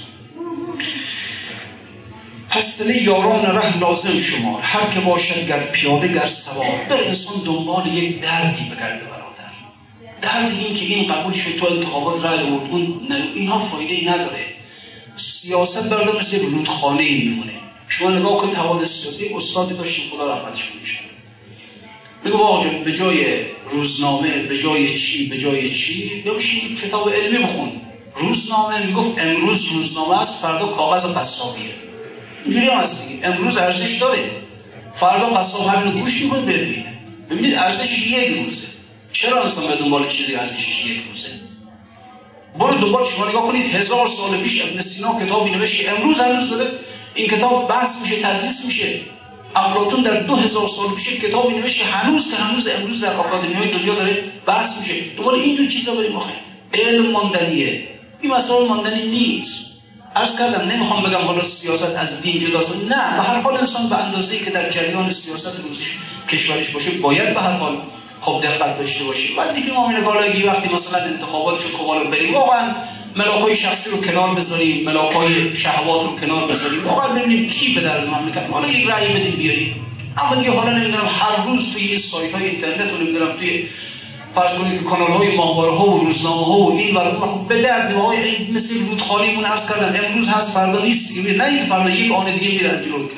پس 2.50 2.80
یاران 2.80 3.44
ره 3.46 3.78
لازم 3.78 4.18
شمار 4.18 4.60
هر 4.62 4.90
که 4.90 5.00
باشد 5.00 5.46
گر 5.48 5.58
پیاده 5.58 6.08
گر 6.08 6.26
سوار. 6.26 6.66
بر 6.88 7.00
انسان 7.06 7.34
دنبال 7.44 7.86
یک 7.86 8.20
دردی 8.20 8.64
بگرده 8.64 9.04
برادر. 9.04 9.52
درد 10.22 10.52
این 10.52 10.74
که 10.74 10.84
این 10.84 11.06
قبول 11.06 11.32
شد 11.32 11.56
تو 11.56 11.66
انتخابات 11.66 12.24
رای 12.24 12.46
بود 12.46 12.68
اون 12.70 13.00
اینها 13.34 13.58
فایده 13.58 13.94
ای 13.94 14.04
نداره. 14.04 14.51
سیاست 15.16 15.90
برادر 15.90 16.18
مثل 16.18 16.44
رودخانه 16.44 17.02
میمونه. 17.02 17.52
شما 17.88 18.10
نگاه 18.10 18.38
کنید 18.38 18.54
حوادث 18.54 19.02
سیاسی 19.02 19.34
استادی 19.34 19.74
داشتیم 19.74 20.04
خدا 20.10 20.34
رحمتش 20.34 20.64
کنه 20.64 20.82
میگه 22.24 22.36
آقا 22.36 22.68
به 22.68 22.92
جای 22.92 23.44
روزنامه 23.70 24.38
به 24.38 24.58
جای 24.58 24.96
چی 24.96 25.28
به 25.28 25.38
جای 25.38 25.70
چی؟ 25.70 26.22
یا 26.26 26.34
بشین 26.34 26.76
کتاب 26.76 27.08
علمی 27.08 27.38
بخون. 27.38 27.68
روزنامه 28.16 28.86
می‌گفت 28.86 29.10
امروز 29.18 29.64
روزنامه 29.64 30.20
است 30.20 30.42
فردا 30.42 30.66
کاغذ 30.66 31.04
قصابیه. 31.04 31.70
اینجوری 32.44 32.66
هم 32.66 32.78
هست 32.78 33.08
دیگه. 33.08 33.26
امروز 33.26 33.56
ارزش 33.56 33.94
داره. 33.94 34.30
فردا 34.94 35.26
قصاب 35.26 35.66
همین 35.66 36.00
گوش 36.00 36.22
می‌کنه 36.22 36.40
ببینه 36.40 36.98
ببینید 37.30 37.54
ارزشش 37.54 38.06
یک 38.06 38.38
روزه. 38.44 38.66
چرا 39.12 39.42
انسان 39.42 39.66
به 39.66 39.76
دنبال 39.76 40.08
چیزی 40.08 40.34
ارزشش 40.34 40.86
یک 40.86 41.02
روزه؟ 41.08 41.28
برو 42.58 42.74
دنبال 42.74 43.04
شما 43.04 43.28
نگاه 43.28 43.46
کنید 43.46 43.74
هزار 43.74 44.06
سال 44.06 44.40
پیش 44.42 44.62
ابن 44.62 44.80
سینا 44.80 45.20
کتابی 45.20 45.50
نوشت 45.50 45.76
که 45.76 45.90
امروز 45.90 46.20
هنوز 46.20 46.50
داره 46.50 46.70
این 47.14 47.28
کتاب 47.28 47.68
بحث 47.68 48.00
میشه 48.02 48.16
تدریس 48.16 48.64
میشه. 48.64 49.00
افلاطون 49.56 50.02
در 50.02 50.20
دو 50.20 50.36
هزار 50.36 50.66
سال 50.66 50.94
پیش 50.96 51.08
کتابی 51.08 51.54
نوشت 51.54 51.78
که 51.78 51.84
هنوز 51.84 52.30
که 52.30 52.36
هنوز 52.36 52.66
امروز 52.66 53.00
در 53.00 53.12
آکادمی 53.12 53.54
های 53.54 53.68
دنیا 53.68 53.94
داره 53.94 54.24
بحث 54.46 54.78
میشه. 54.80 54.94
دنبال 55.16 55.34
اینجور 55.34 55.66
چیزا 55.66 55.94
بریم 55.94 56.16
آخه. 56.16 56.32
علم 56.74 57.10
ماندنیه. 57.10 57.88
این 58.20 58.32
مسائل 58.32 58.68
ماندنی 58.68 59.06
نیست. 59.06 59.72
عرض 60.16 60.38
کردم 60.38 60.68
نمی‌خوام 60.68 61.02
بگم 61.02 61.18
حالا 61.18 61.42
سیاست 61.42 61.94
از 61.96 62.20
دین 62.20 62.38
جداست. 62.38 62.76
نه 62.76 63.16
به 63.16 63.22
هر 63.22 63.40
حال 63.40 63.56
انسان 63.56 63.88
به 63.88 63.96
اندازه‌ای 63.96 64.40
که 64.40 64.50
در 64.50 64.68
جریان 64.68 65.10
سیاست 65.10 65.60
روزش 65.60 65.90
کشورش 66.28 66.68
باشه 66.68 66.90
باید 66.90 67.34
به 67.34 67.40
هر 67.40 67.52
حال 67.52 67.78
خب 68.22 68.40
دقت 68.42 68.78
داشته 68.78 69.04
باشیم. 69.04 69.38
وظیفه 69.38 69.70
گالگی 70.04 70.42
وقتی 70.42 70.68
مثلا 70.68 71.04
انتخابات 71.04 71.60
شد 71.60 71.68
خب 71.68 72.10
بریم. 72.10 72.34
واقعا 72.34 72.74
ملاکای 73.16 73.54
شخصی 73.54 73.90
رو 73.90 74.00
کنار 74.00 74.34
بذاریم 74.34 74.84
ملاکای 74.84 75.54
شهوات 75.54 76.04
رو 76.04 76.16
کنار 76.16 76.46
بذاریم. 76.46 76.86
واقعا 76.86 77.08
ببینیم 77.08 77.48
کی 77.48 77.74
به 77.74 77.80
درد 77.80 78.08
مملکت. 78.08 78.50
حالا 78.52 78.68
یک 78.68 78.86
رأی 78.86 79.08
بدیم 79.08 79.36
بیاریم. 79.36 79.86
اما 80.18 80.34
دیگه 80.34 80.50
حالا 80.50 80.78
نمی‌دونم 80.78 81.08
هر 81.18 81.46
روز 81.46 81.72
توی 81.72 81.86
این 81.86 81.98
سایت 81.98 82.32
های 82.32 82.48
اینترنت 82.48 82.90
رو 82.90 82.98
نمی‌دونم 82.98 83.36
توی 83.38 83.64
فرض 84.34 84.54
کنید 84.54 84.78
که 84.78 84.84
کانال 84.84 85.10
های 85.10 85.36
ماهواره 85.36 85.72
ها 85.72 85.90
و 85.90 85.98
روزنامه 86.04 86.44
ها 86.44 86.58
و 86.58 86.76
این 86.76 86.96
ور 86.96 87.20
خب 87.20 87.48
به 87.48 87.62
درد 87.62 87.94
مثل 88.54 88.74
رودخانه 88.88 89.34
مون 89.34 89.44
عرض 89.44 89.68
کردم 89.68 90.04
امروز 90.04 90.28
هست 90.28 90.50
فردا 90.50 90.82
نیست 90.82 91.16
نه 91.16 91.44
اینکه 91.44 91.64
فردا 91.64 91.90
یک 91.90 92.12
آن 92.12 92.34
دیگه 92.34 92.48
میره 92.48 92.70
از 92.70 92.82
جلو 92.82 93.08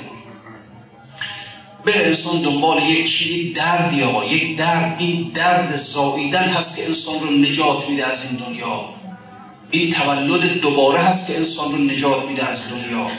بره 1.85 2.07
انسان 2.07 2.43
دنبال 2.43 2.83
یک 2.83 3.11
چیزی 3.11 3.53
دردی 3.53 4.03
آقا 4.03 4.25
یک 4.25 4.57
درد 4.57 4.97
این 4.99 5.31
درد 5.35 5.77
زاییدن 5.77 6.45
هست 6.45 6.77
که 6.77 6.85
انسان 6.85 7.21
رو 7.21 7.31
نجات 7.31 7.89
میده 7.89 8.07
از 8.07 8.27
این 8.31 8.41
دنیا. 8.41 8.85
این 9.71 9.91
تولد 9.91 10.61
دوباره 10.61 10.99
هست 10.99 11.27
که 11.27 11.37
انسان 11.37 11.73
رو 11.73 11.79
نجات 11.79 12.29
میده 12.29 12.45
از 12.51 12.63
دنیا. 12.71 13.11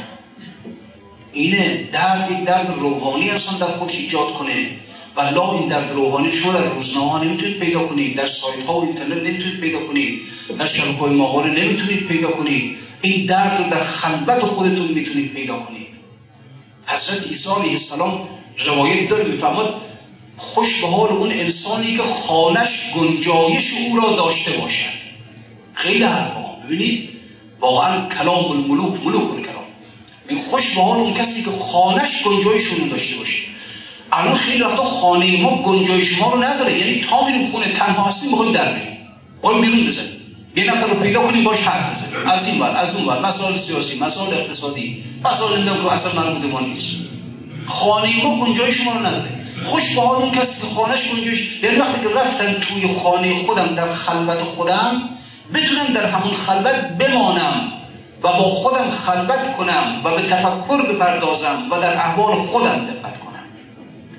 اینه 1.34 1.90
درد 1.92 2.32
یک 2.32 2.44
درد 2.44 2.76
روحانی 2.80 3.30
انسان 3.30 3.60
در 3.60 3.68
خودش 3.68 3.96
ایجاد 3.98 4.34
کنه. 4.34 4.70
و 5.16 5.22
لا 5.22 5.54
این 5.54 5.68
درد 5.68 5.92
روحانی 5.92 6.32
شما 6.32 6.54
در 6.54 6.64
روزنامه 6.64 7.12
ها 7.12 7.24
نمی‌تونید 7.24 7.60
پیدا 7.60 7.80
کنید 7.80 8.18
در 8.18 8.26
سایت 8.26 8.64
ها 8.68 8.80
و 8.80 8.86
اینترنت 8.86 9.28
نمی‌تونید 9.28 9.60
پیدا 9.60 9.80
کنید 9.80 10.20
در 10.60 10.66
شبکه 10.66 10.98
های 11.00 11.12
ماهواره 11.12 11.52
نمی‌تونید 11.52 12.08
پیدا 12.08 12.28
کنید. 12.28 12.78
این 13.02 13.26
درد 13.26 13.64
رو 13.64 13.70
در 13.70 13.84
خلوت 13.84 14.40
خودتون 14.40 14.88
می‌تونید 14.88 15.34
پیدا 15.34 15.60
کنید. 15.60 15.88
حضرت 16.86 17.28
عیسی 17.28 17.50
علیه 17.50 17.72
السلام 17.72 18.28
روایتی 18.58 19.08
داره 19.08 19.24
می‌فهمد 19.24 19.66
خوش 20.38 20.82
به 20.82 20.88
حال 20.88 21.10
اون 21.10 21.32
انسانی 21.32 21.98
که 21.98 22.04
خانش 22.04 22.80
گنجایش 22.96 23.74
او 23.74 24.00
را 24.00 24.16
داشته 24.16 24.52
باشد. 24.52 24.96
خیلی 25.74 26.04
حرفا. 26.04 26.46
ببینید 26.66 27.10
واقعا 27.60 28.08
کلام 28.10 28.52
الملوک 28.52 29.06
ملوک 29.06 29.42
کلام. 29.42 29.64
این 30.30 30.40
خوش 30.40 30.72
به 30.72 30.82
حال 30.82 30.98
اون 30.98 31.14
کسی 31.14 31.44
که 31.44 31.52
خانش 31.52 32.24
گنجایش 32.24 32.64
رو 32.64 32.88
داشته 32.88 33.16
باشه. 33.16 33.38
الان 34.12 34.36
خیلی 34.36 34.64
وقتا 34.64 34.84
خانه 34.84 35.42
ما 35.42 35.62
گنجایش 35.62 36.20
ما 36.20 36.34
رو 36.34 36.44
نداره. 36.44 36.80
یعنی 36.80 37.02
تا 37.02 37.26
میریم 37.26 37.52
خونه 37.52 37.72
تنها 37.72 38.04
هستیم 38.04 38.30
می‌خوایم 38.30 38.52
در 38.52 38.72
بریم. 38.72 38.98
باید 39.42 39.62
بیرون 39.62 39.86
بزنیم. 39.86 40.10
یه 40.56 40.64
نفر 40.64 40.88
رو 40.88 41.00
پیدا 41.00 41.22
کنیم 41.22 41.44
باش 41.44 41.60
حرف 41.60 41.92
بزنیم. 41.92 42.28
از 42.28 42.46
این 42.48 42.60
بر 42.60 42.72
از 42.72 42.96
اون 42.96 43.06
بر 43.06 43.20
مسائل 43.20 43.56
سیاسی 43.56 44.00
مسائل 44.00 44.34
اقتصادی. 44.34 45.04
مسائل 45.26 45.66
که 45.66 45.92
اصلا 45.92 46.24
مربوط 46.24 46.52
ما 46.52 46.60
نیست. 46.60 46.96
خانه 47.66 48.24
ما 48.24 48.46
گنجایش 48.46 48.82
ما 48.82 48.94
رو 48.94 49.00
نداره. 49.00 49.46
خوش 49.64 49.96
به 49.96 50.02
حال 50.02 50.16
اون 50.16 50.32
کسی 50.32 50.62
که 50.62 50.68
خانش 50.68 51.12
گنجایش 51.12 51.64
یعنی 51.64 51.78
وقتی 51.78 52.02
که 52.02 52.10
رفتم 52.10 52.54
توی 52.54 52.88
خانه 52.88 53.44
خودم 53.44 53.76
در 53.76 53.88
خلوت 53.88 54.42
خودم 54.42 55.10
بتونم 55.54 55.94
در 55.94 56.06
همون 56.06 56.34
خلوت 56.34 56.76
بمانم 56.76 57.72
و 58.24 58.28
با 58.32 58.50
خودم 58.50 58.90
خلوت 58.90 59.58
کنم 59.58 60.02
و 60.04 60.12
به 60.12 60.22
تفکر 60.22 60.82
بپردازم 60.82 61.68
و 61.72 61.78
در 61.78 61.94
احوال 61.94 62.36
خودم 62.36 62.86
دقت 62.86 63.20
کنم. 63.20 63.46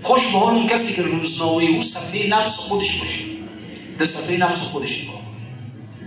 خوش 0.03 0.27
به 0.27 0.39
حال 0.39 0.55
اون 0.55 0.67
کسی 0.67 0.95
که 0.95 1.03
روزنامه 1.03 1.65
او 1.65 1.83
صفحه 1.83 2.29
نفس 2.29 2.57
خودش 2.59 2.93
باشه. 2.93 3.21
در 3.99 4.07
صفحه 4.07 4.37
نفس 4.37 4.63
خودش 4.63 5.03
نگاه 5.03 5.17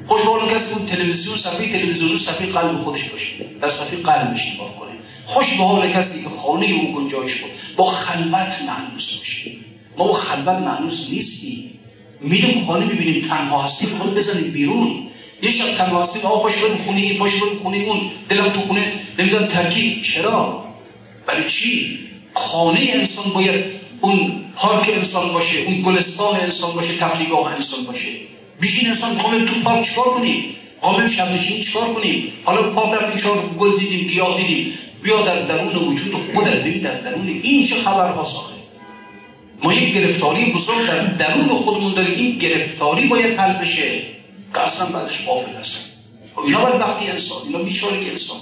خوش 0.07 0.21
به 0.21 0.27
حال 0.27 0.39
اون 0.39 0.49
کسی 0.49 0.75
که 0.75 0.95
تلویزیون 0.95 1.35
صفحه 1.35 1.71
تلویزیون 1.71 2.17
صفحه 2.17 2.47
قلب 2.47 2.77
خودش 2.77 3.03
باشه. 3.03 3.27
در 3.61 3.69
صفحه 3.69 3.97
قلبش 3.97 4.47
نگاه 4.53 4.75
کنه. 4.75 4.88
خوش 5.29 5.53
به 5.53 5.63
حال 5.63 5.91
کسی 5.91 6.23
که 6.23 6.29
خانه 6.29 6.65
او 6.65 6.91
گنجایش 6.91 7.35
بود 7.35 7.51
با 7.75 7.85
خلوت 7.85 8.57
معنوس 8.67 9.17
باشه 9.17 9.51
ما 9.97 10.07
با 10.07 10.13
خلوت 10.13 10.47
معنوس 10.47 11.09
نیستیم 11.09 11.79
میریم 12.21 12.65
خانه 12.65 12.85
ببینیم 12.85 13.21
تنها 13.21 13.63
هستیم 13.63 13.89
خود 13.89 14.15
بزنیم 14.15 14.51
بیرون. 14.51 15.07
یه 15.43 15.51
شب 15.51 15.73
تنها 15.73 16.01
هستیم 16.01 16.21
آقا 16.25 16.39
پاشو 16.43 16.61
بریم 16.61 16.77
خونه 16.77 16.99
این 16.99 17.17
پاشو 17.17 17.45
بریم 17.45 17.59
خونه 17.59 17.77
اون 17.77 18.01
دلم 18.29 18.49
تو 18.49 18.59
خونه 18.59 18.93
نمی‌دونم 19.19 19.47
ترکیب 19.47 20.01
چرا؟ 20.01 20.63
برای 21.27 21.49
چی؟ 21.49 21.99
خانه 22.33 22.79
انسان 22.93 23.33
باید 23.33 23.65
اون 24.01 24.43
پارک 24.55 24.89
انسان 24.95 25.33
باشه 25.33 25.59
اون 25.59 25.81
گلستان 25.81 26.35
انسان 26.35 26.71
باشه 26.71 26.97
تفریحگاه 26.97 27.53
انسان 27.53 27.85
باشه. 27.85 28.07
بیشین 28.61 28.87
انسان 28.87 29.13
می‌خوام 29.13 29.45
تو 29.45 29.55
پارک 29.59 29.81
چیکار 29.85 30.05
کنیم؟ 30.05 30.55
می‌خوام 30.75 31.07
شب 31.07 31.31
نشینی 31.31 31.63
چیکار 31.63 31.93
کنیم؟ 31.93 32.31
حالا 32.43 32.61
پارک 32.61 33.01
رفتیم 33.01 33.15
چهار 33.15 33.37
گل 33.57 33.77
دیدیم 33.77 34.07
گیاه 34.07 34.37
دیدیم. 34.37 34.73
بیا 35.03 35.21
در 35.21 35.41
درون 35.41 35.75
وجود 35.75 36.13
خودت 36.13 36.53
ببین 36.53 36.81
در 36.81 37.01
درون 37.01 37.27
این 37.27 37.65
چه 37.65 37.75
خبر 37.75 38.09
ها 38.09 38.23
ما 39.63 39.73
یک 39.73 39.93
گرفتاری 39.93 40.51
بزرگ 40.51 40.87
در 40.87 41.05
درون 41.05 41.47
خودمون 41.47 41.93
داریم. 41.93 42.15
این 42.15 42.37
گرفتاری 42.37 43.07
باید 43.07 43.39
حل 43.39 43.53
بشه. 43.53 44.01
که 44.53 44.59
اصلا 44.59 44.85
بعضش 44.85 45.19
قافل 45.25 45.55
هست 45.59 45.85
اینا 46.45 46.61
باید 46.61 46.81
وقتی 46.81 47.09
انسان 47.09 47.37
اینا 47.47 47.59
بیچاره 47.59 47.99
که 47.99 48.09
انسان. 48.09 48.37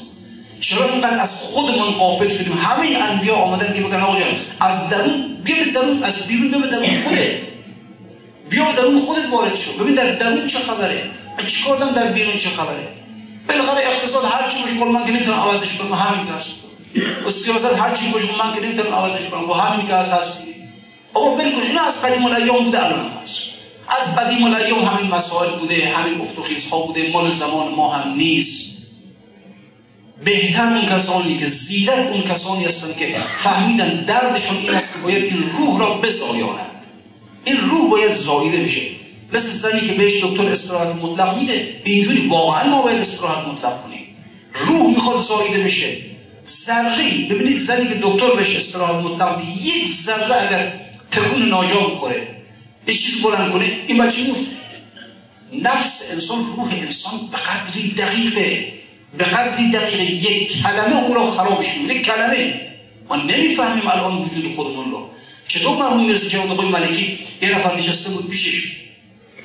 چرا 0.59 0.89
اینقدر 0.89 1.19
از 1.19 1.35
خودمون 1.35 1.91
قافل 1.91 2.27
شدیم؟ 2.27 2.53
همه 2.53 2.97
انبیا 2.97 3.35
آمدن 3.35 3.73
که 3.73 3.81
بگن 3.81 4.01
آقا 4.01 4.17
از 4.59 4.89
درون 4.89 5.37
بیا 5.43 5.55
به 5.55 5.71
درون 5.71 6.03
از 6.03 6.27
بیرون 6.27 6.49
بیا 6.49 6.59
به 6.59 6.67
درون 6.67 7.03
خودت. 7.03 7.31
بیا 8.49 8.65
به 8.65 8.73
درون 8.73 8.99
خودت 8.99 9.25
وارد 9.31 9.55
شو. 9.55 9.83
ببین 9.83 9.95
در 9.95 10.11
درون 10.11 10.47
چه 10.47 10.59
خبره؟ 10.59 11.11
من 11.39 11.45
چیکار 11.45 11.91
در 11.91 12.11
بیرون 12.11 12.37
چه 12.37 12.49
خبره؟ 12.49 12.96
بالاخره 13.49 13.81
اقتصاد 13.85 14.25
هر 14.25 14.49
چی 14.49 14.61
باشه 14.61 14.91
من 14.91 15.05
که 15.05 15.11
نمی‌تونم 15.11 15.39
عوضش 15.39 15.73
کنم. 15.73 15.93
همین 15.93 16.25
که 16.25 16.31
هست. 16.31 16.49
و 17.25 17.29
سیاست 17.29 17.79
هر 17.79 17.95
چی 17.95 18.11
باشه 18.11 18.27
من 18.39 18.53
که 18.55 18.61
نمی‌تونم 18.61 18.95
عوضش 18.95 19.25
کنم. 19.25 19.45
با 19.45 19.57
همین 19.57 19.87
که 19.87 19.93
هست 19.93 20.43
بابا 21.13 21.35
ول 21.35 21.51
کن 21.55 21.61
اینا 21.61 21.81
از 21.81 22.01
قدیم 22.01 22.25
الایام 22.25 22.63
بوده 22.63 22.85
الان 22.85 23.11
هست. 23.21 23.39
از 23.87 24.15
قدیم 24.15 24.43
الایام 24.43 24.79
همین 24.79 25.11
مسائل 25.11 25.59
بوده 25.59 25.93
همین 25.95 26.21
افت 26.21 26.35
ها 26.71 26.79
بوده 26.79 27.09
مال 27.11 27.29
زمان 27.29 27.73
ما 27.75 27.93
هم 27.93 28.13
نیست. 28.13 28.77
بهتر 30.23 30.73
اون 30.73 30.85
کسانی 30.85 31.37
که 31.37 31.45
زیرک 31.45 32.07
اون 32.11 32.21
کسانی 32.21 32.65
هستند 32.65 32.97
که 32.97 33.15
فهمیدن 33.33 34.03
دردشون 34.03 34.57
این 34.57 34.73
است 34.73 34.93
که 34.93 34.99
باید 34.99 35.23
این 35.23 35.49
روح 35.57 35.79
را 35.79 35.93
بزایانند. 35.93 36.71
این 37.43 37.57
روح 37.69 37.89
باید 37.89 38.13
زایده 38.13 38.57
بشه. 38.57 38.81
مثل 39.33 39.49
زنی 39.49 39.87
که 39.87 39.93
بهش 39.93 40.23
دکتر 40.23 40.49
استراحت 40.49 40.95
مطلق 40.95 41.37
میده 41.37 41.81
اینجوری 41.85 42.27
واقعا 42.27 42.69
ما 42.69 42.81
باید 42.81 42.97
استراحت 42.97 43.47
مطلق 43.47 43.83
کنیم. 43.83 44.15
روح 44.53 44.89
می‌خواد 44.89 45.19
زایده 45.19 45.63
بشه. 45.63 45.97
ذره 46.47 47.27
ببینید 47.29 47.57
زنی 47.57 47.87
که 47.87 47.99
دکتر 48.01 48.35
بهش 48.35 48.55
استراحت 48.55 48.95
مطلق 48.95 49.39
میده 49.39 49.67
یک 49.67 49.89
ذره 49.89 50.47
اگر 50.47 50.73
تکون 51.11 51.49
ناجا 51.49 51.79
بخوره 51.79 52.27
یه 52.87 52.93
چیز 52.93 53.21
بلند 53.21 53.51
کنه 53.51 53.79
این 53.87 53.97
بچه 53.97 54.23
میفته. 54.23 54.57
نفس 55.53 56.11
انسان 56.11 56.45
روح 56.57 56.73
انسان 56.73 57.19
به 57.31 57.37
قدری 57.37 57.89
دقیقه 57.91 58.73
به 59.17 59.23
قدری 59.23 59.69
دقیقه 59.69 60.03
یک 60.03 60.63
کلمه 60.63 61.05
او 61.05 61.13
را 61.13 61.25
خرابش 61.25 61.67
می‌کنه 61.77 62.01
کلمه. 62.01 62.61
ما 63.09 63.15
نمی‌فهمیم 63.15 63.87
الان 63.87 64.17
وجود 64.17 64.55
خودمون 64.55 64.91
رو. 64.91 65.09
چطور 65.47 65.77
مرحوم 65.77 66.05
میرزا 66.05 66.27
جواد 66.27 66.51
آقای 66.51 66.69
ملکی 66.69 67.19
یه 67.41 67.49
نفر 67.49 67.75
نشسته 67.75 68.09
بود 68.09 68.29
پیشش 68.29 68.71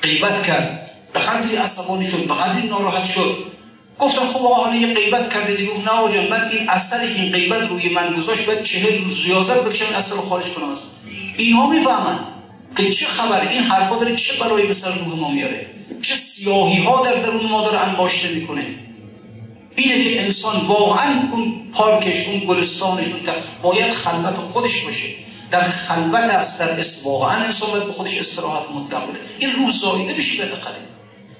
غیبت 0.02 0.46
کرد. 0.46 0.90
به 1.12 1.20
قدری 1.20 1.56
عصبانی 1.56 2.04
شد 2.04 2.26
به 2.26 2.34
قدری 2.34 2.68
ناراحت 2.68 3.04
شد. 3.04 3.52
گفتم 3.98 4.26
خب 4.26 4.46
آقا 4.46 4.54
حالا 4.54 4.76
یه 4.76 4.94
غیبت 4.94 5.34
کرده 5.34 5.54
دیگه. 5.54 5.70
گفت 5.70 5.88
نه 5.88 6.28
من 6.30 6.48
این 6.50 6.70
اثری 6.70 7.14
که 7.14 7.20
این 7.20 7.32
غیبت 7.32 7.68
روی 7.68 7.88
من 7.88 8.14
گذاشت 8.16 8.46
باید 8.46 8.62
چهل 8.62 9.04
روز 9.04 9.24
ریاضت 9.24 9.64
بکشم 9.64 9.84
این 9.84 9.94
اثر 9.94 10.14
رو 10.14 10.22
خارج 10.22 10.50
کنم 10.50 10.68
از 10.68 10.82
اینها 11.36 11.66
می‌فهمن 11.70 12.18
که 12.76 12.90
چه 12.90 13.06
خبره 13.06 13.50
این 13.50 13.62
حرفا 13.62 13.96
داره 13.96 14.16
چه 14.16 14.32
بلایی 14.44 14.66
به 14.66 14.72
سر 14.72 14.94
روح 14.94 15.18
ما 15.18 15.30
میاره. 15.30 15.66
چه 16.02 16.14
سیاهی 16.14 16.82
ها 16.82 17.04
در 17.04 17.14
درون 17.14 17.46
ما 17.46 17.62
داره 17.62 17.78
انباشته 17.78 18.28
می‌کنه. 18.28 18.66
اینه 19.76 20.04
که 20.04 20.22
انسان 20.22 20.66
واقعا 20.66 21.28
اون 21.32 21.54
پارکش 21.72 22.26
اون 22.26 22.40
گلستانش 22.40 23.06
اون 23.06 23.20
باید 23.62 23.90
خلوت 23.90 24.34
خودش 24.34 24.80
باشه. 24.80 25.04
در 25.52 25.62
خلوت 25.62 26.30
است 26.30 26.60
در 26.60 26.80
است 26.80 27.06
واقعا 27.06 27.36
انسان 27.36 27.70
باید 27.70 27.84
به 27.84 27.92
خودش 27.92 28.18
استراحت 28.18 28.62
مطلق 28.74 29.08
بده 29.08 29.20
این 29.38 29.52
روح 29.52 29.70
زایده 29.70 30.14
بشه 30.14 30.44
بالاخره 30.44 30.76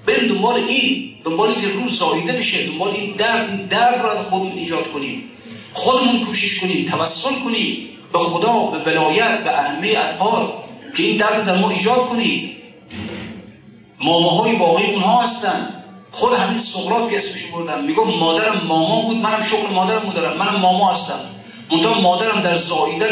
بریم 0.07 0.29
دنبال 0.29 0.55
این 0.55 1.15
دنبال 1.25 1.49
اینکه 1.49 1.69
روح 1.69 1.89
زایده 1.89 2.33
بشه 2.33 2.67
دنبال 2.67 2.91
این 2.91 3.17
درد 3.17 3.51
این 3.51 3.67
درد 3.67 4.01
رو 4.03 4.09
از 4.09 4.19
خودمون 4.19 4.53
ایجاد 4.53 4.93
کنیم. 4.93 5.23
خودمون 5.73 6.25
کوشش 6.25 6.61
کنیم 6.61 6.85
توسل 6.85 7.35
کنیم 7.45 7.89
به 8.13 8.19
خدا 8.19 8.53
به 8.53 8.91
ولایت 8.91 9.45
به 9.45 9.51
اهمه 9.59 9.89
اطهار 9.89 10.53
که 10.97 11.03
این 11.03 11.17
درد 11.17 11.45
در 11.45 11.59
ما 11.59 11.71
ایجاد 11.71 12.09
کنیم. 12.09 12.57
ماماهای 14.01 14.57
باقی 14.57 14.85
اونها 14.85 15.23
هستن. 15.23 15.69
خود 16.11 16.33
همین 16.33 16.59
سقراط 16.59 17.11
که 17.11 17.17
اسمش 17.17 17.45
بردم. 17.45 17.85
میگم 17.85 18.05
مادرم 18.05 18.63
ماما 18.69 19.01
بود 19.01 19.17
منم 19.17 19.43
شغل 19.43 19.75
مادرم 19.75 20.13
دارم. 20.15 20.37
منم 20.39 20.57
ماما 20.61 20.91
هستم. 20.91 21.21
منتها 21.73 22.01
مادرم 22.01 22.41
در 22.41 22.55
زاییدن 22.55 23.09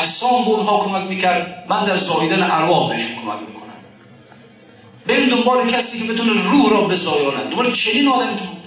اجسام 0.00 0.44
به 0.44 0.50
اونها 0.50 0.80
کمک 0.84 1.02
می‌کرد. 1.02 1.64
من 1.68 1.84
در 1.84 1.96
زاییدن 1.96 2.42
ارواح 2.42 2.88
بهشون 2.90 3.10
کمک 3.10 3.38
می‌کنم. 3.48 3.62
بریم 5.06 5.28
دنبال 5.28 5.66
کسی 5.70 5.98
که 5.98 6.12
بتونه 6.12 6.32
روح 6.50 6.70
را 6.70 6.80
بزایاند 6.80 7.50
دنبال 7.50 7.72
چنین 7.72 8.08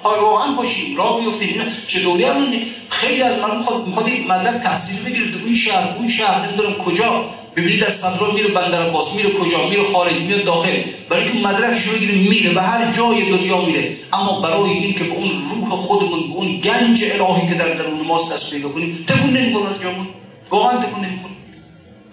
پای 0.04 0.20
واقعا 0.20 0.52
باشیم. 0.52 0.98
راه 0.98 1.20
بیفتیم 1.20 1.62
چطوری 1.88 2.24
الان 2.24 2.58
خیلی 2.90 3.22
از 3.22 3.38
مردم 3.38 3.84
می‌خواد 3.86 4.10
مدرک 4.30 4.62
تحصیل 4.62 5.04
بگیره. 5.04 5.46
این 5.46 5.56
شهر 5.56 5.96
اون 5.98 6.10
شهر 6.10 6.48
نمی‌دونم 6.48 6.74
کجا. 6.74 7.26
ببینید 7.56 7.82
در 7.82 7.90
صدرا 7.90 8.32
میره 8.32 8.48
بندر 8.48 8.90
عباس 8.90 9.14
میره 9.14 9.30
کجا؟ 9.30 9.70
میره 9.70 9.84
خارج 9.84 10.22
میره 10.22 10.44
داخل. 10.44 10.78
برای 11.10 11.24
اینکه 11.24 11.48
مدرکش 11.48 11.84
رو 11.84 11.94
بگیره 11.94 12.16
میره 12.16 12.50
به 12.54 12.62
هر 12.62 12.92
جای 12.92 13.30
دنیا 13.30 13.62
میره. 13.62 13.98
اما 14.14 14.42
برای 14.42 14.70
این 14.70 14.94
که 14.94 15.04
به 15.04 15.14
اون 15.14 15.30
روح 15.30 15.70
خودمون 15.70 16.20
به 16.30 16.36
اون 16.36 16.60
گنج 16.60 17.04
الهی 17.04 17.48
که 17.48 17.54
در 17.54 17.74
درون 17.74 18.02
ماست 18.08 18.34
دست 18.34 18.54
پیدا 18.54 18.70
کنیم 18.70 19.06
تکون 19.08 19.30
نمی‌کنه 19.30 19.70
از 19.70 19.82
جامون. 19.82 20.08
واقعا 20.50 20.82
تکون 20.82 21.06
نمی‌کنه 21.06 21.34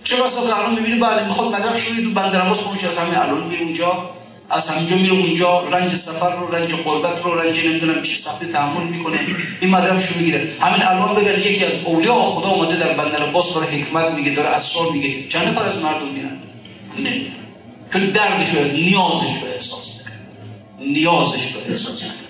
چه 0.05 0.17
بسا 0.17 0.47
که 0.47 0.57
الان 0.57 0.75
می‌بینی 0.75 0.99
بله 0.99 1.27
می‌خواد 1.27 1.49
مدرکش 1.49 1.85
رو 1.85 2.03
تو 2.03 2.11
بندر 2.11 2.41
عباس 2.41 2.59
از 2.89 2.97
همین 2.97 3.15
الان 3.15 3.47
میره 3.47 3.63
اونجا 3.63 4.11
از 4.51 4.69
همینجا 4.69 4.97
میره 4.97 5.13
اونجا 5.13 5.61
رنج 5.61 5.95
سفر 5.95 6.37
رو 6.37 6.55
رنج 6.55 6.75
قربت 6.75 7.23
رو 7.23 7.35
رنج 7.35 7.67
نمی‌دونم 7.67 8.03
چی 8.03 8.17
سختی 8.17 8.47
تحمل 8.47 8.83
می‌کنه 8.83 9.19
این 9.61 9.71
مدرکش 9.71 10.07
رو 10.07 10.17
می‌گیره. 10.19 10.49
همین 10.61 10.83
الان 10.83 11.15
بگن 11.15 11.41
یکی 11.41 11.65
از 11.65 11.77
اولیاء 11.85 12.25
خدا 12.25 12.49
اومده 12.49 12.77
در 12.77 12.93
بندر 12.93 13.27
باس 13.27 13.55
داره 13.55 13.67
حکمت 13.67 14.11
میگه 14.11 14.31
داره 14.31 14.49
اسرار 14.49 14.91
میگه. 14.93 15.29
چند 15.29 15.49
نفر 15.49 15.63
از 15.63 15.79
مردم 15.79 16.09
میرن؟ 16.09 16.39
نه. 16.99 17.27
چون 17.93 18.11
دردش 18.11 18.49
رو 18.49 18.73
نیازش 18.73 19.43
رو 19.43 19.49
احساس 19.55 19.99
می‌کنه. 19.99 20.93
نیازش 20.93 21.53
رو 21.53 21.61
احساس 21.71 22.03
می‌کنه. 22.03 22.22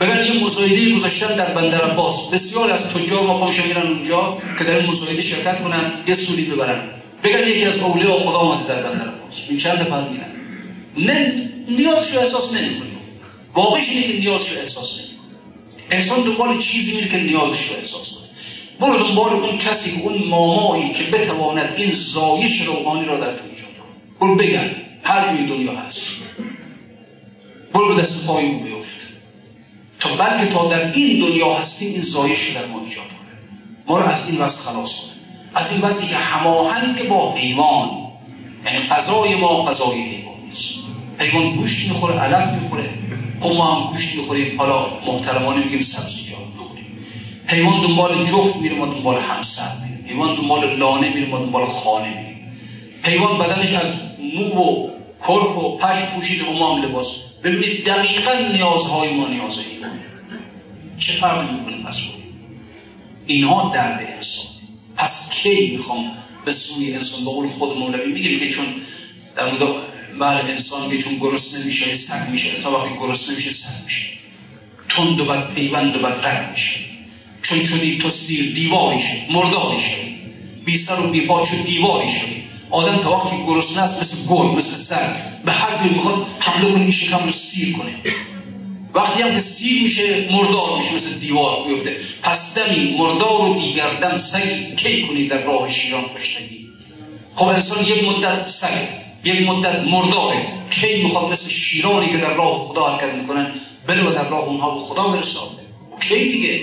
بگن 0.00 0.26
یه 0.26 0.44
مزایده 0.44 0.94
گذاشتن 0.94 1.36
در 1.36 1.54
بندر 1.54 1.90
عباس 1.90 2.28
بسیار 2.28 2.70
از 2.70 2.90
تجار 2.90 3.22
ما 3.22 3.38
پاشه 3.38 3.66
میرن 3.66 3.82
اونجا 3.82 4.38
که 4.58 4.64
در 4.64 4.78
این 4.78 5.20
شرکت 5.20 5.62
کنن 5.62 5.92
یه 6.06 6.14
سوری 6.14 6.44
ببرن 6.44 6.82
بگن 7.24 7.48
یکی 7.48 7.64
از 7.64 7.78
اولیاء 7.78 8.18
خدا 8.18 8.38
اومده 8.38 8.74
در 8.74 8.82
بندر 8.82 9.08
عباس 9.08 9.40
این 9.48 9.58
چند 9.58 9.80
نفر 9.80 10.08
میرن 10.08 10.30
نه 10.98 11.50
نیازش 11.68 12.12
رو 12.12 12.20
احساس 12.20 12.54
نمی‌کنیم 12.54 12.98
واقعش 13.54 13.88
اینه 13.88 14.02
که 14.02 14.18
نیازش 14.18 14.50
رو 14.50 14.60
احساس 14.60 14.92
نمی‌کنیم 14.92 15.20
انسان 15.90 16.22
دنبال 16.22 16.58
چیزی 16.58 16.94
میره 16.96 17.08
که 17.08 17.16
نیازش 17.16 17.68
رو 17.68 17.76
احساس 17.76 18.12
کنه 18.12 18.26
برو 18.80 18.98
دنبال 18.98 19.32
اون 19.32 19.58
کسی 19.58 20.00
اون 20.02 20.22
مامایی 20.28 20.92
که 20.92 21.02
بتواند 21.04 21.74
این 21.76 21.90
زایش 21.90 22.60
روحانی 22.60 23.06
را 23.06 23.16
در 23.16 23.32
تو 23.32 23.44
ایجاد 23.50 23.68
کنه 23.68 24.20
برو 24.20 24.34
بگن 24.34 24.70
هر 25.02 25.28
جای 25.28 25.46
دنیا 25.46 25.72
هست 25.72 26.08
برو 27.72 27.94
به 27.94 28.02
دست 28.02 28.26
پای 28.26 28.48
بیفت 28.48 29.15
بلکه 30.16 30.46
تا 30.46 30.66
در 30.66 30.92
این 30.92 31.20
دنیا 31.20 31.54
هستیم 31.54 31.92
این 31.92 32.02
زایش 32.02 32.48
در 32.48 32.66
ما 32.66 32.80
ایجاد 32.80 33.04
کنه. 33.04 33.38
ما 33.86 33.98
رو 33.98 34.04
از 34.04 34.30
این 34.30 34.40
وضع 34.40 34.58
خلاص 34.58 34.94
کنه. 34.94 35.10
از 35.54 35.72
این 35.72 35.80
وضعی 35.80 36.08
که 36.08 36.16
هماهنگ 36.16 37.08
با 37.08 37.34
حیوان 37.34 37.90
یعنی 38.66 38.78
قضای 38.78 39.34
ما 39.34 39.62
قضای 39.62 40.00
حیوان 40.00 40.34
نیست. 40.44 40.68
حیوان 41.18 41.56
گوشت 41.56 41.88
می‌خوره 41.88 42.14
علف 42.18 42.62
می‌خوره. 42.62 42.90
خب 43.40 43.52
ما 43.52 43.74
هم 43.74 43.92
گوشت 43.92 44.14
می‌خوریم. 44.14 44.58
حالا 44.58 44.86
محترمانه 45.06 45.64
میگیم 45.64 45.80
سبزیجات 45.80 46.38
می‌خوریم 46.54 46.86
حیوان 47.46 47.80
دنبال 47.80 48.24
جفت 48.24 48.56
میره 48.56 48.74
ما 48.74 48.86
دنبال 48.86 49.20
همسر 49.20 49.72
میریم. 49.82 50.06
حیوان 50.08 50.36
دنبال 50.36 50.76
لانه 50.76 51.14
میره 51.14 51.26
ما 51.26 51.38
دنبال 51.38 51.66
خانه 51.66 52.08
میریم. 52.08 52.52
حیوان 53.02 53.38
بدنش 53.38 53.72
از 53.72 53.94
مو 54.38 54.44
و 54.44 54.88
کرک 55.26 55.58
و 55.58 55.76
پش 55.76 56.02
پوشید 56.02 56.42
و 56.42 56.52
ما 56.52 56.74
هم 56.74 56.82
لباس. 56.82 57.12
ببینید 57.44 57.86
دقیقا 57.86 58.32
نیازهای 58.52 59.12
ما 59.12 59.28
نیاز 59.28 59.58
حیوان 59.58 59.90
چه 60.98 61.12
فرقی 61.12 61.54
می‌کنیم 61.54 61.82
پس 61.82 62.00
اینها 63.26 63.72
درد 63.74 64.04
انسان. 64.14 64.46
پس 64.96 65.30
کی 65.30 65.76
می‌خوام 65.76 66.12
به 66.44 66.52
سوی 66.52 66.94
انسان 66.94 67.24
به 67.24 67.30
قول 67.30 67.48
خود 67.48 67.78
مولوی 67.78 68.12
میگه؟ 68.12 68.30
میگه 68.30 68.46
چون 68.46 68.64
در 69.36 69.50
مورد 69.50 69.74
بله 70.20 70.50
انسان 70.50 70.90
که 70.90 70.96
چون 70.96 71.14
گرسنه 71.18 71.64
میشه 71.64 71.94
سگ 71.94 72.30
میشه. 72.30 72.48
انسان 72.48 72.72
وقتی 72.72 72.90
گرسنه 73.00 73.34
میشه 73.34 73.50
سگ 73.50 73.84
میشه. 73.84 74.02
تند 74.88 75.20
و 75.20 75.24
بد 75.24 75.54
پیوند 75.54 75.96
و 75.96 75.98
بد 75.98 76.26
رنگ 76.26 76.50
میشه. 76.50 76.70
چون 77.42 77.60
شدی 77.64 77.98
تو 77.98 78.10
سیر 78.10 78.52
دیواری 78.52 78.98
شد 78.98 79.32
مرداری 79.32 79.78
شد 79.78 80.06
بی 80.64 80.78
سر 80.78 81.00
و 81.00 81.10
بی 81.10 81.20
پا 81.20 81.42
چون 81.42 81.62
دیواری 81.62 82.08
شد 82.08 82.46
آدم 82.70 82.96
تا 82.96 83.12
وقتی 83.12 83.36
گرسنه 83.46 83.82
است 83.82 84.00
مثل 84.00 84.26
گل 84.26 84.56
مثل 84.56 84.74
سر 84.74 85.16
به 85.44 85.52
هر 85.52 85.78
جور 85.78 85.92
می‌خواد 85.92 86.26
حمله 86.40 86.72
کنه 86.72 86.82
این 86.82 86.90
شکم 86.90 87.24
رو 87.24 87.30
سیر 87.30 87.76
کنه. 87.76 87.94
وقتی 88.96 89.22
هم 89.22 89.34
که 89.34 89.40
سیر 89.40 89.82
میشه 89.82 90.28
مردار 90.30 90.76
میشه 90.76 90.94
مثل 90.94 91.18
دیوار 91.18 91.66
میفته. 91.66 91.96
پس 92.22 92.58
دمی 92.58 92.96
مردار 92.98 93.40
و 93.40 93.54
دیگر 93.54 93.88
دم 94.00 94.16
سگی. 94.16 94.76
کی 94.76 95.06
کنی 95.06 95.26
در 95.26 95.42
راه 95.42 95.68
شیران 95.68 96.04
کشتگی؟ 96.18 96.68
خب 97.34 97.46
انسان 97.46 97.84
یک 97.84 98.04
مدت 98.04 98.48
سگ 98.48 98.88
یک 99.24 99.48
مدت 99.48 99.84
مرداره. 99.84 100.46
کی 100.70 101.02
می‌خواد 101.02 101.32
مثل 101.32 101.50
شیرانی 101.50 102.10
که 102.10 102.16
در 102.16 102.34
راه 102.34 102.58
خدا 102.58 102.88
حرکت 102.88 103.14
می‌کنن 103.14 103.52
بلو 103.86 104.10
در 104.10 104.28
راه 104.28 104.44
اونها 104.44 104.70
به 104.70 104.80
خدا 104.80 105.08
برسانده؟ 105.08 105.62
کی 106.00 106.28
دیگه؟ 106.30 106.60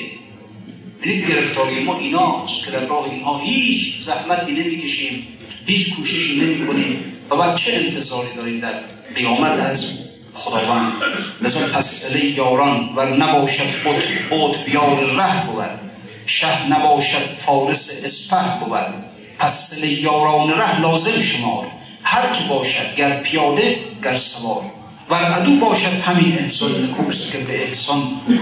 ببینید 1.01 1.29
گرفتاری 1.29 1.79
ما 1.79 1.97
ایناست 1.97 2.65
که 2.65 2.71
در 2.71 2.85
راه 2.85 3.09
اینها 3.09 3.39
هیچ 3.39 3.97
زحمتی 3.97 4.51
نمی‌کشیم 4.51 5.27
هیچ 5.65 5.95
کوششی 5.95 6.39
نمی 6.39 6.67
کنیم 6.67 7.05
و 7.29 7.35
بعد 7.35 7.55
چه 7.55 7.73
انتظاری 7.73 8.29
داریم 8.35 8.59
در 8.59 8.73
قیامت 9.15 9.59
از 9.59 9.91
خداوند. 10.33 10.93
لذا 11.41 11.59
پس 11.59 12.15
یاران 12.15 12.89
و 12.95 13.05
نباشد 13.05 13.83
بود 13.83 14.03
بود 14.29 14.65
بیار 14.65 14.99
ره 14.99 15.45
بود. 15.45 15.79
شه 16.25 16.67
نباشد 16.67 17.29
فارس 17.37 17.89
اسپه 18.03 18.59
بود. 18.59 18.93
پس 19.39 19.83
یاران 19.83 20.49
ره 20.49 20.81
لازم 20.81 21.19
شمار. 21.19 21.67
هر 22.03 22.33
کی 22.33 22.43
باشد 22.43 22.95
گر 22.95 23.19
پیاده 23.19 23.77
گر 24.03 24.15
سوار. 24.15 24.61
و 25.09 25.15
عدو 25.15 25.55
باشد 25.55 26.01
همین 26.05 26.39
انسان 26.39 26.83
نکوست 26.83 27.31
که 27.31 27.37
به 27.37 27.63
احسان 27.63 28.01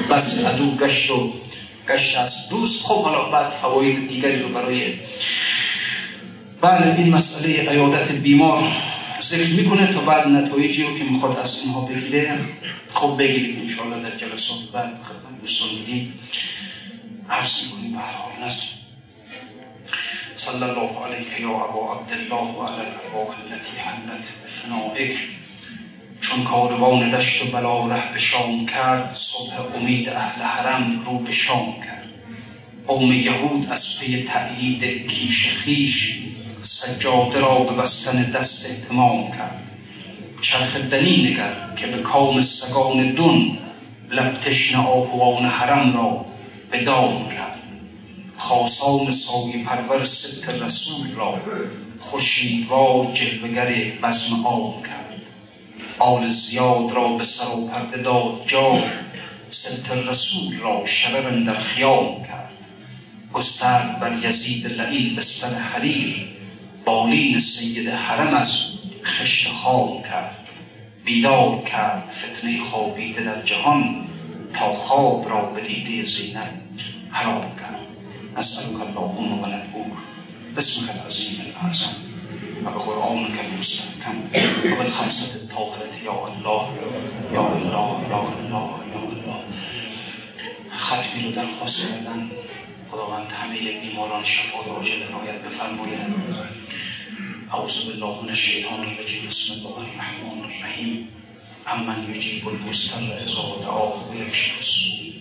بس 0.09 0.45
عدو 0.45 0.75
گشت 0.75 1.11
و 1.11 1.33
گشت 1.89 2.17
است 2.17 2.49
دوست. 2.49 2.85
خب 2.85 3.03
حالا 3.03 3.23
بعد 3.23 3.49
فواید 3.49 4.07
دیگری 4.07 4.39
رو 4.39 4.49
برای 4.49 4.93
بله 6.61 6.95
این 6.97 7.15
مسئله 7.15 7.69
عیادت 7.69 8.11
بیمار. 8.11 8.63
ذکر 9.21 9.53
می‌کنه 9.53 9.93
تا 9.93 10.01
بعد 10.01 10.27
نتایجی 10.27 10.83
رو 10.83 10.97
که 10.97 11.03
می‌خواد 11.03 11.37
از 11.39 11.61
اونها 11.61 11.81
بگیره 11.81 12.39
خب 12.93 13.15
بگیرید 13.19 13.59
انشاءالله 13.59 14.09
در 14.09 14.15
جلسات 14.17 14.57
بعد. 14.73 14.85
خدمت 14.85 15.41
دوستان 15.41 15.69
میدیم 15.69 16.13
عرض 17.29 17.63
می‌کنیم 17.63 17.91
به 17.91 17.99
هر 17.99 18.13
حال 18.13 18.45
نصر 18.45 18.67
صلی 20.35 20.63
الله 20.63 20.91
علیک 21.05 21.39
یا 21.39 21.49
ابا 21.49 21.93
عبدالله 21.93 22.51
و 22.55 22.63
علی 22.63 22.81
الارواح 22.81 23.27
التي 23.39 23.77
حلت 23.77 24.23
بفنائک. 24.45 25.17
چون 26.21 26.43
کاروان 26.43 27.09
دشت 27.09 27.41
و 27.41 27.45
بلا 27.45 27.87
ره 27.87 28.11
به 28.13 28.19
شام 28.19 28.65
کرد 28.65 29.13
صبح 29.13 29.75
امید 29.75 30.09
اهل 30.09 30.41
حرم 30.41 31.01
رو 31.05 31.19
به 31.19 31.31
شام 31.31 31.73
کرد. 31.85 32.09
قوم 32.87 33.11
یهود 33.11 33.67
از 33.69 33.99
پی 33.99 34.23
تأیید 34.23 35.07
کیش 35.07 35.45
خویش 35.45 36.17
سجاد 36.63 37.39
را 37.39 37.59
به 37.59 37.73
بستن 37.73 38.23
دست 38.31 38.65
اهتمام 38.65 39.31
کرد. 39.31 39.61
چرخ 40.41 40.75
دنی 40.75 41.31
نگر 41.31 41.75
که 41.77 41.87
به 41.87 41.97
کام 41.97 42.41
سگان 42.41 43.11
دون 43.11 43.57
لب 44.09 44.39
تشنه 44.39 44.75
آهوان 44.75 45.45
حرم 45.45 45.93
را 45.93 46.25
به 46.71 46.83
دام 46.83 47.29
کرد. 47.29 47.59
خاصان 48.37 49.11
سایه 49.11 49.63
پرور 49.63 50.03
ستر 50.03 50.49
رسول 50.49 51.11
را 51.15 51.41
خورشیدوار 51.99 53.11
جلوه‌گر 53.13 53.73
بزم 54.03 54.43
عام 54.45 54.83
کرد. 54.83 55.21
آل 55.99 56.29
زیاد 56.29 56.91
را 56.91 57.07
به 57.07 57.23
سراپرده 57.23 57.97
داد 57.97 58.43
جا 58.45 58.83
ست 59.49 59.91
رسول 59.91 60.59
را 60.59 60.85
شرر 60.85 61.29
در 61.43 61.57
خیام 61.57 62.23
کرد. 62.23 62.51
گسترد 63.33 63.99
بر 63.99 64.25
یزید 64.25 64.67
لعین 64.67 65.15
بستر 65.15 65.53
حریر 65.53 66.30
بالین 66.85 67.39
سید 67.39 67.89
حرم 67.89 68.33
از 68.33 68.63
خشت 69.03 69.47
خواب 69.47 70.03
کرد 70.03 70.37
بیدار 71.05 71.63
کرد 71.63 72.09
فتنه 72.09 72.59
خوابیده 72.59 73.23
در 73.23 73.41
جهان 73.41 74.07
تا 74.53 74.73
خواب 74.73 75.29
را 75.29 75.41
به 75.45 75.61
دیده 75.61 76.03
زینب 76.03 76.61
حرام 77.11 77.41
کرد. 77.41 77.79
نسألك 78.37 78.81
اللهم 78.81 79.41
و 79.41 79.45
ندعوك 79.45 79.93
باسمك 80.55 80.89
العظیم 80.95 81.41
الاعظم 81.45 81.95
و 82.65 82.71
به 82.71 82.79
قرآنك 82.79 83.39
المستحکم 83.39 84.17
و 84.71 84.75
بالخمسة 84.75 85.39
الطاهرة 85.39 86.03
یا 86.03 86.11
الله 86.11 86.63
یا 87.33 87.47
الله 87.47 88.09
یا 88.09 88.21
الله 88.21 88.69
یا 88.93 89.01
الله. 89.11 89.39
ختمی 90.77 91.23
رو 91.23 91.31
درخواست 91.31 91.81
کردن. 91.81 92.31
خداوند 92.91 93.31
همه 93.31 93.79
بیماران 93.81 94.23
شفای 94.23 94.69
عاجل 94.75 95.03
عنایت 95.03 95.41
بفرماید. 95.41 96.50
أعوذ 97.51 97.87
بالله 97.87 98.21
من 98.21 98.29
الشيطان 98.29 98.79
الرجيم. 98.83 99.27
بسم 99.27 99.53
الله 99.53 99.77
الرحمن 99.83 100.39
الرحيم. 100.47 100.91
أمن 101.73 102.15
يجيب 102.15 102.47
المستر 102.47 103.03
إذا 103.23 103.43
دعاه 103.63 104.07
ويكشف 104.09 104.59
السوء. 104.59 105.11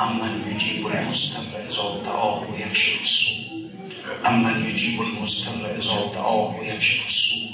أمن 0.00 0.32
يجيب 0.48 0.86
المستر 0.86 1.44
إذا 1.68 1.86
دعاه 2.08 2.40
ويكشف 2.48 3.00
السوء. 3.02 3.68
أمن 4.26 4.54
يجيب 4.70 4.96
المستر 5.00 5.54
إذا 5.76 5.96
دعاه 6.16 6.56
ويكشف 6.56 7.06
السوء. 7.06 7.50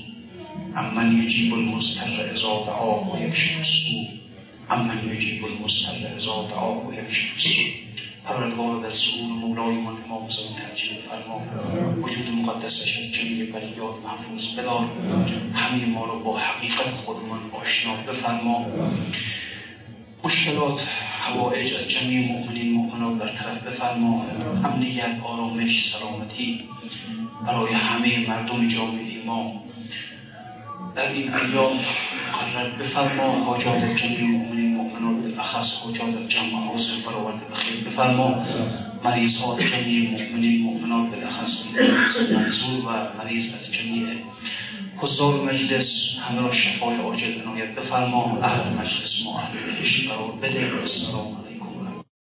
أمن 0.79 1.23
يجيب 1.23 1.55
المستر 1.55 2.07
إذا 2.07 2.53
دعاه 2.71 3.03
ويكشف 3.11 3.61
السوء. 3.61 4.09
أمن 4.73 4.99
يجيب 5.11 5.41
المستر 5.47 5.95
إذا 6.19 6.37
دعاه 6.51 6.79
ويكشف 6.87 7.35
السوء. 7.37 7.71
پروردگار 8.25 8.83
در 8.83 8.91
ظهور 8.91 9.33
مولایمان 9.41 9.97
امام 10.05 10.29
زمان 10.29 10.55
ترجیح 10.63 10.99
فرما 11.11 11.43
وجود 12.03 12.31
مقدسش 12.31 12.99
از 12.99 13.13
جمعی 13.13 13.45
بریات 13.45 13.95
محفوظ 14.05 14.49
بدار. 14.49 14.89
همه 15.55 15.87
ما 15.87 16.05
رو 16.05 16.19
با 16.19 16.39
حقیقت 16.39 16.93
خودمان 16.93 17.41
آشنا 17.53 17.95
بفرما. 17.95 18.67
مشکلات 20.25 20.89
حوائج 21.21 21.75
از 21.75 21.89
جمعی 21.89 22.27
مؤمنین 22.27 22.73
مؤمنات 22.73 23.15
برطرف 23.15 23.59
بفرما. 23.59 24.27
امنیت 24.65 25.17
آرامش 25.25 25.89
سلامتی 25.89 26.65
برای 27.47 27.73
همه 27.73 28.29
مردم 28.29 28.69
جامعه 28.69 29.25
ما. 29.27 29.63
در 30.97 31.13
این 31.13 31.35
ایام 31.35 31.79
مقرر 32.29 32.71
بفرما. 32.71 33.45
حاجات 33.45 33.83
از 33.83 33.97
جمعی 33.97 34.23
مؤمنین 34.23 34.54
بالاخص 35.35 35.73
حاجات 35.73 36.17
از 36.17 36.29
جمع 36.29 36.67
حاضر 36.69 36.93
برآورده 37.07 37.45
بخیر 37.53 37.77
بفرما. 37.85 38.47
مریض 39.05 39.37
ها 39.37 39.57
از 39.57 39.65
جمعی 39.65 40.07
مؤمنین 40.07 40.63
مؤمنات 40.63 41.11
بالاخص 41.11 41.65
مریض 41.75 42.33
منظور 42.33 42.81
و 42.87 42.91
مریض 43.19 43.55
از 43.55 43.73
جمعی 43.73 44.07
حضار 44.97 45.35
مجلس 45.45 46.17
همه 46.29 46.41
را 46.41 46.51
شفای 46.53 46.97
عاجل 46.97 47.41
عنایت 47.41 47.75
بفرما. 47.75 48.39
اهل 48.43 48.73
مجلس 48.81 49.27
ما 49.27 49.39
اهل 49.39 49.53
بهشت 49.67 50.09
قرار 50.09 50.31
بده. 50.43 50.81
السلام 50.81 51.44